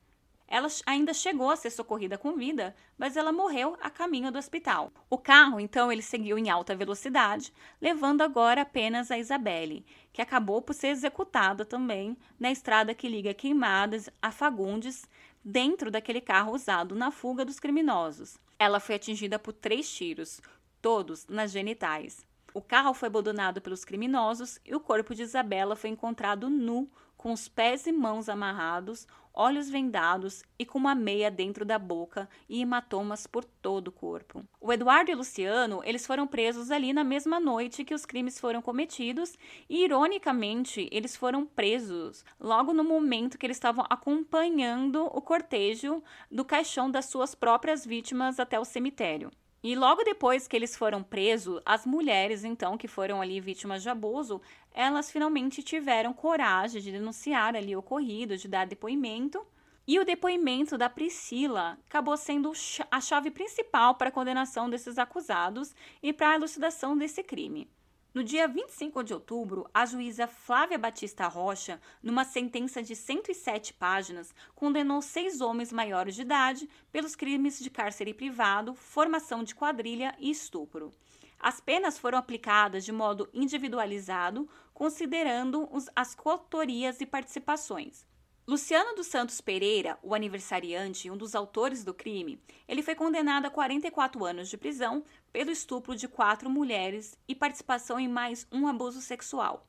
Ela 0.48 0.68
ainda 0.86 1.14
chegou 1.14 1.50
a 1.50 1.56
ser 1.56 1.70
socorrida 1.70 2.18
com 2.18 2.36
vida, 2.36 2.76
mas 2.98 3.18
ela 3.18 3.32
morreu 3.32 3.76
a 3.82 3.90
caminho 3.90 4.32
do 4.32 4.38
hospital. 4.38 4.92
O 5.10 5.18
carro, 5.18 5.60
então, 5.60 5.92
ele 5.92 6.02
seguiu 6.02 6.38
em 6.38 6.50
alta 6.50 6.76
velocidade, 6.76 7.52
levando 7.82 8.22
agora 8.22 8.62
apenas 8.62 9.10
a 9.10 9.18
Isabelle, 9.18 9.86
que 10.14 10.22
acabou 10.22 10.62
por 10.62 10.74
ser 10.74 10.88
executada 10.90 11.66
também 11.66 12.16
na 12.40 12.52
estrada 12.52 12.94
que 12.94 13.10
liga 13.10 13.34
Queimadas 13.34 14.10
a 14.22 14.32
Fagundes, 14.32 15.10
dentro 15.44 15.92
daquele 15.92 16.22
carro 16.22 16.54
usado 16.54 16.96
na 16.96 17.12
fuga 17.12 17.46
dos 17.46 17.60
criminosos. 17.60 18.38
Ela 18.58 18.80
foi 18.80 18.96
atingida 18.96 19.38
por 19.38 19.54
três 19.54 19.92
tiros, 19.92 20.42
todos 20.82 21.28
nas 21.28 21.52
genitais. 21.52 22.26
O 22.54 22.62
carro 22.62 22.94
foi 22.94 23.08
abandonado 23.08 23.60
pelos 23.60 23.84
criminosos 23.84 24.60
e 24.66 24.74
o 24.74 24.80
corpo 24.80 25.14
de 25.14 25.24
Isabela 25.24 25.76
foi 25.76 25.90
encontrado 25.90 26.50
nu, 26.50 26.90
com 27.18 27.34
os 27.34 27.48
pés 27.48 27.86
e 27.86 27.92
mãos 27.92 28.30
amarrados, 28.30 29.08
olhos 29.36 29.70
vendados 29.70 30.44
e 30.58 30.66
com 30.66 30.78
uma 30.78 30.96
meia 30.96 31.30
dentro 31.30 31.66
da 31.66 31.78
boca 31.78 32.30
e 32.48 32.62
hematomas 32.62 33.28
por 33.28 33.44
todo 33.44 33.90
o 33.90 33.92
corpo. 33.92 34.44
O 34.62 34.72
Eduardo 34.72 35.12
e 35.12 35.16
Luciano, 35.16 35.82
eles 35.84 36.06
foram 36.08 36.26
presos 36.26 36.72
ali 36.72 36.94
na 36.94 37.04
mesma 37.04 37.40
noite 37.40 37.84
que 37.84 37.94
os 37.94 38.06
crimes 38.06 38.40
foram 38.40 38.62
cometidos 38.62 39.38
e, 39.70 39.84
ironicamente, 39.84 40.88
eles 40.92 41.16
foram 41.16 41.46
presos 41.46 42.24
logo 42.40 42.74
no 42.74 42.84
momento 42.84 43.38
que 43.38 43.46
eles 43.46 43.58
estavam 43.58 43.86
acompanhando 43.90 45.06
o 45.06 45.22
cortejo 45.22 46.02
do 46.32 46.46
caixão 46.46 46.90
das 46.90 47.06
suas 47.06 47.36
próprias 47.36 47.86
vítimas 47.86 48.40
até 48.40 48.60
o 48.60 48.66
cemitério. 48.66 49.32
E 49.64 49.76
logo 49.76 50.04
depois 50.04 50.48
que 50.48 50.56
eles 50.56 50.76
foram 50.76 51.02
presos, 51.02 51.62
as 51.66 51.86
mulheres, 51.86 52.44
então, 52.44 52.78
que 52.78 52.88
foram 52.88 53.22
ali 53.22 53.40
vítimas 53.40 53.82
de 53.82 53.90
abuso, 53.90 54.42
elas 54.72 55.12
finalmente 55.12 55.64
tiveram 55.64 56.14
coragem 56.14 56.82
de 56.82 56.92
denunciar 56.92 57.56
ali 57.56 57.76
o 57.76 57.80
ocorrido, 57.80 58.38
de 58.38 58.48
dar 58.48 58.68
depoimento. 58.68 59.46
E 59.88 60.00
o 60.00 60.06
depoimento 60.06 60.78
da 60.78 60.90
Priscila 60.90 61.78
acabou 61.88 62.18
sendo 62.18 62.52
a 62.90 63.00
chave 63.00 63.30
principal 63.32 63.96
para 63.96 64.10
a 64.10 64.12
condenação 64.12 64.70
desses 64.70 64.98
acusados 64.98 65.76
e 66.02 66.12
para 66.12 66.32
a 66.32 66.36
elucidação 66.36 66.98
desse 66.98 67.24
crime. 67.24 67.70
No 68.16 68.24
dia 68.24 68.48
25 68.48 69.04
de 69.04 69.14
outubro, 69.14 69.70
a 69.74 69.86
juíza 69.86 70.26
Flávia 70.26 70.78
Batista 70.78 71.28
Rocha, 71.28 71.82
numa 72.02 72.24
sentença 72.24 72.82
de 72.82 72.96
107 72.96 73.74
páginas, 73.74 74.34
condenou 74.56 75.02
seis 75.02 75.42
homens 75.42 75.74
maiores 75.74 76.16
de 76.16 76.22
idade 76.22 76.70
pelos 76.94 77.14
crimes 77.14 77.60
de 77.60 77.70
cárcere 77.70 78.14
privado, 78.14 78.74
formação 78.74 79.44
de 79.44 79.54
quadrilha 79.54 80.16
e 80.18 80.32
estupro. 80.32 80.94
As 81.38 81.60
penas 81.60 81.98
foram 81.98 82.18
aplicadas 82.18 82.86
de 82.86 82.94
modo 82.94 83.28
individualizado, 83.34 84.48
considerando 84.74 85.68
as 85.94 86.16
coautorias 86.16 87.02
e 87.02 87.06
participações. 87.06 88.06
Luciano 88.48 88.94
dos 88.96 89.08
Santos 89.08 89.42
Pereira, 89.42 89.98
o 90.04 90.14
aniversariante 90.14 91.08
e 91.08 91.12
um 91.12 91.18
dos 91.18 91.34
autores 91.34 91.84
do 91.84 91.96
crime, 91.96 92.40
ele 92.68 92.84
foi 92.84 92.94
condenado 92.94 93.48
a 93.48 93.50
44 93.50 94.24
anos 94.24 94.48
de 94.48 94.56
prisão 94.56 95.04
pelo 95.36 95.52
estupro 95.52 95.98
de 95.98 96.08
quatro 96.08 96.50
mulheres 96.50 97.20
e 97.28 97.36
participação 97.36 98.00
em 98.00 98.08
mais 98.08 98.48
um 98.54 98.68
abuso 98.68 99.02
sexual. 99.02 99.68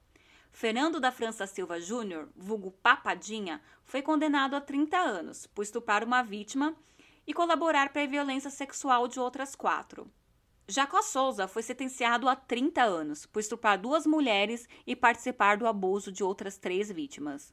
Fernando 0.53 1.01
da 1.01 1.11
França 1.11 1.45
Silva 1.45 1.81
Júnior, 1.81 2.29
vulgo 2.37 2.71
Papadinha, 2.71 3.61
foi 3.83 4.01
condenado 4.01 4.55
a 4.55 4.61
30 4.61 4.97
anos 4.97 5.45
por 5.49 5.63
estuprar 5.63 6.05
uma 6.05 6.23
vítima 6.23 6.77
e 7.27 7.35
colaborar 7.35 7.93
para 7.93 8.05
a 8.05 8.07
violência 8.07 8.49
sexual 8.49 9.09
de 9.09 9.19
outras 9.19 9.57
quatro. 9.57 10.09
Jacó 10.69 11.03
Souza 11.03 11.49
foi 11.49 11.65
sentenciado 11.65 12.29
a 12.29 12.37
30 12.37 12.85
anos 12.85 13.27
por 13.27 13.41
estuprar 13.41 13.77
duas 13.77 14.07
mulheres 14.07 14.69
e 14.87 14.95
participar 14.95 15.57
do 15.57 15.67
abuso 15.67 16.13
de 16.13 16.23
outras 16.23 16.57
três 16.57 16.93
vítimas. 16.93 17.53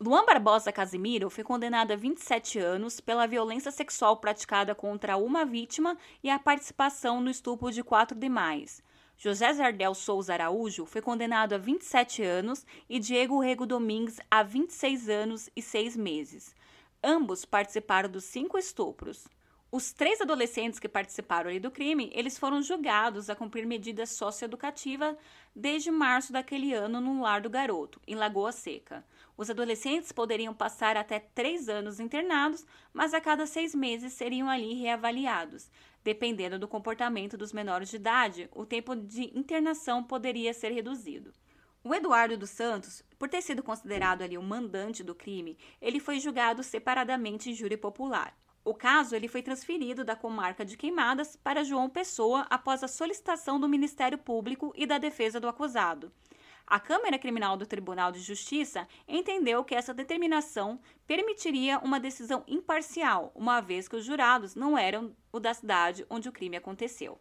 Luan 0.00 0.24
Barbosa 0.24 0.70
Casimiro 0.70 1.28
foi 1.28 1.42
condenado 1.42 1.90
a 1.90 1.96
27 1.96 2.60
anos 2.60 3.00
pela 3.00 3.26
violência 3.26 3.72
sexual 3.72 4.16
praticada 4.18 4.72
contra 4.72 5.16
uma 5.16 5.44
vítima 5.44 5.98
e 6.22 6.30
a 6.30 6.38
participação 6.38 7.20
no 7.20 7.28
estupro 7.28 7.72
de 7.72 7.82
quatro 7.82 8.16
demais. 8.16 8.80
José 9.16 9.52
Zardel 9.52 9.96
Souza 9.96 10.32
Araújo 10.32 10.86
foi 10.86 11.02
condenado 11.02 11.52
a 11.52 11.58
27 11.58 12.22
anos 12.22 12.64
e 12.88 13.00
Diego 13.00 13.40
Rego 13.40 13.66
Domingues 13.66 14.20
a 14.30 14.44
26 14.44 15.08
anos 15.08 15.50
e 15.56 15.60
6 15.60 15.96
meses. 15.96 16.54
Ambos 17.02 17.44
participaram 17.44 18.08
dos 18.08 18.22
cinco 18.22 18.56
estupros. 18.56 19.26
Os 19.70 19.92
três 19.92 20.20
adolescentes 20.20 20.78
que 20.78 20.88
participaram 20.88 21.58
do 21.58 21.72
crime, 21.72 22.08
eles 22.14 22.38
foram 22.38 22.62
julgados 22.62 23.28
a 23.28 23.34
cumprir 23.34 23.66
medidas 23.66 24.10
socioeducativas 24.10 25.16
desde 25.54 25.90
março 25.90 26.32
daquele 26.32 26.72
ano 26.72 27.00
no 27.00 27.20
lar 27.20 27.40
do 27.40 27.50
garoto, 27.50 28.00
em 28.06 28.14
Lagoa 28.14 28.52
Seca. 28.52 29.04
Os 29.38 29.48
adolescentes 29.48 30.10
poderiam 30.10 30.52
passar 30.52 30.96
até 30.96 31.20
três 31.20 31.68
anos 31.68 32.00
internados, 32.00 32.66
mas 32.92 33.14
a 33.14 33.20
cada 33.20 33.46
seis 33.46 33.72
meses 33.72 34.12
seriam 34.12 34.50
ali 34.50 34.74
reavaliados. 34.74 35.70
Dependendo 36.02 36.58
do 36.58 36.66
comportamento 36.66 37.38
dos 37.38 37.52
menores 37.52 37.88
de 37.88 37.96
idade, 37.96 38.50
o 38.52 38.66
tempo 38.66 38.96
de 38.96 39.30
internação 39.38 40.02
poderia 40.02 40.52
ser 40.52 40.72
reduzido. 40.72 41.32
O 41.84 41.94
Eduardo 41.94 42.36
dos 42.36 42.50
Santos, 42.50 43.04
por 43.16 43.28
ter 43.28 43.40
sido 43.40 43.62
considerado 43.62 44.22
ali 44.22 44.36
o 44.36 44.42
mandante 44.42 45.04
do 45.04 45.14
crime, 45.14 45.56
ele 45.80 46.00
foi 46.00 46.18
julgado 46.18 46.64
separadamente 46.64 47.48
em 47.48 47.54
júri 47.54 47.76
popular. 47.76 48.36
O 48.64 48.74
caso 48.74 49.14
ele 49.14 49.28
foi 49.28 49.40
transferido 49.40 50.04
da 50.04 50.16
comarca 50.16 50.64
de 50.64 50.76
Queimadas 50.76 51.36
para 51.36 51.62
João 51.62 51.88
Pessoa 51.88 52.44
após 52.50 52.82
a 52.82 52.88
solicitação 52.88 53.60
do 53.60 53.68
Ministério 53.68 54.18
Público 54.18 54.72
e 54.74 54.84
da 54.84 54.98
defesa 54.98 55.38
do 55.38 55.46
acusado. 55.46 56.12
A 56.70 56.78
Câmara 56.78 57.18
Criminal 57.18 57.56
do 57.56 57.64
Tribunal 57.64 58.12
de 58.12 58.20
Justiça 58.20 58.86
entendeu 59.08 59.64
que 59.64 59.74
essa 59.74 59.94
determinação 59.94 60.78
permitiria 61.06 61.78
uma 61.78 61.98
decisão 61.98 62.44
imparcial, 62.46 63.32
uma 63.34 63.62
vez 63.62 63.88
que 63.88 63.96
os 63.96 64.04
jurados 64.04 64.54
não 64.54 64.76
eram 64.76 65.16
o 65.32 65.40
da 65.40 65.54
cidade 65.54 66.04
onde 66.10 66.28
o 66.28 66.32
crime 66.32 66.58
aconteceu. 66.58 67.18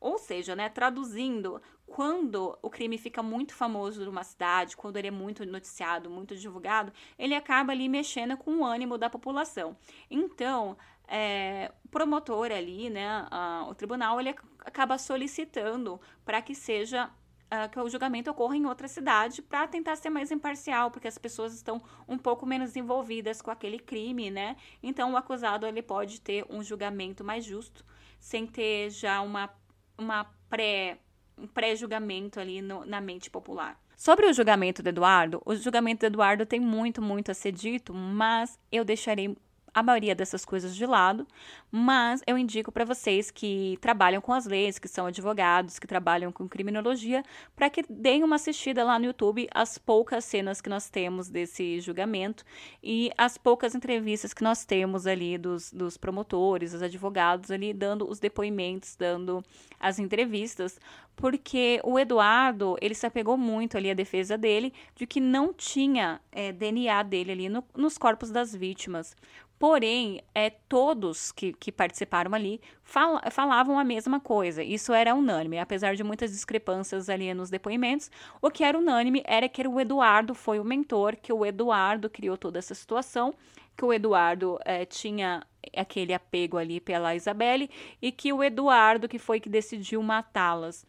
Ou 0.00 0.16
seja, 0.16 0.54
né, 0.54 0.68
traduzindo, 0.68 1.60
quando 1.88 2.56
o 2.62 2.70
crime 2.70 2.96
fica 2.98 3.20
muito 3.20 3.52
famoso 3.52 4.04
numa 4.04 4.22
cidade, 4.22 4.76
quando 4.76 4.96
ele 4.96 5.08
é 5.08 5.10
muito 5.10 5.44
noticiado, 5.44 6.08
muito 6.08 6.36
divulgado, 6.36 6.92
ele 7.18 7.34
acaba 7.34 7.72
ali 7.72 7.88
mexendo 7.88 8.36
com 8.36 8.58
o 8.58 8.64
ânimo 8.64 8.96
da 8.96 9.10
população. 9.10 9.76
Então, 10.08 10.78
é, 11.08 11.72
o 11.84 11.88
promotor 11.88 12.52
ali, 12.52 12.88
né, 12.90 13.26
o 13.68 13.74
tribunal, 13.74 14.20
ele 14.20 14.36
acaba 14.60 14.96
solicitando 14.98 16.00
para 16.24 16.40
que 16.40 16.54
seja 16.54 17.10
uh, 17.52 17.68
que 17.68 17.78
o 17.78 17.88
julgamento 17.88 18.30
ocorra 18.30 18.56
em 18.56 18.66
outra 18.66 18.88
cidade 18.88 19.42
para 19.42 19.66
tentar 19.66 19.96
ser 19.96 20.10
mais 20.10 20.30
imparcial, 20.30 20.90
porque 20.90 21.08
as 21.08 21.18
pessoas 21.18 21.54
estão 21.54 21.82
um 22.06 22.18
pouco 22.18 22.46
menos 22.46 22.76
envolvidas 22.76 23.42
com 23.42 23.50
aquele 23.50 23.78
crime, 23.78 24.30
né? 24.30 24.56
Então 24.82 25.12
o 25.12 25.16
acusado 25.16 25.66
ele 25.66 25.82
pode 25.82 26.20
ter 26.20 26.44
um 26.48 26.62
julgamento 26.62 27.24
mais 27.24 27.44
justo, 27.44 27.84
sem 28.18 28.46
ter 28.46 28.90
já 28.90 29.20
uma, 29.20 29.50
uma 29.96 30.24
pré 30.48 30.98
um 31.40 31.46
pré-julgamento 31.46 32.40
ali 32.40 32.60
no, 32.60 32.84
na 32.84 33.00
mente 33.00 33.30
popular. 33.30 33.80
Sobre 33.96 34.26
o 34.26 34.32
julgamento 34.32 34.82
do 34.82 34.88
Eduardo, 34.88 35.40
o 35.44 35.54
julgamento 35.54 36.00
do 36.00 36.06
Eduardo 36.06 36.44
tem 36.44 36.60
muito, 36.60 37.00
muito 37.00 37.30
a 37.30 37.34
ser 37.34 37.52
dito, 37.52 37.94
mas 37.94 38.58
eu 38.70 38.84
deixarei 38.84 39.36
a 39.78 39.82
maioria 39.82 40.14
dessas 40.14 40.44
coisas 40.44 40.74
de 40.74 40.84
lado, 40.86 41.26
mas 41.70 42.22
eu 42.26 42.38
indico 42.38 42.72
para 42.72 42.84
vocês 42.84 43.30
que 43.30 43.78
trabalham 43.80 44.20
com 44.20 44.32
as 44.32 44.46
leis, 44.46 44.78
que 44.78 44.88
são 44.88 45.06
advogados, 45.06 45.78
que 45.78 45.86
trabalham 45.86 46.32
com 46.32 46.48
criminologia, 46.48 47.22
para 47.54 47.68
que 47.68 47.84
deem 47.88 48.24
uma 48.24 48.36
assistida 48.36 48.84
lá 48.84 48.98
no 48.98 49.06
YouTube 49.06 49.48
às 49.52 49.78
poucas 49.78 50.24
cenas 50.24 50.60
que 50.60 50.68
nós 50.68 50.88
temos 50.88 51.28
desse 51.28 51.80
julgamento 51.80 52.44
e 52.82 53.10
as 53.16 53.36
poucas 53.36 53.74
entrevistas 53.74 54.32
que 54.32 54.42
nós 54.42 54.64
temos 54.64 55.06
ali 55.06 55.36
dos, 55.36 55.72
dos 55.72 55.96
promotores, 55.96 56.72
dos 56.72 56.82
advogados 56.82 57.50
ali 57.50 57.72
dando 57.72 58.08
os 58.08 58.18
depoimentos, 58.18 58.96
dando 58.96 59.42
as 59.78 59.98
entrevistas, 59.98 60.80
porque 61.18 61.80
o 61.82 61.98
Eduardo, 61.98 62.76
ele 62.80 62.94
se 62.94 63.04
apegou 63.04 63.36
muito 63.36 63.76
ali 63.76 63.90
à 63.90 63.94
defesa 63.94 64.38
dele 64.38 64.72
de 64.94 65.06
que 65.06 65.20
não 65.20 65.52
tinha 65.52 66.20
é, 66.30 66.52
DNA 66.52 67.02
dele 67.02 67.32
ali 67.32 67.48
no, 67.48 67.64
nos 67.76 67.98
corpos 67.98 68.30
das 68.30 68.54
vítimas. 68.54 69.16
Porém, 69.58 70.20
é, 70.32 70.50
todos 70.50 71.32
que, 71.32 71.52
que 71.52 71.72
participaram 71.72 72.32
ali 72.32 72.60
fal 72.84 73.20
falavam 73.30 73.76
a 73.76 73.82
mesma 73.82 74.20
coisa. 74.20 74.62
Isso 74.62 74.92
era 74.92 75.14
unânime, 75.14 75.58
apesar 75.58 75.96
de 75.96 76.04
muitas 76.04 76.30
discrepâncias 76.30 77.08
ali 77.08 77.34
nos 77.34 77.50
depoimentos. 77.50 78.08
O 78.40 78.50
que 78.50 78.62
era 78.62 78.78
unânime 78.78 79.22
era 79.26 79.48
que 79.48 79.66
o 79.66 79.80
Eduardo 79.80 80.32
foi 80.32 80.60
o 80.60 80.64
mentor, 80.64 81.16
que 81.16 81.32
o 81.32 81.44
Eduardo 81.44 82.08
criou 82.08 82.36
toda 82.36 82.60
essa 82.60 82.74
situação, 82.74 83.34
que 83.76 83.84
o 83.84 83.92
Eduardo 83.92 84.60
é, 84.64 84.84
tinha 84.84 85.44
aquele 85.76 86.14
apego 86.14 86.56
ali 86.56 86.80
pela 86.80 87.16
Isabelle 87.16 87.68
e 88.00 88.12
que 88.12 88.32
o 88.32 88.44
Eduardo 88.44 89.08
que 89.08 89.18
foi 89.18 89.40
que 89.40 89.48
decidiu 89.48 90.00
matá-las. 90.02 90.86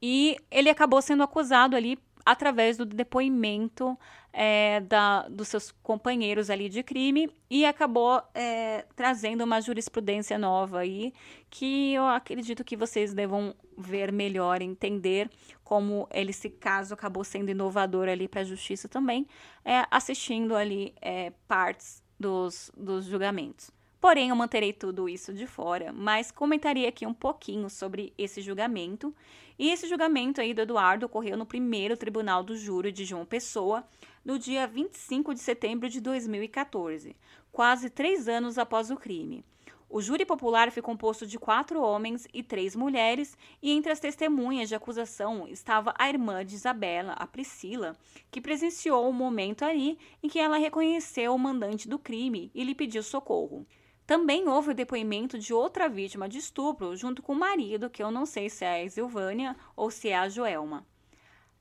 E 0.00 0.36
ele 0.50 0.70
acabou 0.70 1.02
sendo 1.02 1.22
acusado 1.22 1.76
ali 1.76 1.98
através 2.24 2.76
do 2.76 2.84
depoimento 2.84 3.98
é, 4.32 4.80
da, 4.80 5.28
dos 5.28 5.48
seus 5.48 5.70
companheiros 5.82 6.48
ali 6.48 6.68
de 6.68 6.82
crime 6.82 7.30
e 7.50 7.66
acabou 7.66 8.22
é, 8.34 8.86
trazendo 8.96 9.44
uma 9.44 9.60
jurisprudência 9.60 10.38
nova 10.38 10.80
aí 10.80 11.12
que 11.50 11.92
eu 11.92 12.04
acredito 12.06 12.64
que 12.64 12.76
vocês 12.76 13.12
devam 13.12 13.54
ver 13.76 14.10
melhor, 14.10 14.62
entender 14.62 15.30
como 15.64 16.08
ele, 16.10 16.30
esse 16.30 16.48
caso 16.48 16.94
acabou 16.94 17.24
sendo 17.24 17.50
inovador 17.50 18.08
ali 18.08 18.26
para 18.28 18.40
a 18.40 18.44
justiça 18.44 18.88
também, 18.88 19.26
é, 19.64 19.84
assistindo 19.90 20.54
ali 20.54 20.94
é, 21.00 21.32
partes 21.46 22.02
dos, 22.18 22.70
dos 22.76 23.06
julgamentos. 23.06 23.70
Porém, 24.02 24.30
eu 24.30 24.36
manterei 24.36 24.72
tudo 24.72 25.08
isso 25.08 25.32
de 25.32 25.46
fora, 25.46 25.92
mas 25.92 26.32
comentaria 26.32 26.88
aqui 26.88 27.06
um 27.06 27.14
pouquinho 27.14 27.70
sobre 27.70 28.12
esse 28.18 28.42
julgamento. 28.42 29.14
E 29.56 29.70
esse 29.70 29.86
julgamento 29.86 30.40
aí 30.40 30.52
do 30.52 30.62
Eduardo 30.62 31.06
ocorreu 31.06 31.36
no 31.36 31.46
primeiro 31.46 31.96
Tribunal 31.96 32.42
do 32.42 32.56
Júri 32.56 32.90
de 32.90 33.04
João 33.04 33.24
Pessoa, 33.24 33.86
no 34.24 34.40
dia 34.40 34.66
25 34.66 35.32
de 35.32 35.38
setembro 35.38 35.88
de 35.88 36.00
2014, 36.00 37.14
quase 37.52 37.88
três 37.88 38.26
anos 38.26 38.58
após 38.58 38.90
o 38.90 38.96
crime. 38.96 39.44
O 39.88 40.02
júri 40.02 40.26
popular 40.26 40.72
foi 40.72 40.82
composto 40.82 41.24
de 41.24 41.38
quatro 41.38 41.80
homens 41.80 42.26
e 42.34 42.42
três 42.42 42.74
mulheres, 42.74 43.38
e 43.62 43.70
entre 43.70 43.92
as 43.92 44.00
testemunhas 44.00 44.68
de 44.68 44.74
acusação 44.74 45.46
estava 45.46 45.94
a 45.96 46.08
irmã 46.08 46.44
de 46.44 46.56
Isabela, 46.56 47.12
a 47.12 47.24
Priscila, 47.24 47.96
que 48.32 48.40
presenciou 48.40 49.08
o 49.08 49.12
momento 49.12 49.64
ali 49.64 49.96
em 50.20 50.28
que 50.28 50.40
ela 50.40 50.56
reconheceu 50.56 51.32
o 51.32 51.38
mandante 51.38 51.88
do 51.88 52.00
crime 52.00 52.50
e 52.52 52.64
lhe 52.64 52.74
pediu 52.74 53.04
socorro. 53.04 53.64
Também 54.12 54.46
houve 54.46 54.72
o 54.72 54.74
depoimento 54.74 55.38
de 55.38 55.54
outra 55.54 55.88
vítima 55.88 56.28
de 56.28 56.36
estupro, 56.36 56.94
junto 56.94 57.22
com 57.22 57.32
o 57.32 57.38
marido, 57.38 57.88
que 57.88 58.02
eu 58.02 58.10
não 58.10 58.26
sei 58.26 58.50
se 58.50 58.62
é 58.62 58.82
a 58.82 58.90
Silvânia 58.90 59.56
ou 59.74 59.90
se 59.90 60.10
é 60.10 60.18
a 60.18 60.28
Joelma. 60.28 60.86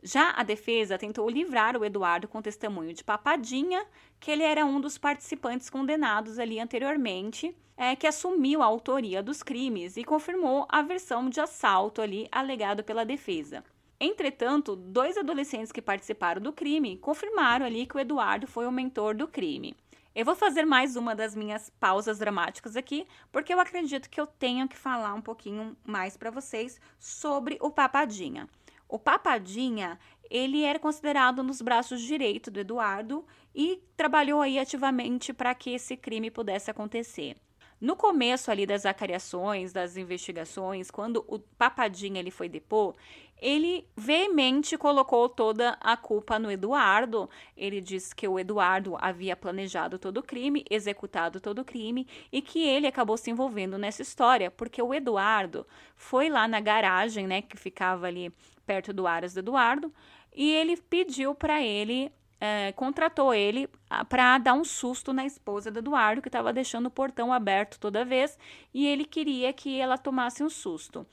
Já 0.03 0.31
a 0.31 0.43
defesa 0.43 0.97
tentou 0.97 1.29
livrar 1.29 1.77
o 1.77 1.85
Eduardo 1.85 2.27
com 2.27 2.41
testemunho 2.41 2.93
de 2.93 3.05
Papadinha, 3.05 3.85
que 4.19 4.29
ele 4.29 4.43
era 4.43 4.65
um 4.65 4.81
dos 4.81 4.97
participantes 4.97 5.69
condenados 5.69 6.37
ali 6.37 6.59
anteriormente, 6.59 7.55
é, 7.77 7.95
que 7.95 8.05
assumiu 8.05 8.61
a 8.61 8.65
autoria 8.65 9.23
dos 9.23 9.41
crimes 9.41 9.95
e 9.95 10.03
confirmou 10.03 10.65
a 10.67 10.81
versão 10.81 11.29
de 11.29 11.39
assalto 11.39 12.01
ali 12.01 12.27
alegado 12.29 12.83
pela 12.83 13.05
defesa. 13.05 13.63
Entretanto, 13.97 14.75
dois 14.75 15.15
adolescentes 15.17 15.71
que 15.71 15.81
participaram 15.81 16.41
do 16.41 16.51
crime 16.51 16.97
confirmaram 16.97 17.65
ali 17.65 17.85
que 17.85 17.95
o 17.95 17.99
Eduardo 17.99 18.45
foi 18.45 18.67
o 18.67 18.71
mentor 18.73 19.15
do 19.15 19.25
crime. 19.25 19.73
Eu 20.13 20.25
vou 20.25 20.35
fazer 20.35 20.65
mais 20.65 20.97
uma 20.97 21.15
das 21.15 21.33
minhas 21.33 21.69
pausas 21.79 22.19
dramáticas 22.19 22.75
aqui, 22.75 23.07
porque 23.31 23.53
eu 23.53 23.61
acredito 23.61 24.09
que 24.09 24.19
eu 24.19 24.27
tenho 24.27 24.67
que 24.67 24.77
falar 24.77 25.13
um 25.13 25.21
pouquinho 25.21 25.77
mais 25.85 26.17
para 26.17 26.29
vocês 26.29 26.81
sobre 26.99 27.57
o 27.61 27.71
Papadinha. 27.71 28.49
O 28.89 28.99
Papadinha, 28.99 29.97
ele 30.29 30.63
era 30.63 30.77
considerado 30.77 31.41
nos 31.41 31.61
braços 31.61 32.01
direito 32.01 32.51
do 32.51 32.59
Eduardo 32.59 33.25
e 33.55 33.81
trabalhou 33.95 34.41
aí 34.41 34.59
ativamente 34.59 35.31
para 35.31 35.55
que 35.55 35.69
esse 35.69 35.95
crime 35.95 36.29
pudesse 36.29 36.69
acontecer. 36.69 37.37
No 37.81 37.95
começo 37.95 38.51
ali 38.51 38.67
das 38.67 38.85
acariações, 38.85 39.73
das 39.73 39.97
investigações, 39.97 40.91
quando 40.91 41.25
o 41.27 41.39
Papadinha 41.39 42.19
ele 42.19 42.29
foi 42.29 42.47
depor, 42.47 42.93
ele 43.41 43.87
veemente 43.97 44.77
colocou 44.77 45.27
toda 45.27 45.75
a 45.81 45.97
culpa 45.97 46.37
no 46.37 46.51
Eduardo. 46.51 47.27
Ele 47.57 47.81
disse 47.81 48.15
que 48.15 48.27
o 48.27 48.37
Eduardo 48.37 48.95
havia 49.01 49.35
planejado 49.35 49.97
todo 49.97 50.17
o 50.17 50.23
crime, 50.23 50.63
executado 50.69 51.41
todo 51.41 51.59
o 51.59 51.65
crime 51.65 52.07
e 52.31 52.39
que 52.39 52.63
ele 52.63 52.85
acabou 52.85 53.17
se 53.17 53.31
envolvendo 53.31 53.79
nessa 53.79 54.03
história, 54.03 54.51
porque 54.51 54.79
o 54.79 54.93
Eduardo 54.93 55.65
foi 55.95 56.29
lá 56.29 56.47
na 56.47 56.59
garagem, 56.59 57.25
né, 57.25 57.41
que 57.41 57.57
ficava 57.57 58.05
ali 58.05 58.31
perto 58.63 58.93
do 58.93 59.07
Aras 59.07 59.33
do 59.33 59.39
Eduardo, 59.39 59.91
e 60.31 60.51
ele 60.51 60.77
pediu 60.77 61.33
para 61.33 61.63
ele 61.63 62.11
é, 62.41 62.71
contratou 62.71 63.31
ele 63.35 63.69
para 64.09 64.39
dar 64.39 64.53
um 64.55 64.63
susto 64.63 65.13
na 65.13 65.23
esposa 65.23 65.69
do 65.69 65.77
Eduardo, 65.77 66.23
que 66.23 66.27
estava 66.27 66.51
deixando 66.51 66.87
o 66.87 66.91
portão 66.91 67.31
aberto 67.31 67.79
toda 67.79 68.03
vez, 68.03 68.35
e 68.73 68.87
ele 68.87 69.05
queria 69.05 69.53
que 69.53 69.79
ela 69.79 69.95
tomasse 69.95 70.43
um 70.43 70.49
susto. 70.49 71.05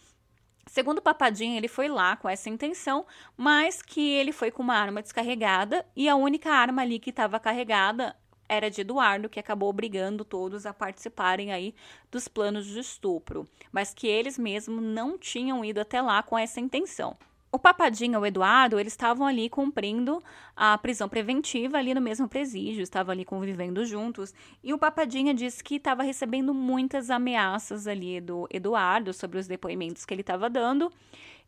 Segundo 0.66 1.02
Papadinho, 1.02 1.56
ele 1.56 1.68
foi 1.68 1.88
lá 1.88 2.16
com 2.16 2.28
essa 2.28 2.48
intenção, 2.48 3.06
mas 3.36 3.82
que 3.82 4.00
ele 4.00 4.32
foi 4.32 4.50
com 4.50 4.62
uma 4.62 4.74
arma 4.74 5.02
descarregada 5.02 5.84
e 5.94 6.08
a 6.08 6.16
única 6.16 6.50
arma 6.50 6.82
ali 6.82 6.98
que 6.98 7.10
estava 7.10 7.38
carregada 7.38 8.16
era 8.48 8.70
de 8.70 8.80
Eduardo, 8.80 9.28
que 9.28 9.38
acabou 9.38 9.68
obrigando 9.68 10.24
todos 10.24 10.64
a 10.64 10.72
participarem 10.72 11.52
aí 11.52 11.74
dos 12.10 12.26
planos 12.26 12.66
de 12.66 12.78
estupro, 12.78 13.46
mas 13.70 13.92
que 13.92 14.06
eles 14.06 14.38
mesmos 14.38 14.82
não 14.82 15.18
tinham 15.18 15.62
ido 15.62 15.80
até 15.80 16.00
lá 16.00 16.22
com 16.22 16.38
essa 16.38 16.58
intenção. 16.58 17.16
O 17.50 17.58
Papadinho 17.58 18.20
o 18.20 18.26
Eduardo, 18.26 18.78
eles 18.78 18.92
estavam 18.92 19.26
ali 19.26 19.48
cumprindo 19.48 20.22
a 20.54 20.76
prisão 20.76 21.08
preventiva 21.08 21.78
ali 21.78 21.94
no 21.94 22.00
mesmo 22.00 22.28
presídio, 22.28 22.82
estavam 22.82 23.12
ali 23.12 23.24
convivendo 23.24 23.86
juntos. 23.86 24.34
E 24.62 24.74
o 24.74 24.78
Papadinha 24.78 25.32
disse 25.32 25.64
que 25.64 25.76
estava 25.76 26.02
recebendo 26.02 26.52
muitas 26.52 27.08
ameaças 27.08 27.86
ali 27.86 28.20
do 28.20 28.46
Eduardo 28.50 29.14
sobre 29.14 29.38
os 29.38 29.46
depoimentos 29.46 30.04
que 30.04 30.12
ele 30.12 30.20
estava 30.20 30.50
dando. 30.50 30.92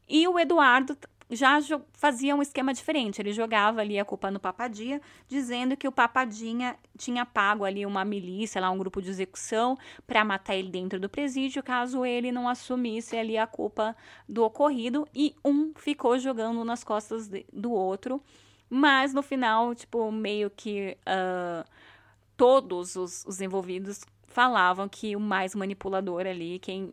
E 0.08 0.26
o 0.26 0.38
Eduardo 0.38 0.96
já 1.30 1.60
fazia 1.92 2.34
um 2.34 2.42
esquema 2.42 2.74
diferente. 2.74 3.22
Ele 3.22 3.32
jogava 3.32 3.80
ali 3.80 3.98
a 3.98 4.04
culpa 4.04 4.30
no 4.30 4.40
Papadinha, 4.40 5.00
dizendo 5.28 5.76
que 5.76 5.86
o 5.86 5.92
Papadinha 5.92 6.76
tinha 6.98 7.24
pago 7.24 7.64
ali 7.64 7.86
uma 7.86 8.04
milícia, 8.04 8.60
lá 8.60 8.70
um 8.70 8.78
grupo 8.78 9.00
de 9.00 9.10
execução, 9.10 9.78
para 10.06 10.24
matar 10.24 10.56
ele 10.56 10.70
dentro 10.70 10.98
do 10.98 11.08
presídio, 11.08 11.62
caso 11.62 12.04
ele 12.04 12.32
não 12.32 12.48
assumisse 12.48 13.16
ali 13.16 13.38
a 13.38 13.46
culpa 13.46 13.96
do 14.28 14.44
ocorrido. 14.44 15.06
E 15.14 15.34
um 15.44 15.72
ficou 15.76 16.18
jogando 16.18 16.64
nas 16.64 16.82
costas 16.82 17.28
de, 17.28 17.46
do 17.52 17.72
outro. 17.72 18.20
Mas 18.68 19.14
no 19.14 19.22
final, 19.22 19.74
tipo, 19.74 20.10
meio 20.12 20.50
que 20.50 20.96
uh, 21.00 21.68
todos 22.36 22.96
os, 22.96 23.24
os 23.26 23.40
envolvidos 23.40 24.00
falavam 24.26 24.88
que 24.88 25.16
o 25.16 25.20
mais 25.20 25.54
manipulador 25.54 26.26
ali, 26.26 26.58
quem 26.60 26.92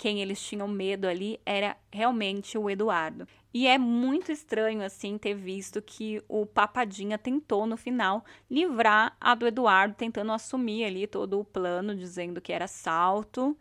quem 0.00 0.22
eles 0.22 0.42
tinham 0.42 0.66
medo 0.66 1.06
ali 1.06 1.38
era 1.44 1.76
realmente 1.92 2.56
o 2.56 2.70
Eduardo. 2.70 3.28
E 3.52 3.66
é 3.66 3.76
muito 3.76 4.32
estranho, 4.32 4.82
assim, 4.82 5.18
ter 5.18 5.34
visto 5.34 5.82
que 5.82 6.22
o 6.26 6.46
Papadinha 6.46 7.18
tentou, 7.18 7.66
no 7.66 7.76
final, 7.76 8.24
livrar 8.50 9.14
a 9.20 9.34
do 9.34 9.46
Eduardo, 9.46 9.94
tentando 9.94 10.32
assumir 10.32 10.86
ali 10.86 11.06
todo 11.06 11.38
o 11.38 11.44
plano, 11.44 11.94
dizendo 11.94 12.40
que 12.40 12.50
era 12.50 12.64
assalto, 12.64 13.54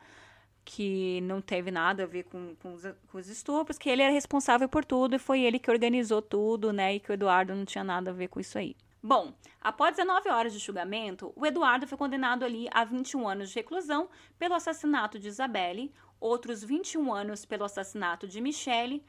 que 0.64 1.20
não 1.24 1.42
teve 1.42 1.72
nada 1.72 2.04
a 2.04 2.08
ver 2.08 2.24
com, 2.24 2.56
com, 2.62 2.74
os, 2.74 2.84
com 3.12 3.18
os 3.18 3.28
estupros, 3.28 3.78
que 3.78 3.90
ele 3.90 4.02
era 4.02 4.14
responsável 4.14 4.70
por 4.70 4.86
tudo 4.86 5.18
e 5.18 5.20
foi 5.20 5.42
ele 5.42 5.60
que 5.60 5.70
organizou 5.70 6.22
tudo, 6.22 6.72
né? 6.72 6.96
E 6.96 7.02
que 7.02 7.12
o 7.12 7.14
Eduardo 7.14 7.54
não 7.54 7.66
tinha 7.66 7.84
nada 7.84 8.12
a 8.12 8.14
ver 8.14 8.30
com 8.30 8.40
isso 8.40 8.58
aí. 8.58 8.78
Bom, 9.02 9.34
após 9.62 9.96
19 9.96 10.30
horas 10.30 10.52
de 10.52 10.60
julgamento, 10.60 11.32
o 11.34 11.46
Eduardo 11.46 11.88
foi 11.88 11.98
condenado 11.98 12.44
ali 12.44 12.68
a 12.72 12.84
21 12.84 13.30
anos 13.30 13.50
de 13.50 13.56
reclusão 13.56 14.10
pelo 14.38 14.54
assassinato 14.54 15.18
de 15.18 15.30
Isabelle, 15.30 15.92
outros 16.20 16.64
21 16.64 17.14
anos 17.14 17.46
pelo 17.46 17.64
assassinato 17.64 18.28
de 18.28 18.42
Michele, 18.42 19.04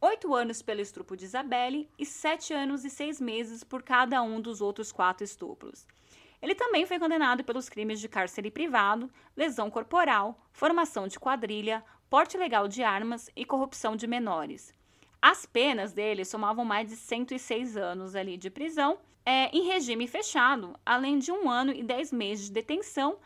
8 0.00 0.34
anos 0.34 0.62
pelo 0.62 0.80
estupro 0.80 1.16
de 1.16 1.24
Isabelle 1.24 1.88
e 1.98 2.04
7 2.04 2.52
anos 2.52 2.84
e 2.84 2.90
6 2.90 3.20
meses 3.20 3.64
por 3.64 3.82
cada 3.82 4.22
um 4.22 4.40
dos 4.40 4.60
outros 4.60 4.92
quatro 4.92 5.24
estupros. 5.24 5.86
Ele 6.42 6.54
também 6.54 6.84
foi 6.84 6.98
condenado 6.98 7.42
pelos 7.42 7.68
crimes 7.68 7.98
de 7.98 8.08
cárcere 8.08 8.50
privado, 8.50 9.10
lesão 9.36 9.70
corporal, 9.70 10.38
formação 10.52 11.08
de 11.08 11.18
quadrilha, 11.18 11.82
porte 12.10 12.36
legal 12.36 12.68
de 12.68 12.82
armas 12.82 13.30
e 13.34 13.44
corrupção 13.44 13.96
de 13.96 14.06
menores. 14.06 14.72
As 15.20 15.46
penas 15.46 15.92
dele 15.92 16.24
somavam 16.24 16.64
mais 16.64 16.90
de 16.90 16.96
106 16.96 17.76
anos 17.76 18.14
ali 18.14 18.36
de 18.36 18.50
prisão, 18.50 18.98
é, 19.24 19.48
em 19.48 19.66
regime 19.66 20.06
fechado, 20.06 20.78
além 20.84 21.18
de 21.18 21.32
um 21.32 21.50
ano 21.50 21.72
e 21.72 21.82
10 21.82 22.12
meses 22.12 22.46
de 22.46 22.52
detenção 22.52 23.18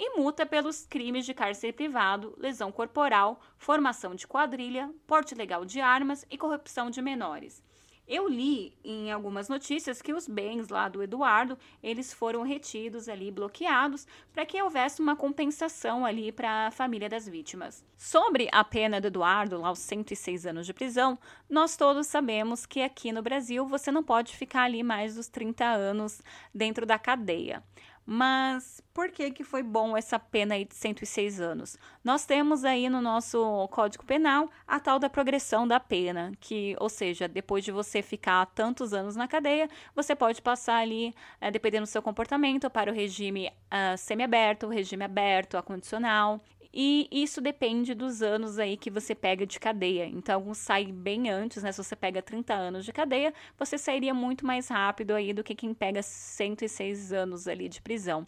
e 0.00 0.16
multa 0.16 0.46
pelos 0.46 0.86
crimes 0.86 1.26
de 1.26 1.34
cárcere 1.34 1.72
privado, 1.72 2.32
lesão 2.38 2.70
corporal, 2.70 3.40
formação 3.56 4.14
de 4.14 4.28
quadrilha, 4.28 4.88
porte 5.08 5.34
legal 5.34 5.64
de 5.64 5.80
armas 5.80 6.24
e 6.30 6.38
corrupção 6.38 6.88
de 6.88 7.02
menores. 7.02 7.60
Eu 8.08 8.26
li 8.26 8.72
em 8.82 9.12
algumas 9.12 9.50
notícias 9.50 10.00
que 10.00 10.14
os 10.14 10.26
bens 10.26 10.70
lá 10.70 10.88
do 10.88 11.02
Eduardo, 11.02 11.58
eles 11.82 12.10
foram 12.10 12.42
retidos 12.42 13.06
ali, 13.06 13.30
bloqueados, 13.30 14.06
para 14.32 14.46
que 14.46 14.62
houvesse 14.62 15.02
uma 15.02 15.14
compensação 15.14 16.06
ali 16.06 16.32
para 16.32 16.68
a 16.68 16.70
família 16.70 17.06
das 17.06 17.28
vítimas. 17.28 17.84
Sobre 17.98 18.48
a 18.50 18.64
pena 18.64 18.98
do 18.98 19.08
Eduardo, 19.08 19.60
lá 19.60 19.70
os 19.70 19.80
106 19.80 20.46
anos 20.46 20.64
de 20.64 20.72
prisão, 20.72 21.18
nós 21.50 21.76
todos 21.76 22.06
sabemos 22.06 22.64
que 22.64 22.80
aqui 22.80 23.12
no 23.12 23.20
Brasil 23.20 23.66
você 23.66 23.90
não 23.90 24.02
pode 24.02 24.34
ficar 24.34 24.62
ali 24.62 24.82
mais 24.82 25.16
dos 25.16 25.28
30 25.28 25.66
anos 25.66 26.22
dentro 26.54 26.86
da 26.86 26.98
cadeia. 26.98 27.62
Mas 28.10 28.82
por 28.94 29.10
que, 29.10 29.30
que 29.30 29.44
foi 29.44 29.62
bom 29.62 29.94
essa 29.94 30.18
pena 30.18 30.54
aí 30.54 30.64
de 30.64 30.74
106 30.74 31.42
anos? 31.42 31.76
Nós 32.02 32.24
temos 32.24 32.64
aí 32.64 32.88
no 32.88 33.02
nosso 33.02 33.68
Código 33.68 34.02
Penal 34.02 34.48
a 34.66 34.80
tal 34.80 34.98
da 34.98 35.10
progressão 35.10 35.68
da 35.68 35.78
pena, 35.78 36.32
que, 36.40 36.74
ou 36.80 36.88
seja, 36.88 37.28
depois 37.28 37.62
de 37.62 37.70
você 37.70 38.00
ficar 38.00 38.46
tantos 38.46 38.94
anos 38.94 39.14
na 39.14 39.28
cadeia, 39.28 39.68
você 39.94 40.16
pode 40.16 40.40
passar 40.40 40.76
ali, 40.76 41.14
é, 41.38 41.50
dependendo 41.50 41.82
do 41.84 41.86
seu 41.86 42.00
comportamento, 42.00 42.70
para 42.70 42.90
o 42.90 42.94
regime 42.94 43.48
uh, 43.48 43.98
semiaberto, 43.98 44.68
regime 44.68 45.04
aberto, 45.04 45.58
acondicional. 45.58 46.42
E 46.72 47.08
isso 47.10 47.40
depende 47.40 47.94
dos 47.94 48.20
anos 48.22 48.58
aí 48.58 48.76
que 48.76 48.90
você 48.90 49.14
pega 49.14 49.46
de 49.46 49.58
cadeia. 49.58 50.06
Então, 50.06 50.34
alguns 50.34 50.58
saem 50.58 50.92
bem 50.92 51.30
antes, 51.30 51.62
né? 51.62 51.72
Se 51.72 51.82
você 51.82 51.96
pega 51.96 52.20
30 52.20 52.52
anos 52.54 52.84
de 52.84 52.92
cadeia, 52.92 53.32
você 53.58 53.78
sairia 53.78 54.12
muito 54.12 54.44
mais 54.44 54.68
rápido 54.68 55.12
aí 55.12 55.32
do 55.32 55.42
que 55.42 55.54
quem 55.54 55.72
pega 55.72 56.02
106 56.02 57.12
anos 57.12 57.48
ali 57.48 57.68
de 57.68 57.80
prisão. 57.80 58.26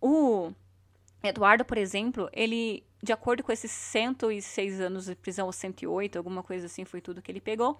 O 0.00 0.50
Eduardo, 1.22 1.64
por 1.64 1.76
exemplo, 1.76 2.30
ele, 2.32 2.84
de 3.02 3.12
acordo 3.12 3.42
com 3.42 3.52
esses 3.52 3.70
106 3.70 4.80
anos 4.80 5.06
de 5.06 5.14
prisão, 5.14 5.46
ou 5.46 5.52
108, 5.52 6.16
alguma 6.16 6.42
coisa 6.42 6.66
assim, 6.66 6.84
foi 6.84 7.00
tudo 7.00 7.20
que 7.20 7.30
ele 7.30 7.40
pegou, 7.40 7.78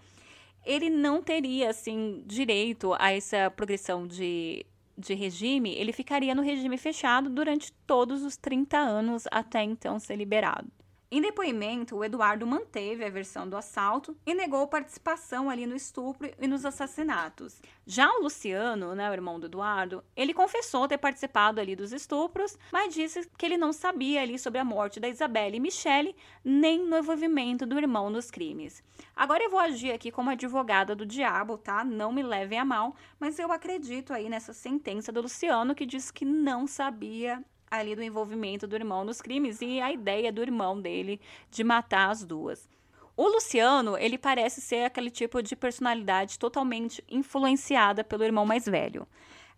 ele 0.66 0.90
não 0.90 1.22
teria, 1.22 1.70
assim, 1.70 2.22
direito 2.26 2.94
a 2.98 3.12
essa 3.12 3.50
progressão 3.50 4.06
de 4.06 4.66
de 4.98 5.14
regime, 5.14 5.74
ele 5.74 5.92
ficaria 5.92 6.34
no 6.34 6.42
regime 6.42 6.76
fechado 6.76 7.30
durante 7.30 7.72
todos 7.86 8.22
os 8.22 8.36
30 8.36 8.76
anos 8.76 9.24
até 9.30 9.62
então 9.62 9.98
ser 9.98 10.16
liberado. 10.16 10.77
Em 11.10 11.22
depoimento, 11.22 11.96
o 11.96 12.04
Eduardo 12.04 12.46
manteve 12.46 13.02
a 13.02 13.08
versão 13.08 13.48
do 13.48 13.56
assalto 13.56 14.14
e 14.26 14.34
negou 14.34 14.68
participação 14.68 15.48
ali 15.48 15.66
no 15.66 15.74
estupro 15.74 16.30
e 16.38 16.46
nos 16.46 16.66
assassinatos. 16.66 17.62
Já 17.86 18.12
o 18.12 18.24
Luciano, 18.24 18.94
né, 18.94 19.08
o 19.08 19.14
irmão 19.14 19.40
do 19.40 19.46
Eduardo, 19.46 20.04
ele 20.14 20.34
confessou 20.34 20.86
ter 20.86 20.98
participado 20.98 21.62
ali 21.62 21.74
dos 21.74 21.94
estupros, 21.94 22.58
mas 22.70 22.92
disse 22.92 23.26
que 23.38 23.46
ele 23.46 23.56
não 23.56 23.72
sabia 23.72 24.20
ali 24.20 24.38
sobre 24.38 24.58
a 24.58 24.64
morte 24.66 25.00
da 25.00 25.08
Isabelle 25.08 25.56
e 25.56 25.60
Michele, 25.60 26.14
nem 26.44 26.84
no 26.84 26.98
envolvimento 26.98 27.64
do 27.64 27.78
irmão 27.78 28.10
nos 28.10 28.30
crimes. 28.30 28.82
Agora 29.16 29.42
eu 29.42 29.48
vou 29.48 29.60
agir 29.60 29.92
aqui 29.92 30.10
como 30.10 30.28
advogada 30.28 30.94
do 30.94 31.06
diabo, 31.06 31.56
tá? 31.56 31.82
Não 31.82 32.12
me 32.12 32.22
levem 32.22 32.58
a 32.58 32.66
mal, 32.66 32.94
mas 33.18 33.38
eu 33.38 33.50
acredito 33.50 34.12
aí 34.12 34.28
nessa 34.28 34.52
sentença 34.52 35.10
do 35.10 35.22
Luciano 35.22 35.74
que 35.74 35.86
diz 35.86 36.10
que 36.10 36.26
não 36.26 36.66
sabia 36.66 37.42
ali 37.70 37.94
do 37.94 38.02
envolvimento 38.02 38.66
do 38.66 38.76
irmão 38.76 39.04
nos 39.04 39.20
crimes 39.20 39.60
e 39.60 39.80
a 39.80 39.92
ideia 39.92 40.32
do 40.32 40.42
irmão 40.42 40.80
dele 40.80 41.20
de 41.50 41.62
matar 41.62 42.10
as 42.10 42.24
duas. 42.24 42.68
O 43.16 43.26
Luciano, 43.26 43.98
ele 43.98 44.16
parece 44.16 44.60
ser 44.60 44.84
aquele 44.84 45.10
tipo 45.10 45.42
de 45.42 45.56
personalidade 45.56 46.38
totalmente 46.38 47.02
influenciada 47.08 48.04
pelo 48.04 48.22
irmão 48.22 48.46
mais 48.46 48.64
velho. 48.64 49.08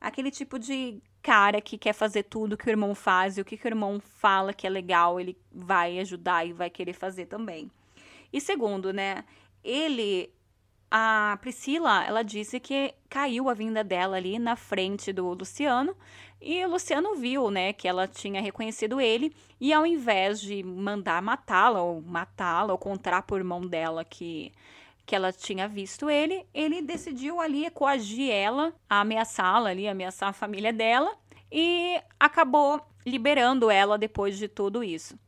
Aquele 0.00 0.30
tipo 0.30 0.58
de 0.58 1.02
cara 1.22 1.60
que 1.60 1.76
quer 1.76 1.92
fazer 1.92 2.22
tudo 2.22 2.56
que 2.56 2.66
o 2.66 2.70
irmão 2.70 2.94
faz 2.94 3.36
e 3.36 3.40
o 3.42 3.44
que, 3.44 3.58
que 3.58 3.66
o 3.66 3.68
irmão 3.68 4.00
fala 4.00 4.54
que 4.54 4.66
é 4.66 4.70
legal, 4.70 5.20
ele 5.20 5.36
vai 5.52 5.98
ajudar 5.98 6.46
e 6.46 6.54
vai 6.54 6.70
querer 6.70 6.94
fazer 6.94 7.26
também. 7.26 7.70
E 8.32 8.40
segundo, 8.40 8.92
né, 8.92 9.24
ele 9.62 10.32
a 10.90 11.38
Priscila, 11.40 12.04
ela 12.04 12.22
disse 12.22 12.58
que 12.58 12.94
caiu 13.08 13.48
a 13.48 13.54
vinda 13.54 13.84
dela 13.84 14.16
ali 14.16 14.38
na 14.38 14.56
frente 14.56 15.12
do 15.12 15.28
Luciano 15.34 15.96
e 16.40 16.64
o 16.64 16.70
Luciano 16.70 17.14
viu, 17.14 17.50
né, 17.50 17.72
que 17.72 17.86
ela 17.86 18.08
tinha 18.08 18.40
reconhecido 18.40 19.00
ele 19.00 19.34
e 19.60 19.72
ao 19.72 19.86
invés 19.86 20.40
de 20.40 20.62
mandar 20.62 21.22
matá-la 21.22 21.80
ou 21.82 22.00
matá-la 22.02 22.72
ou 22.72 22.78
contar 22.78 23.22
por 23.22 23.42
mão 23.44 23.60
dela 23.66 24.04
que 24.04 24.52
que 25.06 25.16
ela 25.16 25.32
tinha 25.32 25.66
visto 25.66 26.08
ele, 26.08 26.46
ele 26.54 26.80
decidiu 26.80 27.40
ali 27.40 27.68
coagir 27.70 28.30
ela, 28.30 28.72
ameaçá-la 28.88 29.70
ali, 29.70 29.88
ameaçar 29.88 30.28
a 30.28 30.32
família 30.32 30.72
dela 30.72 31.12
e 31.50 32.00
acabou 32.18 32.80
liberando 33.04 33.72
ela 33.72 33.98
depois 33.98 34.38
de 34.38 34.46
tudo 34.46 34.84
isso. 34.84 35.18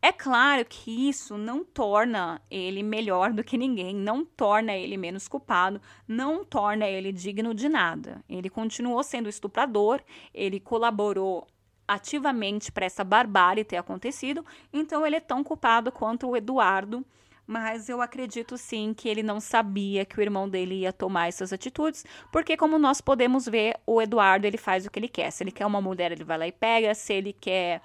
É 0.00 0.12
claro 0.12 0.64
que 0.64 1.08
isso 1.08 1.36
não 1.36 1.64
torna 1.64 2.40
ele 2.48 2.84
melhor 2.84 3.32
do 3.32 3.42
que 3.42 3.58
ninguém, 3.58 3.96
não 3.96 4.24
torna 4.24 4.72
ele 4.72 4.96
menos 4.96 5.26
culpado, 5.26 5.80
não 6.06 6.44
torna 6.44 6.86
ele 6.86 7.10
digno 7.10 7.52
de 7.52 7.68
nada. 7.68 8.22
Ele 8.28 8.48
continuou 8.48 9.02
sendo 9.02 9.28
estuprador, 9.28 10.00
ele 10.32 10.60
colaborou 10.60 11.48
ativamente 11.86 12.70
para 12.70 12.86
essa 12.86 13.02
barbárie 13.02 13.64
ter 13.64 13.76
acontecido, 13.76 14.44
então 14.72 15.04
ele 15.04 15.16
é 15.16 15.20
tão 15.20 15.42
culpado 15.42 15.90
quanto 15.90 16.28
o 16.28 16.36
Eduardo. 16.36 17.04
Mas 17.44 17.88
eu 17.88 18.02
acredito 18.02 18.58
sim 18.58 18.92
que 18.92 19.08
ele 19.08 19.22
não 19.22 19.40
sabia 19.40 20.04
que 20.04 20.18
o 20.18 20.22
irmão 20.22 20.46
dele 20.46 20.80
ia 20.80 20.92
tomar 20.92 21.28
essas 21.28 21.50
atitudes, 21.50 22.04
porque 22.30 22.58
como 22.58 22.78
nós 22.78 23.00
podemos 23.00 23.46
ver, 23.46 23.74
o 23.86 24.02
Eduardo 24.02 24.46
ele 24.46 24.58
faz 24.58 24.84
o 24.84 24.90
que 24.90 24.98
ele 24.98 25.08
quer. 25.08 25.30
Se 25.30 25.42
ele 25.42 25.50
quer 25.50 25.64
uma 25.64 25.80
mulher, 25.80 26.12
ele 26.12 26.24
vai 26.24 26.36
lá 26.36 26.46
e 26.46 26.52
pega. 26.52 26.94
Se 26.94 27.14
ele 27.14 27.32
quer 27.32 27.80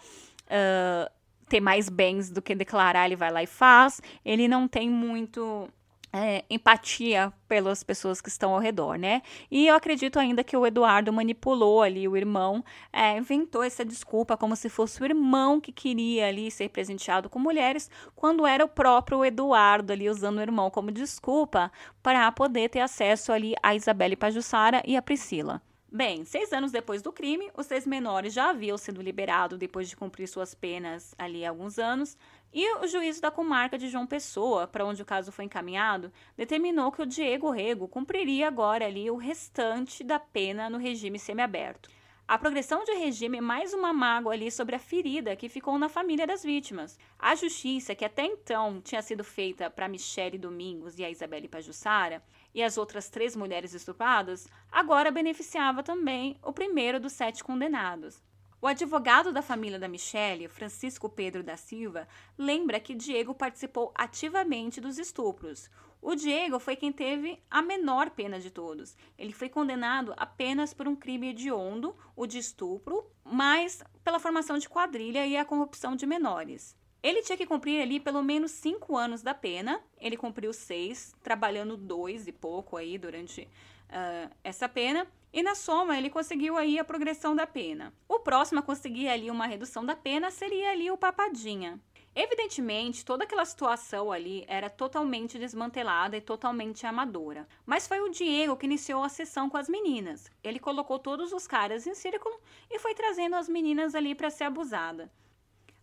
uh, 0.48 1.10
ter 1.48 1.60
mais 1.60 1.90
bens 1.90 2.30
do 2.30 2.42
que 2.42 2.56
declarar, 2.56 3.06
ele 3.06 3.16
vai 3.16 3.32
lá 3.32 3.44
e 3.44 3.48
faz. 3.48 4.02
Ele 4.24 4.48
não 4.48 4.68
tem 4.68 4.90
muito 4.90 5.70
é, 6.14 6.46
empatia 6.48 7.34
pelas 7.48 7.84
pessoas 7.84 8.22
que 8.22 8.30
estão 8.30 8.54
ao 8.54 8.60
redor, 8.60 8.98
né? 8.98 9.24
E 9.50 9.68
eu 9.68 9.76
acredito 9.76 10.20
ainda 10.20 10.44
que 10.44 10.56
o 10.56 10.66
Eduardo 10.66 11.12
manipulou 11.12 11.82
ali 11.82 12.08
o 12.08 12.16
irmão, 12.16 12.64
é, 12.94 13.18
inventou 13.18 13.64
essa 13.64 13.84
desculpa 13.84 14.38
como 14.38 14.56
se 14.56 14.70
fosse 14.70 15.02
o 15.02 15.06
irmão 15.06 15.60
que 15.60 15.72
queria 15.72 16.28
ali 16.28 16.52
ser 16.52 16.70
presenteado 16.70 17.30
com 17.30 17.40
mulheres, 17.40 17.90
quando 18.16 18.46
era 18.46 18.64
o 18.64 18.70
próprio 18.70 19.26
Eduardo 19.26 19.92
ali 19.92 20.08
usando 20.08 20.38
o 20.38 20.42
irmão 20.42 20.70
como 20.70 20.92
desculpa 20.92 21.72
para 22.04 22.32
poder 22.32 22.70
ter 22.70 22.82
acesso 22.82 23.32
ali 23.32 23.56
a 23.64 23.74
Isabelle 23.74 24.16
Pajussara 24.16 24.84
e 24.86 24.96
a 24.96 25.02
Priscila. 25.02 25.62
Bem, 25.96 26.26
seis 26.26 26.52
anos 26.52 26.72
depois 26.72 27.04
do 27.04 27.14
crime, 27.14 27.52
os 27.56 27.68
seis 27.68 27.86
menores 27.86 28.34
já 28.34 28.50
haviam 28.50 28.80
sido 28.80 29.00
liberados 29.00 29.60
depois 29.60 29.88
de 29.88 29.96
cumprir 29.96 30.28
suas 30.28 30.56
penas 30.56 31.14
ali 31.20 31.46
há 31.46 31.50
alguns 31.50 31.78
anos, 31.78 32.18
e 32.52 32.68
o 32.78 32.88
juízo 32.88 33.22
da 33.22 33.30
comarca 33.30 33.78
de 33.78 33.88
João 33.88 34.08
Pessoa, 34.08 34.66
para 34.66 34.84
onde 34.84 35.04
o 35.04 35.06
caso 35.06 35.32
foi 35.32 35.46
encaminhado, 35.46 36.12
determinou 36.36 36.92
que 36.92 37.04
o 37.04 37.06
Diego 37.06 37.52
Rego 37.52 37.88
cumpriria 37.88 38.48
agora 38.48 38.88
ali 38.88 39.12
o 39.12 39.16
restante 39.16 40.04
da 40.04 40.18
pena 40.18 40.68
no 40.68 40.80
regime 40.80 41.20
semiaberto. 41.20 41.92
A 42.26 42.38
progressão 42.40 42.86
de 42.86 42.94
regime 42.94 43.38
é 43.40 43.42
mais 43.42 43.74
uma 43.74 43.92
mágoa 43.92 44.34
ali 44.34 44.50
sobre 44.50 44.76
a 44.76 44.80
ferida 44.80 45.36
que 45.36 45.50
ficou 45.50 45.78
na 45.78 45.90
família 45.90 46.26
das 46.26 46.42
vítimas. 46.42 46.98
A 47.20 47.36
justiça, 47.36 47.94
que 47.94 48.06
até 48.06 48.26
então 48.26 48.82
tinha 48.82 49.02
sido 49.02 49.24
feita 49.26 49.70
para 49.70 49.90
Michele 49.90 50.38
Domingos 50.38 50.98
e 50.98 51.04
a 51.04 51.12
Isabelle 51.12 51.50
Pajussara, 51.50 52.24
e 52.54 52.62
as 52.62 52.78
outras 52.78 53.10
três 53.10 53.36
mulheres 53.36 53.74
estupradas, 53.74 54.48
agora 54.72 55.12
beneficiava 55.12 55.82
também 55.82 56.38
o 56.44 56.54
primeiro 56.54 57.00
dos 57.00 57.14
sete 57.14 57.44
condenados. 57.44 58.22
O 58.62 58.68
advogado 58.68 59.34
da 59.34 59.42
família 59.42 59.78
da 59.78 59.90
Michelle, 59.90 60.48
Francisco 60.48 61.10
Pedro 61.10 61.44
da 61.44 61.58
Silva, 61.58 62.08
lembra 62.38 62.80
que 62.80 62.96
Diego 62.96 63.36
participou 63.36 63.92
ativamente 63.94 64.80
dos 64.80 64.98
estupros. 64.98 65.70
O 66.02 66.16
Diego 66.16 66.60
foi 66.60 66.76
quem 66.76 66.92
teve 66.92 67.42
a 67.52 67.62
menor 67.62 68.10
pena 68.10 68.40
de 68.40 68.50
todos. 68.50 68.96
Ele 69.18 69.34
foi 69.34 69.50
condenado 69.50 70.14
apenas 70.16 70.74
por 70.74 70.88
um 70.88 70.96
crime 70.96 71.30
hediondo, 71.30 71.94
o 72.16 72.26
de 72.26 72.38
estupro, 72.38 73.06
mas 73.24 73.84
pela 74.04 74.20
formação 74.20 74.58
de 74.58 74.70
quadrilha 74.70 75.26
e 75.26 75.36
a 75.36 75.44
corrupção 75.44 75.96
de 75.96 76.06
menores. 76.06 76.76
Ele 77.04 77.22
tinha 77.22 77.38
que 77.38 77.46
cumprir 77.46 77.82
ali 77.82 78.00
pelo 78.00 78.24
menos 78.24 78.52
cinco 78.52 78.96
anos 78.96 79.22
da 79.22 79.34
pena. 79.34 79.82
Ele 80.00 80.16
cumpriu 80.16 80.54
seis, 80.54 81.14
trabalhando 81.22 81.76
dois 81.76 82.28
e 82.28 82.32
pouco 82.32 82.78
aí 82.78 82.98
durante 82.98 83.42
uh, 83.42 84.34
essa 84.42 84.70
pena. 84.70 85.06
E 85.34 85.44
na 85.44 85.54
soma 85.54 85.98
ele 85.98 86.10
conseguiu 86.10 86.56
aí 86.56 86.80
a 86.80 86.84
progressão 86.86 87.36
da 87.36 87.46
pena. 87.46 87.94
O 88.08 88.20
próximo 88.20 88.62
a 88.62 88.64
conseguir 88.64 89.10
ali 89.10 89.30
uma 89.30 89.48
redução 89.48 89.86
da 89.86 89.98
pena 89.98 90.32
seria 90.32 90.72
ali 90.72 90.90
o 90.90 90.98
Papadinha. 90.98 91.78
Evidentemente, 92.16 93.04
toda 93.04 93.24
aquela 93.24 93.44
situação 93.44 94.12
ali 94.12 94.46
era 94.48 94.70
totalmente 94.70 95.40
desmantelada 95.40 96.16
e 96.16 96.22
totalmente 96.22 96.86
amadora. 96.86 97.48
Mas 97.66 97.88
foi 97.88 98.00
o 98.02 98.10
Diego 98.10 98.56
que 98.56 98.68
iniciou 98.68 99.04
a 99.04 99.10
sessão 99.10 99.50
com 99.50 99.58
as 99.58 99.68
meninas. 99.68 100.32
Ele 100.44 100.60
colocou 100.60 101.00
todos 101.00 101.34
os 101.34 101.48
caras 101.48 101.88
em 101.88 101.96
círculo 101.96 102.40
e 102.70 102.78
foi 102.78 102.94
trazendo 102.94 103.36
as 103.36 103.50
meninas 103.50 103.96
ali 103.96 104.14
para 104.14 104.30
ser 104.30 104.44
abusada. 104.44 105.12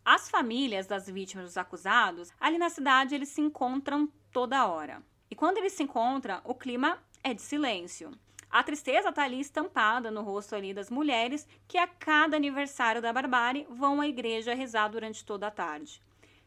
As 0.05 0.31
famílias 0.31 0.87
das 0.87 1.09
vítimas 1.09 1.45
dos 1.45 1.59
acusados, 1.59 2.33
ali 2.41 2.57
na 2.57 2.71
cidade, 2.71 3.15
eles 3.15 3.29
se 3.29 3.41
encontram 3.41 4.11
toda 4.33 4.67
hora. 4.67 5.03
E 5.31 5.35
quando 5.35 5.59
eles 5.59 5.75
se 5.75 5.83
encontram, 5.83 6.41
o 6.45 6.55
clima 6.55 6.99
é 7.23 7.35
de 7.35 7.43
silêncio. 7.43 8.11
A 8.51 8.63
tristeza 8.63 9.11
está 9.11 9.25
ali 9.25 9.39
estampada 9.39 10.11
no 10.11 10.23
rosto 10.23 10.57
ali 10.57 10.73
das 10.73 10.91
mulheres 10.91 11.47
que 11.69 11.77
a 11.77 11.87
cada 11.87 12.35
aniversário 12.35 13.03
da 13.03 13.13
barbárie 13.13 13.67
vão 13.71 14.01
à 14.01 14.09
igreja 14.09 14.55
rezar 14.55 14.89
durante 14.89 15.25
toda 15.25 15.47
a 15.47 15.51
tarde. 15.51 16.03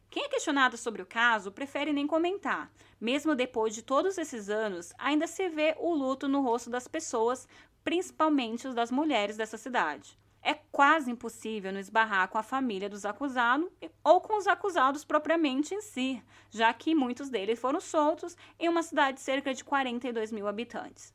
Quem 0.09 0.25
é 0.25 0.29
questionado 0.29 0.75
sobre 0.75 1.01
o 1.01 1.05
caso 1.05 1.51
prefere 1.51 1.93
nem 1.93 2.07
comentar. 2.07 2.71
Mesmo 2.99 3.35
depois 3.35 3.73
de 3.73 3.83
todos 3.83 4.17
esses 4.17 4.49
anos, 4.49 4.93
ainda 4.97 5.27
se 5.27 5.47
vê 5.47 5.75
o 5.79 5.93
luto 5.93 6.27
no 6.27 6.41
rosto 6.41 6.69
das 6.69 6.87
pessoas, 6.87 7.47
principalmente 7.83 8.67
os 8.67 8.73
das 8.73 8.91
mulheres 8.91 9.37
dessa 9.37 9.57
cidade 9.57 10.17
é 10.43 10.53
quase 10.71 11.09
impossível 11.09 11.71
não 11.71 11.79
esbarrar 11.79 12.27
com 12.27 12.37
a 12.37 12.43
família 12.43 12.89
dos 12.89 13.05
acusados 13.05 13.69
ou 14.03 14.19
com 14.19 14.37
os 14.37 14.45
acusados 14.45 15.05
propriamente 15.05 15.73
em 15.73 15.81
si, 15.81 16.21
já 16.51 16.73
que 16.73 16.93
muitos 16.93 17.29
deles 17.29 17.59
foram 17.59 17.79
soltos 17.79 18.35
em 18.59 18.67
uma 18.67 18.83
cidade 18.83 19.17
de 19.17 19.23
cerca 19.23 19.53
de 19.53 19.63
42 19.63 20.31
mil 20.31 20.47
habitantes. 20.47 21.13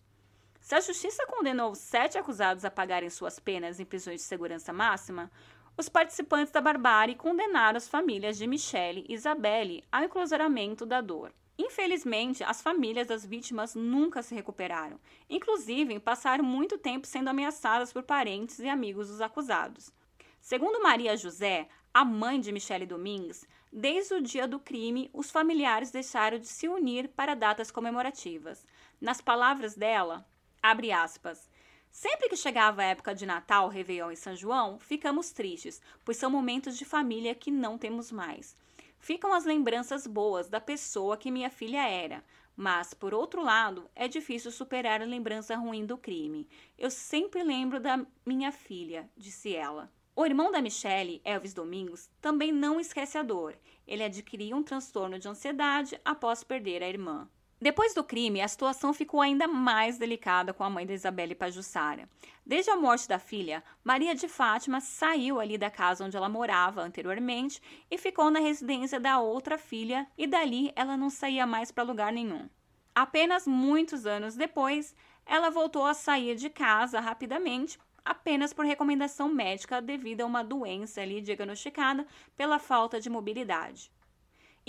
Se 0.61 0.74
a 0.74 0.81
justiça 0.81 1.26
condenou 1.26 1.74
sete 1.74 2.18
acusados 2.18 2.64
a 2.64 2.70
pagarem 2.70 3.11
suas 3.11 3.39
penas 3.39 3.79
em 3.79 3.85
prisões 3.85 4.20
de 4.20 4.26
segurança 4.26 4.72
máxima, 4.72 5.31
os 5.76 5.89
participantes 5.89 6.53
da 6.53 6.61
barbárie 6.61 7.14
condenaram 7.14 7.76
as 7.76 7.89
famílias 7.89 8.37
de 8.37 8.47
Michele 8.47 9.05
e 9.09 9.14
Isabelle 9.14 9.85
ao 9.93 10.05
enclausuramento 10.05 10.85
da 10.85 11.01
dor. 11.01 11.33
Infelizmente, 11.59 12.45
as 12.45 12.63
famílias 12.63 13.09
das 13.09 13.27
vítimas 13.27 13.75
nunca 13.75 14.23
se 14.23 14.33
recuperaram. 14.33 15.01
Inclusive, 15.29 15.99
passaram 15.99 16.45
muito 16.45 16.79
tempo 16.79 17.05
sendo 17.05 17.29
ameaçadas 17.29 17.93
por 17.93 18.05
parentes 18.05 18.61
e 18.61 18.69
amigos 18.69 19.09
dos 19.09 19.21
acusados. 19.21 19.93
Segundo 20.41 20.81
Maria 20.81 21.17
José, 21.17 21.69
A 21.93 22.05
mãe 22.05 22.39
de 22.41 22.53
Michele 22.53 22.87
Domingues, 22.87 23.45
desde 23.73 24.15
o 24.15 24.23
dia 24.23 24.47
do 24.47 24.61
crime, 24.61 25.11
os 25.13 25.33
familiares 25.33 25.91
deixaram 25.91 26.39
de 26.39 26.47
se 26.47 26.69
unir 26.69 27.09
para 27.09 27.35
datas 27.35 27.73
comemorativas. 27.73 28.65
Nas 29.01 29.21
palavras 29.21 29.75
dela, 29.75 30.25
abre 30.63 30.93
aspas, 30.93 31.51
Sempre 31.91 32.29
que 32.29 32.37
chegava 32.37 32.83
a 32.83 32.87
época 32.87 33.15
de 33.15 33.27
Natal, 33.27 33.69
Réveillon 33.69 34.13
e 34.13 34.17
São 34.17 34.37
João, 34.37 34.79
ficamos 34.79 35.33
tristes, 35.33 35.81
pois 36.05 36.17
são 36.17 36.31
momentos 36.31 36.77
de 36.77 36.85
família 36.85 37.35
que 37.35 37.51
não 37.51 37.79
temos 37.79 38.13
mais. 38.13 38.55
Ficam 38.99 39.33
as 39.33 39.45
lembranças 39.45 40.07
boas 40.07 40.49
da 40.49 40.61
pessoa 40.61 41.17
que 41.17 41.31
minha 41.31 41.51
filha 41.51 41.89
era, 41.89 42.25
mas, 42.57 42.93
por 42.93 43.15
outro 43.15 43.43
lado, 43.43 43.89
é 43.95 44.09
difícil 44.09 44.51
superar 44.51 45.01
a 45.01 45.05
lembrança 45.05 45.55
ruim 45.57 45.87
do 45.87 45.97
crime. 45.97 46.49
Eu 46.77 46.91
sempre 46.91 47.43
lembro 47.45 47.79
da 47.79 48.05
minha 48.27 48.51
filha, 48.51 49.09
disse 49.17 49.55
ela. 49.55 49.93
O 50.17 50.27
irmão 50.27 50.51
da 50.51 50.61
Michelle, 50.61 51.21
Elvis 51.25 51.55
Domingos, 51.55 52.11
também 52.21 52.51
não 52.51 52.81
esquece 52.81 53.17
a 53.17 53.23
dor. 53.23 53.57
Ele 53.87 54.03
adquiriu 54.03 54.57
um 54.57 54.65
transtorno 54.65 55.17
de 55.17 55.29
ansiedade 55.29 56.01
após 56.05 56.43
perder 56.43 56.83
a 56.83 56.89
irmã. 56.89 57.31
Depois 57.61 57.93
do 57.93 58.05
crime, 58.05 58.41
a 58.41 58.47
situação 58.47 58.93
ficou 58.95 59.21
ainda 59.21 59.49
mais 59.49 59.99
delicada 59.99 60.55
com 60.55 60.63
a 60.63 60.71
mãe 60.71 60.87
da 60.87 60.95
Isabelle 60.95 61.35
Pajussara. 61.35 62.09
Desde 62.47 62.71
a 62.71 62.77
morte 62.77 63.09
da 63.09 63.19
filha, 63.19 63.65
Maria 63.83 64.15
de 64.15 64.29
Fátima 64.29 64.81
saiu 64.81 65.41
ali 65.41 65.59
da 65.59 65.69
casa 65.69 66.05
onde 66.05 66.17
ela 66.17 66.29
morava 66.29 66.81
anteriormente 66.81 67.61
e 67.91 67.99
ficou 67.99 68.31
na 68.31 68.39
residência 68.39 69.01
da 69.01 69.19
outra 69.19 69.59
filha, 69.59 70.07
e 70.17 70.25
dali 70.25 70.73
ela 70.77 70.97
não 70.97 71.11
saía 71.11 71.47
mais 71.49 71.73
para 71.73 71.83
lugar 71.83 72.13
nenhum. 72.13 72.49
Apenas 72.95 73.45
muitos 73.45 74.07
anos 74.07 74.37
depois, 74.37 74.95
ela 75.27 75.51
voltou 75.51 75.85
a 75.85 75.95
sair 75.95 76.37
de 76.37 76.49
casa 76.49 77.01
rapidamente, 77.01 77.77
apenas 78.05 78.53
por 78.53 78.65
recomendação 78.65 79.29
médica 79.29 79.83
devido 79.83 80.21
a 80.21 80.27
uma 80.27 80.45
doença 80.45 81.01
ali 81.01 81.21
diagnosticada 81.21 82.07
pela 82.37 82.61
falta 82.61 83.01
de 83.01 83.11
mobilidade. 83.11 83.91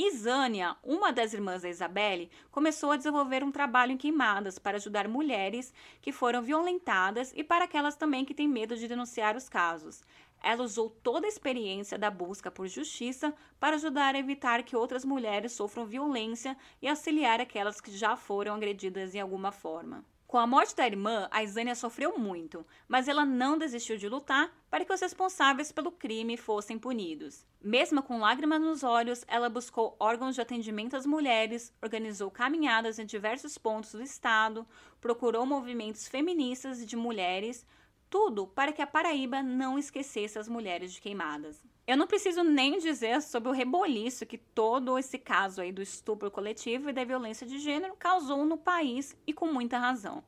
Isânia, 0.01 0.77
uma 0.81 1.11
das 1.11 1.33
irmãs 1.33 1.63
da 1.63 1.67
Isabelle, 1.67 2.31
começou 2.51 2.91
a 2.91 2.95
desenvolver 2.95 3.43
um 3.43 3.51
trabalho 3.51 3.91
em 3.91 3.97
queimadas 3.97 4.57
para 4.57 4.77
ajudar 4.77 5.09
mulheres 5.09 5.73
que 6.01 6.13
foram 6.13 6.41
violentadas 6.41 7.33
e 7.35 7.43
para 7.43 7.65
aquelas 7.65 7.97
também 7.97 8.23
que 8.23 8.33
têm 8.33 8.47
medo 8.47 8.77
de 8.77 8.87
denunciar 8.87 9.35
os 9.35 9.49
casos. 9.49 10.01
Ela 10.41 10.63
usou 10.63 10.89
toda 10.89 11.27
a 11.27 11.27
experiência 11.27 11.97
da 11.97 12.09
busca 12.09 12.49
por 12.49 12.65
justiça 12.65 13.33
para 13.59 13.75
ajudar 13.75 14.15
a 14.15 14.19
evitar 14.19 14.63
que 14.63 14.73
outras 14.73 15.03
mulheres 15.03 15.51
sofram 15.51 15.85
violência 15.85 16.55
e 16.81 16.87
auxiliar 16.87 17.41
aquelas 17.41 17.81
que 17.81 17.91
já 17.91 18.15
foram 18.15 18.55
agredidas 18.55 19.13
em 19.13 19.19
alguma 19.19 19.51
forma. 19.51 20.05
Com 20.29 20.37
a 20.37 20.45
morte 20.45 20.75
da 20.75 20.85
irmã, 20.85 21.27
a 21.31 21.41
Isânia 21.41 21.73
sofreu 21.73 22.15
muito, 22.19 22.63
mas 22.87 23.07
ela 23.07 23.25
não 23.25 23.57
desistiu 23.57 23.97
de 23.97 24.07
lutar 24.07 24.55
para 24.69 24.85
que 24.85 24.93
os 24.93 25.01
responsáveis 25.01 25.71
pelo 25.71 25.91
crime 25.91 26.37
fossem 26.37 26.77
punidos. 26.77 27.47
Mesmo 27.59 28.03
com 28.03 28.19
lágrimas 28.19 28.61
nos 28.61 28.83
olhos, 28.83 29.25
ela 29.27 29.49
buscou 29.49 29.95
órgãos 29.99 30.35
de 30.35 30.41
atendimento 30.41 30.95
às 30.95 31.07
mulheres, 31.07 31.73
organizou 31.81 32.29
caminhadas 32.29 32.99
em 32.99 33.07
diversos 33.07 33.57
pontos 33.57 33.93
do 33.93 34.03
estado, 34.03 34.67
procurou 35.01 35.47
movimentos 35.47 36.07
feministas 36.07 36.85
de 36.85 36.95
mulheres, 36.95 37.65
tudo 38.07 38.45
para 38.45 38.71
que 38.71 38.83
a 38.83 38.87
Paraíba 38.87 39.41
não 39.41 39.79
esquecesse 39.79 40.37
as 40.37 40.47
mulheres 40.47 40.93
de 40.93 41.01
queimadas. 41.01 41.59
Eu 41.89 41.97
não 41.97 42.05
preciso 42.05 42.43
nem 42.43 42.77
dizer 42.77 43.19
sobre 43.19 43.49
o 43.49 43.51
reboliço 43.51 44.23
que 44.23 44.37
todo 44.37 44.95
esse 44.99 45.17
caso 45.17 45.59
aí 45.59 45.71
do 45.71 45.81
estupro 45.81 46.29
coletivo 46.29 46.87
e 46.87 46.93
da 46.93 47.03
violência 47.03 47.47
de 47.47 47.57
gênero 47.57 47.95
causou 47.97 48.45
no 48.45 48.59
país 48.59 49.17
e 49.25 49.33
com 49.33 49.47
muita 49.47 49.79
razão. 49.79 50.23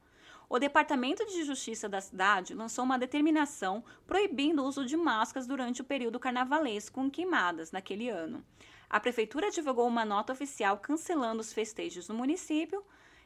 O 0.50 0.58
Departamento 0.58 1.24
de 1.24 1.44
Justiça 1.44 1.88
da 1.88 2.02
cidade 2.02 2.56
lançou 2.56 2.84
uma 2.84 2.98
determinação 2.98 3.84
proibindo 4.08 4.64
o 4.64 4.66
uso 4.66 4.84
de 4.84 4.98
máscaras 4.98 5.46
durante 5.46 5.82
o 5.82 5.86
período 5.86 6.20
carnavalesco 6.20 7.00
em 7.00 7.12
queimadas 7.12 7.72
naquele 7.72 8.10
ano. 8.10 8.44
A 8.90 9.00
prefeitura 9.00 9.52
divulgou 9.52 9.88
uma 9.88 10.04
nota 10.04 10.34
oficial 10.34 10.80
cancelando 10.80 11.42
os 11.42 11.54
festejos 11.54 12.08
no 12.10 12.16
município, 12.16 12.84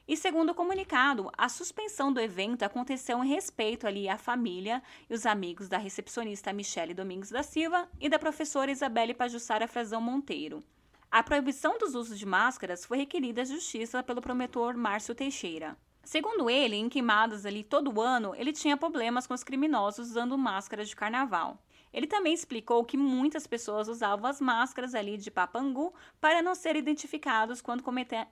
e 0.08 0.16
segundo 0.16 0.51
o 0.51 0.56
comunicado, 0.56 1.32
a 1.36 1.49
suspensão 1.49 2.14
do 2.14 2.20
evento 2.20 2.62
aconteceu 2.62 3.24
em 3.24 3.28
respeito 3.28 3.88
ali 3.88 4.08
à 4.08 4.18
família 4.18 4.84
e 5.10 5.14
os 5.16 5.26
amigos 5.26 5.68
da 5.68 5.80
recepcionista 5.80 6.53
Michele 6.53 6.93
Domingos 6.93 7.32
da 7.32 7.41
Silva 7.41 7.89
e 7.99 8.08
da 8.08 8.20
professora 8.20 8.70
Isabelle 8.70 9.16
Pajussara 9.16 9.68
Frazão 9.68 9.99
Monteiro. 9.99 10.64
A 11.10 11.24
proibição 11.24 11.80
dos 11.80 11.95
usos 11.95 12.20
de 12.20 12.26
máscaras 12.26 12.86
foi 12.86 12.99
requerida 12.99 13.41
à 13.41 13.45
justiça 13.45 14.03
pelo 14.03 14.22
promotor 14.22 14.78
Márcio 14.78 15.16
Teixeira. 15.16 15.76
Segundo 16.03 16.51
ele, 16.51 16.76
em 16.76 16.88
queimadas 16.88 17.43
ali 17.43 17.64
todo 17.64 17.99
ano, 17.99 18.36
ele 18.36 18.53
tinha 18.53 18.78
problemas 18.78 19.26
com 19.26 19.34
os 19.34 19.43
criminosos 19.43 20.10
usando 20.10 20.38
máscaras 20.38 20.88
de 20.88 20.95
carnaval. 20.95 21.58
Ele 21.96 22.08
também 22.08 22.34
explicou 22.34 22.84
que 22.84 22.98
muitas 22.98 23.48
pessoas 23.48 23.88
usavam 23.88 24.30
as 24.30 24.41
máscaras 24.41 24.93
ali 24.93 25.16
de 25.16 25.32
papangu 25.32 25.93
para 26.20 26.41
não 26.41 26.54
ser 26.54 26.76
identificados 26.76 27.62
quando 27.62 27.86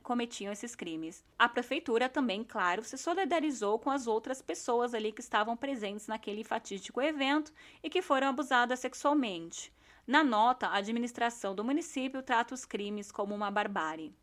cometiam 0.04 0.52
esses 0.52 0.76
crimes. 0.76 1.24
A 1.40 1.48
prefeitura 1.48 2.10
também, 2.10 2.44
claro, 2.44 2.84
se 2.84 2.98
solidarizou 2.98 3.80
com 3.80 3.90
as 3.90 4.06
outras 4.06 4.42
pessoas 4.42 4.94
ali 4.94 5.14
que 5.14 5.22
estavam 5.22 5.56
presentes 5.56 6.08
naquele 6.08 6.44
fatídico 6.44 7.02
evento 7.02 7.54
e 7.82 7.90
que 7.90 8.02
foram 8.02 8.28
abusadas 8.28 8.82
sexualmente. 8.82 9.72
Na 10.06 10.26
nota, 10.26 10.68
a 10.68 10.80
administração 10.80 11.56
do 11.56 11.64
município 11.64 12.22
trata 12.22 12.54
os 12.54 12.66
crimes 12.66 13.14
como 13.14 13.34
uma 13.34 13.50
barbárie. 13.50 14.14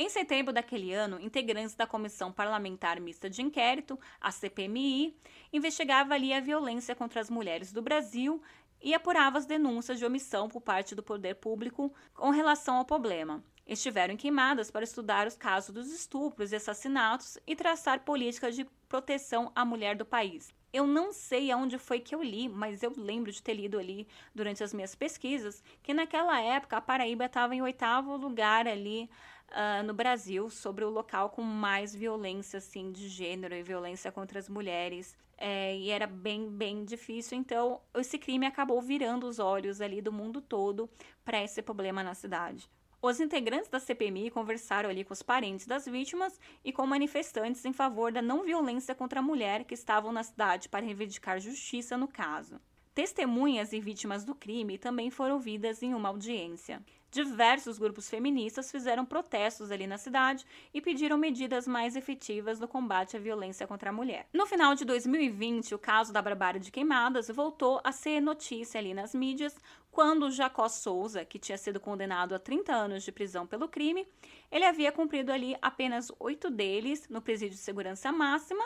Em 0.00 0.08
setembro 0.08 0.52
daquele 0.52 0.94
ano, 0.94 1.20
integrantes 1.20 1.74
da 1.74 1.84
Comissão 1.84 2.30
Parlamentar 2.30 3.00
Mista 3.00 3.28
de 3.28 3.42
Inquérito, 3.42 3.98
a 4.20 4.30
CPMI, 4.30 5.18
investigava 5.52 6.14
ali 6.14 6.32
a 6.32 6.38
violência 6.38 6.94
contra 6.94 7.20
as 7.20 7.28
mulheres 7.28 7.72
do 7.72 7.82
Brasil 7.82 8.40
e 8.80 8.94
apurava 8.94 9.38
as 9.38 9.46
denúncias 9.46 9.98
de 9.98 10.04
omissão 10.04 10.48
por 10.48 10.60
parte 10.60 10.94
do 10.94 11.02
poder 11.02 11.34
público 11.34 11.92
com 12.14 12.30
relação 12.30 12.76
ao 12.76 12.84
problema. 12.84 13.42
Estiveram 13.66 14.16
queimadas 14.16 14.70
para 14.70 14.84
estudar 14.84 15.26
os 15.26 15.36
casos 15.36 15.74
dos 15.74 15.92
estupros 15.92 16.52
e 16.52 16.56
assassinatos 16.56 17.38
e 17.46 17.54
traçar 17.54 18.00
políticas 18.00 18.56
de 18.56 18.64
proteção 18.88 19.52
à 19.54 19.64
mulher 19.64 19.94
do 19.94 20.06
país. 20.06 20.52
Eu 20.72 20.86
não 20.86 21.12
sei 21.12 21.50
aonde 21.50 21.78
foi 21.78 21.98
que 22.00 22.14
eu 22.14 22.22
li, 22.22 22.48
mas 22.48 22.82
eu 22.82 22.92
lembro 22.96 23.32
de 23.32 23.42
ter 23.42 23.54
lido 23.54 23.78
ali 23.78 24.06
durante 24.34 24.62
as 24.62 24.72
minhas 24.72 24.94
pesquisas 24.94 25.62
que 25.82 25.94
naquela 25.94 26.40
época 26.40 26.76
a 26.76 26.80
Paraíba 26.80 27.24
estava 27.24 27.54
em 27.54 27.62
oitavo 27.62 28.16
lugar 28.16 28.66
ali 28.66 29.08
uh, 29.50 29.82
no 29.84 29.94
Brasil 29.94 30.50
sobre 30.50 30.84
o 30.84 30.90
local 30.90 31.30
com 31.30 31.42
mais 31.42 31.94
violência 31.94 32.58
assim 32.58 32.90
de 32.90 33.08
gênero 33.08 33.54
e 33.54 33.62
violência 33.62 34.12
contra 34.12 34.38
as 34.38 34.48
mulheres. 34.48 35.16
É, 35.36 35.76
e 35.76 35.90
era 35.90 36.06
bem, 36.06 36.50
bem 36.50 36.84
difícil. 36.84 37.38
Então, 37.38 37.80
esse 37.94 38.18
crime 38.18 38.46
acabou 38.46 38.80
virando 38.82 39.26
os 39.26 39.38
olhos 39.38 39.80
ali 39.80 40.02
do 40.02 40.12
mundo 40.12 40.40
todo 40.40 40.90
para 41.24 41.42
esse 41.42 41.62
problema 41.62 42.02
na 42.02 42.14
cidade. 42.14 42.68
Os 43.00 43.20
integrantes 43.20 43.70
da 43.70 43.78
CPMI 43.78 44.28
conversaram 44.30 44.90
ali 44.90 45.04
com 45.04 45.12
os 45.12 45.22
parentes 45.22 45.66
das 45.66 45.86
vítimas 45.86 46.40
e 46.64 46.72
com 46.72 46.84
manifestantes 46.84 47.64
em 47.64 47.72
favor 47.72 48.10
da 48.10 48.20
não 48.20 48.42
violência 48.42 48.92
contra 48.92 49.20
a 49.20 49.22
mulher 49.22 49.62
que 49.62 49.74
estavam 49.74 50.10
na 50.10 50.24
cidade 50.24 50.68
para 50.68 50.84
reivindicar 50.84 51.38
justiça 51.38 51.96
no 51.96 52.08
caso. 52.08 52.60
Testemunhas 52.92 53.72
e 53.72 53.78
vítimas 53.78 54.24
do 54.24 54.34
crime 54.34 54.76
também 54.76 55.08
foram 55.08 55.36
ouvidas 55.36 55.80
em 55.84 55.94
uma 55.94 56.08
audiência. 56.08 56.82
Diversos 57.10 57.78
grupos 57.78 58.08
feministas 58.08 58.70
fizeram 58.70 59.04
protestos 59.04 59.70
ali 59.70 59.86
na 59.86 59.96
cidade 59.96 60.44
e 60.74 60.80
pediram 60.80 61.16
medidas 61.16 61.66
mais 61.66 61.96
efetivas 61.96 62.60
no 62.60 62.68
combate 62.68 63.16
à 63.16 63.20
violência 63.20 63.66
contra 63.66 63.88
a 63.88 63.92
mulher. 63.92 64.26
No 64.32 64.46
final 64.46 64.74
de 64.74 64.84
2020, 64.84 65.74
o 65.74 65.78
caso 65.78 66.12
da 66.12 66.20
barbárie 66.20 66.60
de 66.60 66.70
queimadas 66.70 67.28
voltou 67.28 67.80
a 67.82 67.92
ser 67.92 68.20
notícia 68.20 68.78
ali 68.78 68.92
nas 68.92 69.14
mídias 69.14 69.56
quando 69.90 70.30
Jacó 70.30 70.68
Souza, 70.68 71.24
que 71.24 71.38
tinha 71.38 71.58
sido 71.58 71.80
condenado 71.80 72.34
a 72.34 72.38
30 72.38 72.72
anos 72.72 73.02
de 73.02 73.10
prisão 73.10 73.46
pelo 73.46 73.68
crime, 73.68 74.06
ele 74.50 74.64
havia 74.64 74.92
cumprido 74.92 75.32
ali 75.32 75.56
apenas 75.60 76.12
oito 76.20 76.50
deles 76.50 77.08
no 77.08 77.20
presídio 77.20 77.56
de 77.56 77.62
segurança 77.62 78.12
máxima 78.12 78.64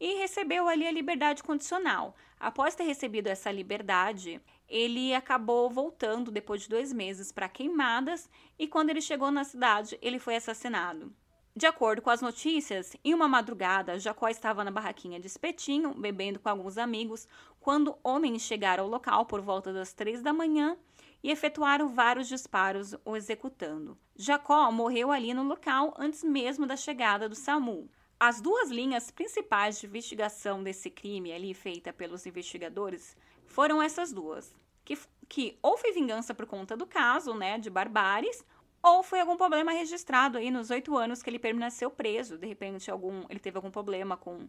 e 0.00 0.18
recebeu 0.18 0.68
ali 0.68 0.86
a 0.86 0.90
liberdade 0.90 1.42
condicional. 1.42 2.16
Após 2.40 2.74
ter 2.74 2.84
recebido 2.84 3.28
essa 3.28 3.50
liberdade, 3.50 4.40
ele 4.68 5.14
acabou 5.14 5.68
voltando 5.70 6.30
depois 6.30 6.62
de 6.62 6.68
dois 6.68 6.92
meses 6.92 7.30
para 7.30 7.48
Queimadas 7.48 8.28
e 8.58 8.66
quando 8.66 8.90
ele 8.90 9.00
chegou 9.00 9.30
na 9.30 9.44
cidade, 9.44 9.98
ele 10.00 10.18
foi 10.18 10.36
assassinado. 10.36 11.14
De 11.56 11.66
acordo 11.66 12.02
com 12.02 12.10
as 12.10 12.20
notícias, 12.20 12.96
em 13.04 13.14
uma 13.14 13.28
madrugada, 13.28 13.96
Jacó 13.96 14.28
estava 14.28 14.64
na 14.64 14.72
barraquinha 14.72 15.20
de 15.20 15.28
espetinho, 15.28 15.94
bebendo 15.94 16.40
com 16.40 16.48
alguns 16.48 16.76
amigos, 16.76 17.28
quando 17.60 17.96
homens 18.02 18.42
chegaram 18.42 18.82
ao 18.82 18.90
local 18.90 19.24
por 19.24 19.40
volta 19.40 19.72
das 19.72 19.92
três 19.92 20.20
da 20.20 20.32
manhã 20.32 20.76
e 21.22 21.30
efetuaram 21.30 21.88
vários 21.88 22.26
disparos, 22.26 22.96
o 23.04 23.16
executando. 23.16 23.96
Jacó 24.16 24.68
morreu 24.72 25.12
ali 25.12 25.32
no 25.32 25.44
local 25.44 25.94
antes 25.96 26.24
mesmo 26.24 26.66
da 26.66 26.76
chegada 26.76 27.28
do 27.28 27.36
SAMU. 27.36 27.88
As 28.18 28.40
duas 28.40 28.70
linhas 28.70 29.12
principais 29.12 29.78
de 29.78 29.86
investigação 29.86 30.60
desse 30.60 30.90
crime 30.90 31.32
ali 31.32 31.54
feita 31.54 31.92
pelos 31.92 32.26
investigadores 32.26 33.16
foram 33.54 33.80
essas 33.80 34.12
duas, 34.12 34.52
que, 34.84 34.98
que 35.28 35.56
ou 35.62 35.78
foi 35.78 35.92
vingança 35.92 36.34
por 36.34 36.44
conta 36.44 36.76
do 36.76 36.84
caso, 36.84 37.34
né, 37.34 37.56
de 37.56 37.70
Barbares, 37.70 38.44
ou 38.82 39.00
foi 39.04 39.20
algum 39.20 39.36
problema 39.36 39.70
registrado 39.70 40.38
aí 40.38 40.50
nos 40.50 40.70
oito 40.70 40.96
anos 40.96 41.22
que 41.22 41.30
ele 41.30 41.38
permaneceu 41.38 41.88
preso. 41.88 42.36
De 42.36 42.48
repente, 42.48 42.90
algum, 42.90 43.24
ele 43.30 43.38
teve 43.38 43.56
algum 43.56 43.70
problema 43.70 44.16
com, 44.16 44.48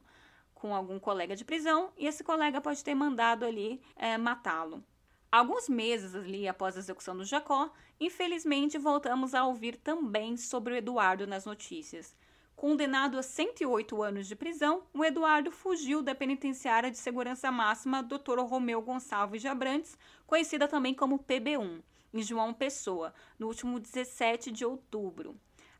com 0.56 0.74
algum 0.74 0.98
colega 0.98 1.36
de 1.36 1.46
prisão 1.46 1.92
e 1.96 2.08
esse 2.08 2.24
colega 2.24 2.60
pode 2.60 2.84
ter 2.84 2.96
mandado 2.96 3.46
ali 3.46 3.80
é, 3.96 4.18
matá-lo. 4.18 4.84
Alguns 5.32 5.70
meses 5.70 6.16
ali 6.16 6.48
após 6.48 6.76
a 6.76 6.80
execução 6.80 7.16
do 7.16 7.26
Jacó, 7.26 7.72
infelizmente 8.00 8.80
voltamos 8.80 9.36
a 9.36 9.46
ouvir 9.46 9.78
também 9.78 10.36
sobre 10.36 10.74
o 10.74 10.78
Eduardo 10.78 11.28
nas 11.28 11.46
notícias. 11.46 12.16
Condenado 12.56 13.18
a 13.18 13.24
108 13.24 14.02
anos 14.02 14.28
de 14.28 14.36
prisão, 14.36 14.84
o 14.94 15.04
Eduardo 15.04 15.52
fugiu 15.52 16.02
da 16.02 16.16
penitenciária 16.16 16.90
de 16.90 16.98
segurança 16.98 17.52
máxima 17.52 18.02
Dr. 18.02 18.40
Romeu 18.40 18.82
Gonçalves 18.82 19.42
de 19.42 19.48
Abrantes, 19.50 19.98
conhecida 20.26 20.66
também 20.66 20.94
como 20.94 21.20
PB1, 21.20 21.82
em 22.14 22.24
João 22.24 22.54
Pessoa, 22.54 23.14
no 23.38 23.48
último 23.48 23.78
17 23.78 24.52
de 24.52 24.64
outubro. 24.64 25.36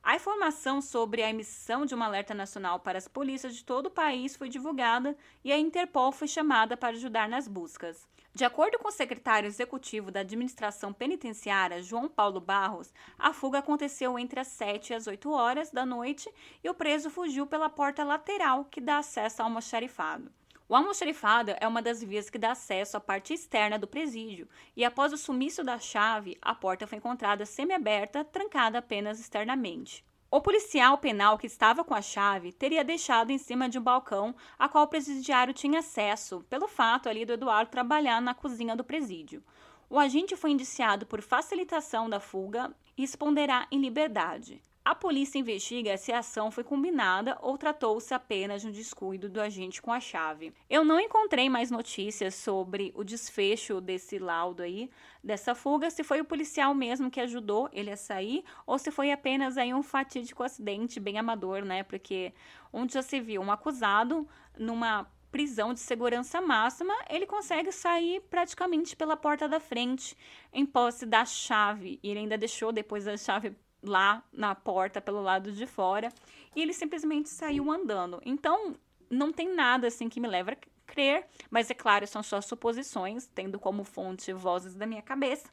A 0.06 0.16
informação 0.16 0.82
sobre 0.82 1.24
a 1.24 1.30
emissão 1.32 1.84
de 1.84 1.96
um 1.96 2.04
alerta 2.04 2.32
nacional 2.32 2.80
para 2.80 2.96
as 2.96 3.08
polícias 3.08 3.56
de 3.56 3.66
todo 3.66 3.88
o 3.88 3.90
país 3.90 4.36
foi 4.36 4.48
divulgada 4.48 5.18
e 5.44 5.52
a 5.52 5.58
Interpol 5.58 6.12
foi 6.12 6.28
chamada 6.28 6.78
para 6.78 6.96
ajudar 6.96 7.28
nas 7.28 7.48
buscas. 7.48 8.08
De 8.32 8.46
acordo 8.46 8.78
com 8.78 8.90
o 8.90 8.92
secretário 8.92 9.48
executivo 9.48 10.12
da 10.12 10.20
Administração 10.20 10.94
Penitenciária, 10.94 11.82
João 11.82 12.08
Paulo 12.08 12.40
Barros, 12.40 12.94
a 13.18 13.34
fuga 13.34 13.58
aconteceu 13.58 14.20
entre 14.20 14.40
as 14.40 14.50
7 14.50 14.92
e 14.92 14.94
as 14.94 15.08
8 15.08 15.32
horas 15.32 15.72
da 15.72 15.88
noite 15.88 16.32
e 16.64 16.70
o 16.70 16.76
preso 16.76 17.10
fugiu 17.10 17.48
pela 17.48 17.68
porta 17.68 18.04
lateral 18.04 18.66
que 18.66 18.80
dá 18.80 19.00
acesso 19.00 19.42
ao 19.42 19.48
almoxarifado. 19.48 20.32
O 20.68 20.76
almoxarifado 20.76 21.54
é 21.60 21.68
uma 21.68 21.80
das 21.80 22.04
vias 22.04 22.28
que 22.28 22.40
dá 22.40 22.52
acesso 22.52 22.98
à 22.98 23.00
parte 23.00 23.34
externa 23.34 23.78
do 23.78 23.86
presídio, 23.86 24.50
e 24.76 24.84
após 24.84 25.14
o 25.14 25.18
sumiço 25.18 25.64
da 25.64 25.78
chave, 25.78 26.38
a 26.42 26.56
porta 26.56 26.88
foi 26.88 26.98
encontrada 26.98 27.46
semiaberta, 27.46 28.24
trancada 28.24 28.80
apenas 28.80 29.20
externamente. 29.20 30.04
O 30.32 30.42
policial 30.42 30.98
penal 30.98 31.38
que 31.38 31.46
estava 31.46 31.84
com 31.84 31.94
a 31.94 32.02
chave 32.02 32.52
teria 32.52 32.84
deixado 32.84 33.30
em 33.30 33.38
cima 33.38 33.70
de 33.70 33.78
um 33.78 33.82
balcão 33.82 34.36
a 34.58 34.68
qual 34.68 34.86
o 34.86 34.88
presidiário 34.88 35.54
tinha 35.54 35.80
acesso, 35.80 36.44
pelo 36.50 36.68
fato 36.68 37.08
ali 37.08 37.26
do 37.26 37.34
Eduardo 37.34 37.70
trabalhar 37.70 38.20
na 38.20 38.34
cozinha 38.34 38.76
do 38.76 38.84
presídio. 38.84 39.44
O 39.88 40.00
agente 40.00 40.36
foi 40.36 40.50
indiciado 40.50 41.06
por 41.06 41.22
facilitação 41.22 42.10
da 42.10 42.20
fuga 42.20 42.76
e 42.98 43.02
responderá 43.02 43.68
em 43.72 43.80
liberdade. 43.80 44.60
A 44.86 44.94
polícia 44.94 45.40
investiga 45.40 45.98
se 45.98 46.12
a 46.12 46.20
ação 46.20 46.52
foi 46.52 46.64
combinada 46.64 47.36
ou 47.42 47.58
tratou-se 47.58 48.14
apenas 48.14 48.62
de 48.62 48.68
um 48.68 48.72
descuido 48.72 49.28
do 49.28 49.42
agente 49.42 49.82
com 49.82 49.92
a 49.92 50.00
chave. 50.00 50.54
Eu 50.70 50.86
não 50.86 51.00
encontrei 51.00 51.50
mais 51.50 51.72
notícias 51.72 52.36
sobre 52.36 52.94
o 52.96 53.04
desfecho 53.04 53.82
desse 53.82 54.20
laudo 54.20 54.62
aí, 54.62 54.92
dessa 55.24 55.56
fuga, 55.56 55.90
se 55.90 56.04
foi 56.04 56.22
o 56.22 56.26
policial 56.26 56.76
mesmo 56.76 57.10
que 57.10 57.20
ajudou 57.20 57.68
ele 57.74 57.90
a 57.90 57.98
sair 57.98 58.44
ou 58.64 58.78
se 58.78 58.92
foi 58.92 59.12
apenas 59.12 59.58
aí 59.58 59.74
um 59.74 59.82
fatídico 59.82 60.44
acidente 60.44 61.00
bem 61.00 61.18
amador, 61.18 61.66
né? 61.66 61.82
Porque 61.82 62.32
onde 62.72 62.94
já 62.94 63.02
se 63.02 63.20
viu 63.20 63.42
um 63.42 63.52
acusado 63.52 64.28
numa 64.56 65.08
prisão 65.32 65.74
de 65.74 65.80
segurança 65.80 66.40
máxima, 66.40 66.94
ele 67.10 67.26
consegue 67.26 67.72
sair 67.72 68.22
praticamente 68.30 68.96
pela 68.96 69.18
porta 69.18 69.50
da 69.50 69.60
frente, 69.60 70.16
em 70.54 70.64
posse 70.64 71.08
da 71.08 71.26
chave. 71.26 72.00
E 72.04 72.12
ele 72.12 72.20
ainda 72.20 72.38
deixou 72.38 72.72
depois 72.72 73.06
da 73.06 73.18
chave 73.18 73.54
lá 73.86 74.24
na 74.32 74.54
porta 74.56 75.00
pelo 75.00 75.22
lado 75.22 75.52
de 75.52 75.66
fora 75.66 76.12
e 76.56 76.62
ele 76.62 76.74
simplesmente 76.74 77.30
saiu 77.30 77.72
andando. 77.72 78.22
Então, 78.26 78.76
não 79.10 79.32
tem 79.32 79.54
nada 79.54 79.88
assim 79.88 80.10
que 80.10 80.20
me 80.20 80.28
leva 80.28 80.52
a 80.52 80.58
crer, 80.86 81.26
mas 81.50 81.70
é 81.70 81.74
claro, 81.74 82.08
são 82.08 82.24
só 82.24 82.42
suposições, 82.42 83.28
tendo 83.28 83.60
como 83.60 83.84
fonte 83.84 84.32
vozes 84.34 84.76
da 84.76 84.86
minha 84.86 85.02
cabeça, 85.02 85.50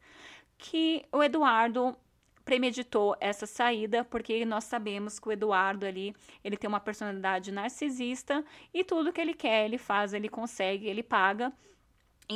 que 0.59 1.05
o 1.13 1.23
Eduardo 1.23 1.97
premeditou 2.45 3.17
essa 3.21 3.47
saída, 3.47 4.05
porque 4.05 4.45
nós 4.45 4.65
sabemos 4.65 5.19
que 5.19 5.29
o 5.29 5.33
Eduardo 5.33 5.87
ali, 5.87 6.15
ele 6.43 6.57
tem 6.57 6.69
uma 6.69 6.81
personalidade 6.81 7.53
narcisista 7.53 8.45
e 8.75 8.83
tudo 8.83 9.13
que 9.13 9.21
ele 9.21 9.35
quer, 9.35 9.65
ele 9.65 9.79
faz, 9.79 10.13
ele 10.13 10.29
consegue, 10.29 10.89
ele 10.89 11.03
paga. 11.03 11.53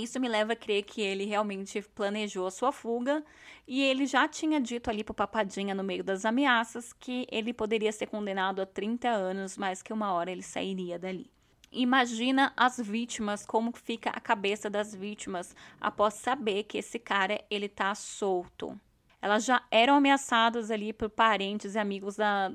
Isso 0.03 0.21
me 0.21 0.29
leva 0.29 0.53
a 0.53 0.57
crer 0.57 0.83
que 0.83 1.01
ele 1.01 1.25
realmente 1.25 1.83
planejou 1.95 2.47
a 2.47 2.51
sua 2.51 2.73
fuga 2.73 3.25
e 3.67 3.83
ele 3.83 4.07
já 4.07 4.29
tinha 4.29 4.61
dito 4.61 4.91
ali 4.91 5.03
pro 5.03 5.15
Papadinha 5.15 5.75
no 5.75 5.83
meio 5.83 6.05
das 6.05 6.25
ameaças 6.25 6.93
que 6.93 7.27
ele 7.31 7.53
poderia 7.53 7.93
ser 7.93 8.07
condenado 8.07 8.61
a 8.61 8.67
30 8.67 9.09
anos, 9.09 9.57
mas 9.57 9.83
que 9.83 9.93
uma 9.93 10.13
hora 10.13 10.31
ele 10.31 10.43
sairia 10.43 10.99
dali. 10.99 11.31
Imagina 11.71 12.53
as 12.57 12.79
vítimas, 12.79 13.45
como 13.45 13.73
fica 13.73 14.11
a 14.11 14.21
cabeça 14.21 14.71
das 14.71 14.95
vítimas 14.95 15.55
após 15.81 16.15
saber 16.15 16.65
que 16.65 16.79
esse 16.79 16.99
cara 16.99 17.43
ele 17.51 17.69
tá 17.69 17.95
solto. 17.95 18.79
Elas 19.21 19.45
já 19.45 19.63
eram 19.71 19.97
ameaçadas 19.97 20.71
ali 20.71 20.93
por 20.93 21.11
parentes 21.11 21.75
e 21.75 21.79
amigos 21.79 22.17
da, 22.17 22.53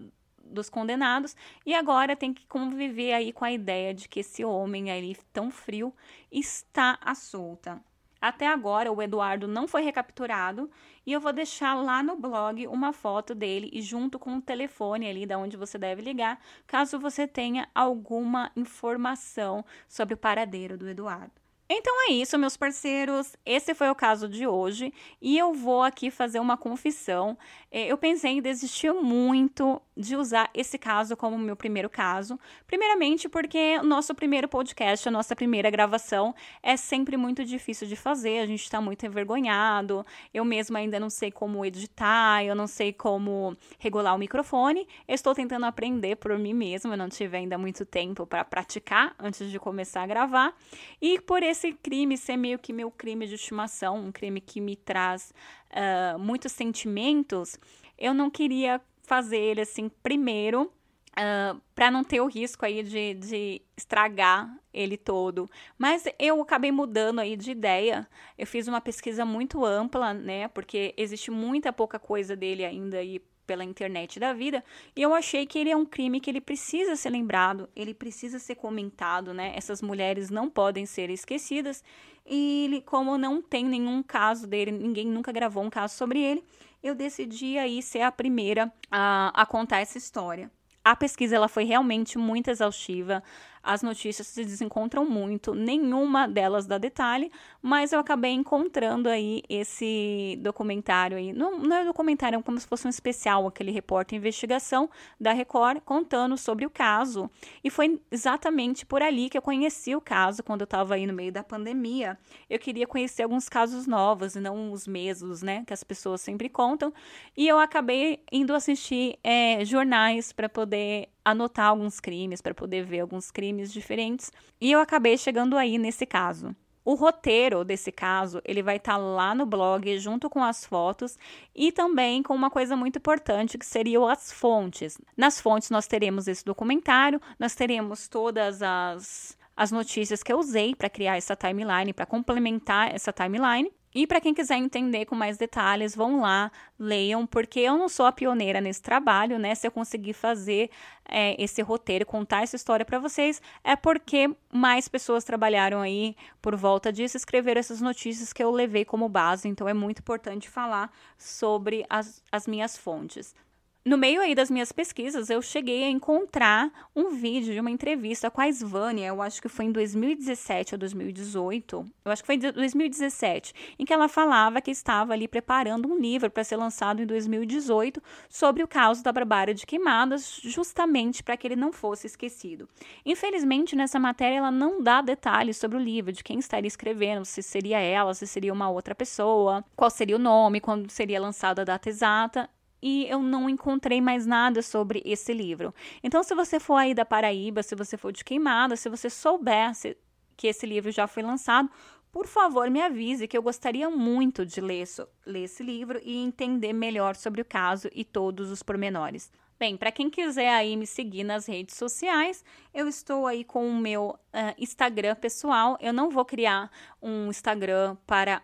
dos 0.52 0.70
condenados 0.70 1.36
e 1.66 1.74
agora 1.74 2.16
tem 2.16 2.34
que 2.34 2.46
conviver 2.46 3.14
aí 3.14 3.34
com 3.34 3.46
a 3.46 3.52
ideia 3.52 3.94
de 3.94 4.08
que 4.08 4.20
esse 4.20 4.44
homem 4.44 4.92
aí 4.92 5.16
tão 5.32 5.50
frio 5.50 5.94
está 6.32 7.00
à 7.02 7.16
solta. 7.16 7.82
Até 8.22 8.46
agora 8.46 8.92
o 8.92 9.02
Eduardo 9.02 9.48
não 9.48 9.68
foi 9.68 9.82
recapturado 9.82 10.70
e 11.04 11.12
eu 11.12 11.20
vou 11.20 11.34
deixar 11.34 11.74
lá 11.74 12.04
no 12.04 12.16
blog 12.16 12.68
uma 12.68 12.94
foto 12.94 13.34
dele 13.34 13.68
e 13.74 13.82
junto 13.82 14.20
com 14.20 14.36
o 14.36 14.42
telefone 14.42 15.10
ali 15.10 15.26
da 15.26 15.40
onde 15.40 15.58
você 15.58 15.76
deve 15.76 16.04
ligar, 16.04 16.40
caso 16.68 17.00
você 17.00 17.28
tenha 17.28 17.68
alguma 17.74 18.52
informação 18.56 19.66
sobre 19.88 20.14
o 20.14 20.18
paradeiro 20.18 20.78
do 20.78 20.88
Eduardo. 20.88 21.42
Então 21.74 22.10
é 22.10 22.12
isso, 22.12 22.38
meus 22.38 22.58
parceiros. 22.58 23.38
Esse 23.46 23.74
foi 23.74 23.90
o 23.90 23.96
caso 23.96 24.28
de 24.28 24.46
hoje 24.46 24.94
e 25.22 25.38
eu 25.38 25.54
vou 25.54 25.84
aqui 25.84 26.12
fazer 26.12 26.38
uma 26.38 26.58
confissão. 26.58 27.38
É, 27.72 27.90
eu 27.90 27.98
pensei 27.98 28.32
em 28.32 28.42
desistir 28.42 28.92
muito 28.92 29.82
de 29.96 30.18
usar 30.18 30.50
esse 30.54 30.78
caso 30.78 31.16
como 31.16 31.38
meu 31.38 31.56
primeiro 31.56 31.90
caso. 31.90 32.38
Primeiramente, 32.68 33.30
porque 33.30 33.78
o 33.80 33.84
nosso 33.84 34.14
primeiro 34.14 34.50
podcast, 34.50 35.08
a 35.08 35.12
nossa 35.12 35.34
primeira 35.34 35.70
gravação, 35.70 36.36
é 36.62 36.76
sempre 36.76 37.16
muito 37.16 37.46
difícil 37.46 37.88
de 37.88 37.96
fazer. 37.96 38.40
A 38.40 38.46
gente 38.46 38.64
está 38.64 38.82
muito 38.82 39.06
envergonhado. 39.06 40.06
Eu 40.34 40.44
mesma 40.44 40.80
ainda 40.80 41.00
não 41.00 41.10
sei 41.10 41.32
como 41.32 41.64
editar, 41.64 42.44
eu 42.44 42.54
não 42.54 42.68
sei 42.68 42.92
como 42.92 43.56
regular 43.80 44.14
o 44.14 44.18
microfone. 44.18 44.86
Eu 45.08 45.16
estou 45.16 45.34
tentando 45.34 45.66
aprender 45.66 46.18
por 46.18 46.38
mim 46.38 46.54
mesma. 46.54 46.96
Eu 46.96 46.98
não 46.98 47.08
tive 47.08 47.38
ainda 47.38 47.58
muito 47.58 47.86
tempo 47.86 48.28
para 48.28 48.44
praticar 48.44 49.16
antes 49.18 49.50
de 49.50 49.58
começar 49.58 50.02
a 50.02 50.08
gravar. 50.08 50.54
E 51.02 51.22
por 51.22 51.42
esse 51.42 51.61
esse 51.62 51.74
crime 51.74 52.18
ser 52.18 52.38
meio 52.38 52.58
que 52.58 52.74
meu 52.74 52.90
crime 52.90 53.28
de 53.28 53.36
estimação, 53.36 53.98
um 53.98 54.12
crime 54.12 54.42
que 54.42 54.60
me 54.60 54.76
traz 54.76 55.32
uh, 55.72 56.18
muitos 56.18 56.52
sentimentos, 56.52 57.58
eu 57.98 58.14
não 58.14 58.30
queria 58.32 58.82
fazer 59.04 59.38
ele 59.38 59.62
assim 59.62 59.90
primeiro. 60.02 60.72
Uh, 61.12 61.14
ah, 61.18 61.58
para 61.76 61.92
não 61.92 62.06
ter 62.06 62.22
o 62.22 62.26
risco 62.26 62.66
aí 62.66 62.82
de, 62.82 63.16
de 63.16 63.62
estragar 63.76 64.50
ele 64.74 64.96
todo. 64.96 65.50
Mas 65.78 66.06
eu 66.18 66.42
acabei 66.42 66.72
mudando 66.72 67.20
aí 67.20 67.36
de 67.36 67.52
ideia. 67.52 68.08
Eu 68.38 68.48
fiz 68.48 68.66
uma 68.66 68.80
pesquisa 68.80 69.26
muito 69.26 69.66
ampla, 69.66 70.14
né? 70.14 70.48
Porque 70.48 70.94
existe 70.96 71.30
muita 71.30 71.74
pouca 71.74 72.00
coisa 72.00 72.34
dele 72.34 72.64
ainda 72.64 73.00
aí 73.00 73.22
pela 73.52 73.66
internet 73.66 74.18
da 74.18 74.32
vida, 74.32 74.64
e 74.96 75.02
eu 75.02 75.14
achei 75.14 75.46
que 75.46 75.60
ele 75.60 75.70
é 75.70 75.76
um 75.76 75.86
crime 75.86 76.22
que 76.22 76.30
ele 76.30 76.40
precisa 76.40 76.96
ser 76.96 77.10
lembrado, 77.10 77.68
ele 77.76 77.94
precisa 77.94 78.40
ser 78.40 78.56
comentado, 78.56 79.34
né? 79.34 79.52
Essas 79.58 79.82
mulheres 79.82 80.30
não 80.30 80.50
podem 80.50 80.86
ser 80.86 81.10
esquecidas. 81.10 81.84
E 82.26 82.64
ele, 82.64 82.80
como 82.80 83.18
não 83.18 83.42
tem 83.42 83.66
nenhum 83.66 84.02
caso 84.02 84.48
dele, 84.48 84.72
ninguém 84.72 85.06
nunca 85.06 85.34
gravou 85.34 85.62
um 85.62 85.70
caso 85.70 85.98
sobre 85.98 86.22
ele, 86.22 86.42
eu 86.82 86.96
decidi 86.96 87.58
aí 87.58 87.82
ser 87.82 88.04
a 88.04 88.12
primeira 88.12 88.72
a, 88.90 89.34
a 89.36 89.46
contar 89.46 89.82
essa 89.82 89.98
história. 89.98 90.50
A 90.82 90.96
pesquisa 90.96 91.36
ela 91.36 91.50
foi 91.50 91.66
realmente 91.66 92.18
muito 92.18 92.50
exaustiva 92.50 93.22
as 93.64 93.82
notícias 93.84 94.28
se 94.28 94.44
desencontram 94.44 95.06
muito, 95.06 95.54
nenhuma 95.54 96.28
delas 96.28 96.66
dá 96.66 96.78
detalhe, 96.78 97.32
mas 97.62 97.92
eu 97.94 98.00
acabei 98.00 98.32
encontrando 98.32 99.08
aí 99.08 99.44
esse 99.50 100.38
documentário 100.42 101.18
aí, 101.18 101.32
não, 101.34 101.60
não 101.60 101.76
é 101.76 101.86
documentário, 101.86 102.40
é 102.40 102.42
como 102.42 102.60
se 102.60 102.68
fosse 102.68 102.88
um 102.88 102.90
especial, 102.90 103.48
aquele 103.48 103.72
repórter 103.72 104.18
investigação 104.18 104.90
da 105.20 105.32
Record 105.32 105.82
contando 105.82 106.38
sobre 106.38 106.66
o 106.66 106.70
caso, 106.70 107.30
e 107.64 107.70
foi 107.70 108.02
exatamente 108.12 108.86
por 108.86 109.02
ali 109.02 109.30
que 109.30 109.38
eu 109.38 109.42
conheci 109.42 109.96
o 109.96 110.02
caso, 110.02 110.44
quando 110.44 110.62
eu 110.62 110.66
estava 110.66 110.96
aí 110.96 111.06
no 111.06 111.14
meio 111.14 111.32
da 111.32 111.44
pandemia, 111.44 112.18
eu 112.50 112.58
queria 112.60 112.88
conhecer 112.88 113.24
alguns 113.24 113.48
casos 113.48 113.86
novos, 113.88 114.36
e 114.36 114.40
não 114.40 114.72
os 114.72 114.88
mesmos, 114.88 115.42
né, 115.42 115.64
que 115.66 115.74
as 115.74 115.84
pessoas 115.84 116.22
sempre 116.22 116.50
contam, 116.50 116.94
e 117.36 117.48
eu 117.48 117.60
acabei 117.60 118.24
indo 118.32 118.54
assistir 118.54 119.18
é, 119.24 119.64
jornais 119.66 120.32
para 120.32 120.50
poder 120.50 121.10
anotar 121.24 121.68
alguns 121.68 122.00
crimes, 122.00 122.42
para 122.42 122.54
poder 122.54 122.84
ver 122.84 123.02
alguns 123.02 123.32
crimes 123.32 123.72
diferentes. 123.72 124.32
E 124.60 124.72
eu 124.72 124.80
acabei 124.80 125.18
chegando 125.18 125.58
aí 125.58 125.78
nesse 125.78 126.06
caso. 126.06 126.56
O 126.84 126.96
roteiro 126.96 127.64
desse 127.64 127.92
caso, 127.92 128.42
ele 128.44 128.64
vai 128.64 128.78
estar 128.78 128.94
tá 128.94 128.98
lá 128.98 129.36
no 129.36 129.46
blog 129.46 129.98
junto 130.00 130.30
com 130.30 130.44
as 130.44 130.66
fotos 130.66 131.18
e 131.56 131.72
também 131.72 132.24
com 132.24 132.34
uma 132.34 132.50
coisa 132.50 132.76
muito 132.76 132.98
importante 132.98 133.58
que 133.58 133.66
seriam 133.66 134.08
as 134.08 134.32
fontes. 134.32 134.98
Nas 135.16 135.40
fontes 135.40 135.70
nós 135.70 135.86
teremos 135.86 136.28
esse 136.28 136.44
documentário, 136.44 137.22
nós 137.40 137.54
teremos 137.54 138.08
todas 138.08 138.62
as 138.64 139.40
as 139.56 139.72
notícias 139.72 140.24
que 140.24 140.34
eu 140.34 140.40
usei 140.40 140.74
para 140.74 140.90
criar 140.90 141.18
essa 141.18 141.36
timeline, 141.36 141.94
para 141.94 142.06
complementar 142.06 142.96
essa 142.96 143.14
timeline. 143.14 143.72
E 143.94 144.08
para 144.08 144.22
quem 144.22 144.34
quiser 144.34 144.56
entender 144.58 145.06
com 145.06 145.16
mais 145.16 145.38
detalhes, 145.38 145.96
vão 145.96 146.22
lá, 146.22 146.52
leiam, 146.80 147.28
porque 147.28 147.60
eu 147.60 147.78
não 147.78 147.90
sou 147.90 148.06
a 148.06 148.12
pioneira 148.12 148.62
nesse 148.62 148.82
trabalho, 148.82 149.38
né? 149.38 149.54
Se 149.54 149.68
eu 149.68 149.72
conseguir 149.72 150.14
fazer 150.14 150.70
é, 151.06 151.36
esse 151.42 151.62
roteiro, 151.62 152.06
contar 152.06 152.44
essa 152.44 152.56
história 152.56 152.86
para 152.86 153.00
vocês, 153.00 153.42
é 153.64 153.76
porque 153.76 154.34
mais 154.52 154.88
pessoas 154.88 155.26
trabalharam 155.26 155.82
aí 155.82 156.16
por 156.42 156.56
volta 156.56 156.92
disso, 156.92 157.18
escreveram 157.18 157.60
essas 157.60 157.82
notícias 157.82 158.32
que 158.32 158.42
eu 158.42 158.50
levei 158.50 158.86
como 158.86 159.10
base. 159.10 159.50
Então 159.50 159.68
é 159.68 159.74
muito 159.74 160.00
importante 160.00 160.50
falar 160.50 160.90
sobre 161.18 161.86
as, 161.90 162.24
as 162.32 162.48
minhas 162.48 162.78
fontes. 162.78 163.36
No 163.84 163.98
meio 163.98 164.22
aí 164.22 164.36
das 164.36 164.52
minhas 164.52 164.72
pesquisas, 164.72 165.32
eu 165.32 165.42
cheguei 165.42 165.84
a 165.84 165.90
encontrar 165.90 166.72
um 166.96 167.10
vídeo 167.10 167.52
de 167.52 167.60
uma 167.60 167.72
entrevista 167.72 168.30
com 168.30 168.40
a 168.40 168.48
Svânia, 168.48 169.08
eu 169.08 169.20
acho 169.24 169.42
que 169.42 169.50
foi 169.50 169.66
em 169.66 169.72
2017 169.72 170.76
ou 170.76 170.78
2018, 170.78 171.92
eu 172.06 172.12
acho 172.12 172.22
que 172.22 172.28
foi 172.28 172.36
em 172.36 172.52
2017, 172.52 173.56
em 173.80 173.84
que 173.84 173.92
ela 173.92 174.08
falava 174.08 174.62
que 174.62 174.70
estava 174.70 175.14
ali 175.14 175.28
preparando 175.28 175.92
um 175.92 175.98
livro 175.98 176.30
para 176.30 176.44
ser 176.44 176.58
lançado 176.58 177.02
em 177.02 177.08
2018 177.08 178.00
sobre 178.30 178.62
o 178.62 178.68
caso 178.68 179.02
da 179.02 179.12
Barbárie 179.12 179.56
de 179.56 179.66
Queimadas, 179.66 180.40
justamente 180.44 181.24
para 181.24 181.36
que 181.36 181.48
ele 181.48 181.56
não 181.56 181.74
fosse 181.74 182.06
esquecido. 182.06 182.70
Infelizmente, 183.04 183.76
nessa 183.76 184.00
matéria, 184.00 184.38
ela 184.38 184.52
não 184.52 184.84
dá 184.84 185.02
detalhes 185.02 185.58
sobre 185.58 185.80
o 185.80 185.82
livro, 185.82 186.12
de 186.12 186.24
quem 186.24 186.38
estaria 186.38 186.68
escrevendo, 186.68 187.26
se 187.26 187.42
seria 187.42 187.80
ela, 187.80 188.14
se 188.14 188.28
seria 188.28 188.54
uma 188.54 188.70
outra 188.70 188.94
pessoa, 188.94 189.66
qual 189.76 189.90
seria 189.90 190.18
o 190.18 190.20
nome, 190.20 190.62
quando 190.62 190.88
seria 190.92 191.20
lançada 191.20 191.64
a 191.64 191.66
data 191.66 191.90
exata 191.90 192.48
e 192.82 193.06
eu 193.08 193.22
não 193.22 193.50
encontrei 193.50 194.02
mais 194.02 194.26
nada 194.26 194.62
sobre 194.62 195.02
esse 195.06 195.34
livro. 195.34 195.74
Então, 196.04 196.24
se 196.24 196.34
você 196.34 196.60
for 196.60 196.76
aí 196.76 196.94
da 196.94 197.06
Paraíba, 197.06 197.62
se 197.64 197.76
você 197.76 197.98
for 197.98 198.12
de 198.12 198.24
Queimada, 198.24 198.76
se 198.76 198.90
você 198.90 199.10
soubesse 199.10 199.98
que 200.36 200.48
esse 200.48 200.66
livro 200.66 200.92
já 200.92 201.08
foi 201.08 201.24
lançado, 201.24 201.70
por 202.12 202.28
favor, 202.28 202.70
me 202.70 202.82
avise 202.82 203.28
que 203.28 203.38
eu 203.38 203.42
gostaria 203.42 203.90
muito 203.90 204.46
de 204.46 204.60
ler, 204.60 204.86
ler 205.26 205.44
esse 205.44 205.64
livro 205.64 206.00
e 206.04 206.18
entender 206.18 206.74
melhor 206.74 207.16
sobre 207.16 207.42
o 207.42 207.46
caso 207.46 207.90
e 207.94 208.04
todos 208.04 208.52
os 208.52 208.62
pormenores. 208.62 209.32
Bem, 209.58 209.78
para 209.78 209.92
quem 209.92 210.10
quiser 210.10 210.50
aí 210.50 210.76
me 210.76 210.88
seguir 210.88 211.24
nas 211.24 211.46
redes 211.46 211.76
sociais, 211.76 212.44
eu 212.74 212.88
estou 212.88 213.28
aí 213.28 213.44
com 213.44 213.70
o 213.70 213.76
meu 213.76 214.10
uh, 214.34 214.56
Instagram 214.58 215.16
pessoal. 215.16 215.78
Eu 215.80 215.94
não 215.94 216.10
vou 216.10 216.26
criar 216.26 216.70
um 217.02 217.30
Instagram 217.30 217.96
para 218.08 218.42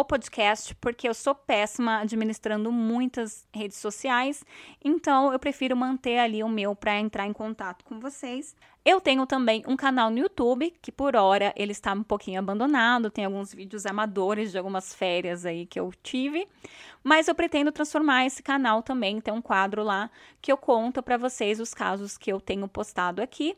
o 0.00 0.04
podcast, 0.04 0.74
porque 0.76 1.08
eu 1.08 1.14
sou 1.14 1.34
péssima 1.34 1.98
administrando 1.98 2.70
muitas 2.70 3.46
redes 3.52 3.78
sociais, 3.78 4.44
então 4.84 5.32
eu 5.32 5.38
prefiro 5.38 5.76
manter 5.76 6.18
ali 6.18 6.42
o 6.42 6.48
meu 6.48 6.74
para 6.74 6.98
entrar 6.98 7.26
em 7.26 7.32
contato 7.32 7.84
com 7.84 7.98
vocês. 7.98 8.54
Eu 8.84 9.00
tenho 9.00 9.26
também 9.26 9.62
um 9.66 9.76
canal 9.76 10.08
no 10.08 10.18
YouTube, 10.18 10.72
que 10.80 10.90
por 10.90 11.14
hora 11.14 11.52
ele 11.56 11.72
está 11.72 11.92
um 11.92 12.02
pouquinho 12.02 12.38
abandonado, 12.38 13.10
tem 13.10 13.24
alguns 13.24 13.52
vídeos 13.52 13.84
amadores 13.84 14.50
de 14.50 14.58
algumas 14.58 14.94
férias 14.94 15.44
aí 15.44 15.66
que 15.66 15.78
eu 15.78 15.92
tive, 16.02 16.48
mas 17.04 17.28
eu 17.28 17.34
pretendo 17.34 17.70
transformar 17.70 18.24
esse 18.24 18.42
canal 18.42 18.82
também, 18.82 19.20
tem 19.20 19.34
um 19.34 19.42
quadro 19.42 19.82
lá 19.82 20.10
que 20.40 20.50
eu 20.50 20.56
conto 20.56 21.02
para 21.02 21.16
vocês 21.16 21.60
os 21.60 21.74
casos 21.74 22.16
que 22.16 22.32
eu 22.32 22.40
tenho 22.40 22.66
postado 22.66 23.20
aqui. 23.20 23.56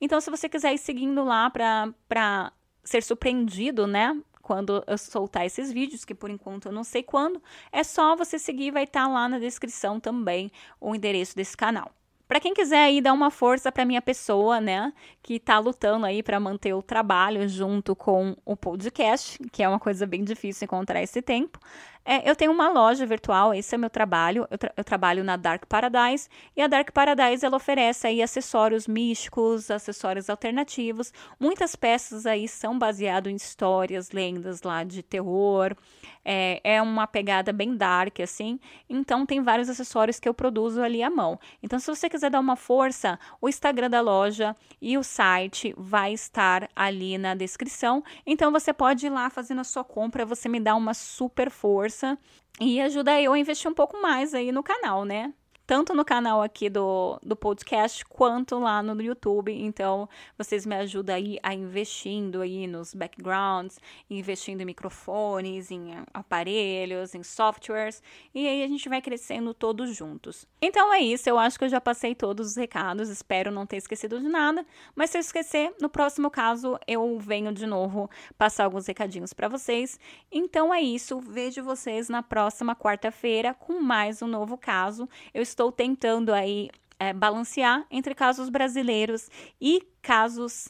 Então, 0.00 0.20
se 0.20 0.30
você 0.30 0.48
quiser 0.48 0.74
ir 0.74 0.78
seguindo 0.78 1.22
lá 1.22 1.48
para 1.48 2.52
ser 2.82 3.04
surpreendido, 3.04 3.86
né, 3.86 4.20
quando 4.42 4.84
eu 4.86 4.98
soltar 4.98 5.46
esses 5.46 5.72
vídeos, 5.72 6.04
que 6.04 6.14
por 6.14 6.28
enquanto 6.28 6.66
eu 6.66 6.72
não 6.72 6.84
sei 6.84 7.02
quando, 7.02 7.42
é 7.70 7.82
só 7.84 8.16
você 8.16 8.38
seguir, 8.38 8.70
vai 8.70 8.84
estar 8.84 9.04
tá 9.04 9.08
lá 9.08 9.28
na 9.28 9.38
descrição 9.38 10.00
também 10.00 10.50
o 10.80 10.94
endereço 10.94 11.36
desse 11.36 11.56
canal. 11.56 11.90
Para 12.32 12.40
quem 12.40 12.54
quiser 12.54 12.84
aí 12.84 13.00
dar 13.02 13.12
uma 13.12 13.30
força 13.30 13.70
para 13.70 13.84
minha 13.84 14.00
pessoa, 14.00 14.58
né, 14.58 14.92
que 15.22 15.34
está 15.34 15.58
lutando 15.58 16.06
aí 16.06 16.22
para 16.22 16.40
manter 16.40 16.72
o 16.72 16.80
trabalho 16.80 17.46
junto 17.46 17.94
com 17.94 18.34
o 18.42 18.56
podcast, 18.56 19.38
que 19.52 19.62
é 19.62 19.68
uma 19.68 19.78
coisa 19.78 20.06
bem 20.06 20.24
difícil 20.24 20.64
encontrar 20.64 21.02
esse 21.02 21.20
tempo, 21.20 21.58
é, 22.04 22.28
eu 22.28 22.34
tenho 22.34 22.50
uma 22.50 22.68
loja 22.68 23.06
virtual, 23.06 23.54
esse 23.54 23.74
é 23.74 23.78
meu 23.78 23.90
trabalho. 23.90 24.46
Eu, 24.50 24.58
tra 24.58 24.72
eu, 24.76 24.82
trabalho 24.82 25.22
na 25.22 25.36
Dark 25.36 25.66
Paradise 25.66 26.28
e 26.56 26.60
a 26.60 26.66
Dark 26.66 26.90
Paradise 26.90 27.44
ela 27.46 27.56
oferece 27.56 28.06
aí 28.06 28.20
acessórios 28.20 28.88
místicos, 28.88 29.70
acessórios 29.70 30.28
alternativos. 30.28 31.12
Muitas 31.38 31.76
peças 31.76 32.26
aí 32.26 32.48
são 32.48 32.76
baseadas 32.76 33.32
em 33.32 33.36
histórias, 33.36 34.10
lendas 34.10 34.62
lá 34.62 34.82
de 34.82 35.02
terror. 35.02 35.76
É, 36.24 36.60
é 36.62 36.82
uma 36.82 37.06
pegada 37.06 37.52
bem 37.52 37.76
dark 37.76 38.20
assim. 38.20 38.58
Então 38.88 39.24
tem 39.24 39.40
vários 39.40 39.68
acessórios 39.68 40.18
que 40.18 40.28
eu 40.28 40.34
produzo 40.34 40.82
ali 40.82 41.02
à 41.02 41.10
mão. 41.10 41.38
Então 41.62 41.78
se 41.78 41.86
você 41.86 42.08
quiser 42.08 42.30
dar 42.30 42.40
uma 42.40 42.56
força, 42.56 43.18
o 43.40 43.48
Instagram 43.48 43.90
da 43.90 44.00
loja 44.00 44.56
e 44.80 44.98
o 44.98 45.04
site 45.04 45.72
vai 45.76 46.12
estar 46.12 46.68
ali 46.74 47.16
na 47.16 47.34
descrição. 47.34 48.02
Então 48.26 48.50
você 48.50 48.72
pode 48.72 49.06
ir 49.06 49.10
lá 49.10 49.30
fazendo 49.30 49.60
a 49.60 49.64
sua 49.64 49.84
compra, 49.84 50.26
você 50.26 50.48
me 50.48 50.58
dá 50.58 50.74
uma 50.74 50.94
super 50.94 51.50
força 51.50 51.91
força 51.92 52.18
e 52.60 52.80
ajuda 52.80 53.20
eu 53.20 53.32
a 53.32 53.38
investir 53.38 53.70
um 53.70 53.74
pouco 53.74 54.00
mais 54.00 54.34
aí 54.34 54.50
no 54.50 54.62
canal, 54.62 55.04
né? 55.04 55.32
Tanto 55.66 55.94
no 55.94 56.04
canal 56.04 56.42
aqui 56.42 56.68
do, 56.68 57.18
do 57.22 57.36
podcast 57.36 58.04
quanto 58.06 58.58
lá 58.58 58.82
no 58.82 59.00
YouTube. 59.00 59.52
Então, 59.52 60.08
vocês 60.36 60.66
me 60.66 60.74
ajudam 60.76 61.16
aí 61.16 61.38
a 61.42 61.54
investindo 61.54 62.40
aí 62.40 62.66
nos 62.66 62.94
backgrounds, 62.94 63.78
investindo 64.08 64.60
em 64.60 64.64
microfones, 64.64 65.70
em 65.70 65.94
aparelhos, 66.12 67.14
em 67.14 67.22
softwares, 67.22 68.02
e 68.34 68.46
aí 68.46 68.62
a 68.62 68.68
gente 68.68 68.88
vai 68.88 69.00
crescendo 69.00 69.54
todos 69.54 69.94
juntos. 69.94 70.46
Então 70.60 70.92
é 70.92 71.00
isso, 71.00 71.28
eu 71.28 71.38
acho 71.38 71.58
que 71.58 71.64
eu 71.64 71.68
já 71.68 71.80
passei 71.80 72.14
todos 72.14 72.48
os 72.48 72.56
recados, 72.56 73.08
espero 73.08 73.50
não 73.50 73.66
ter 73.66 73.76
esquecido 73.76 74.20
de 74.20 74.28
nada, 74.28 74.64
mas 74.94 75.10
se 75.10 75.18
eu 75.18 75.20
esquecer, 75.20 75.74
no 75.80 75.88
próximo 75.88 76.30
caso 76.30 76.78
eu 76.86 77.18
venho 77.18 77.52
de 77.52 77.66
novo 77.66 78.10
passar 78.36 78.64
alguns 78.64 78.86
recadinhos 78.86 79.32
para 79.32 79.48
vocês. 79.48 79.98
Então 80.30 80.72
é 80.72 80.80
isso, 80.80 81.20
vejo 81.20 81.62
vocês 81.62 82.08
na 82.08 82.22
próxima 82.22 82.74
quarta-feira 82.74 83.54
com 83.54 83.80
mais 83.80 84.22
um 84.22 84.26
novo 84.26 84.56
caso. 84.56 85.08
Eu 85.32 85.42
estou 85.52 85.70
tentando 85.70 86.32
aí 86.32 86.70
é, 86.98 87.12
balancear 87.12 87.84
entre 87.90 88.14
casos 88.14 88.48
brasileiros 88.48 89.28
e 89.60 89.86
casos 90.00 90.66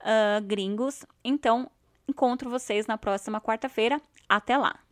uh, 0.00 0.44
gringos. 0.44 1.04
Então, 1.24 1.70
encontro 2.06 2.50
vocês 2.50 2.86
na 2.86 2.98
próxima 2.98 3.40
quarta-feira. 3.40 4.00
Até 4.28 4.56
lá! 4.56 4.85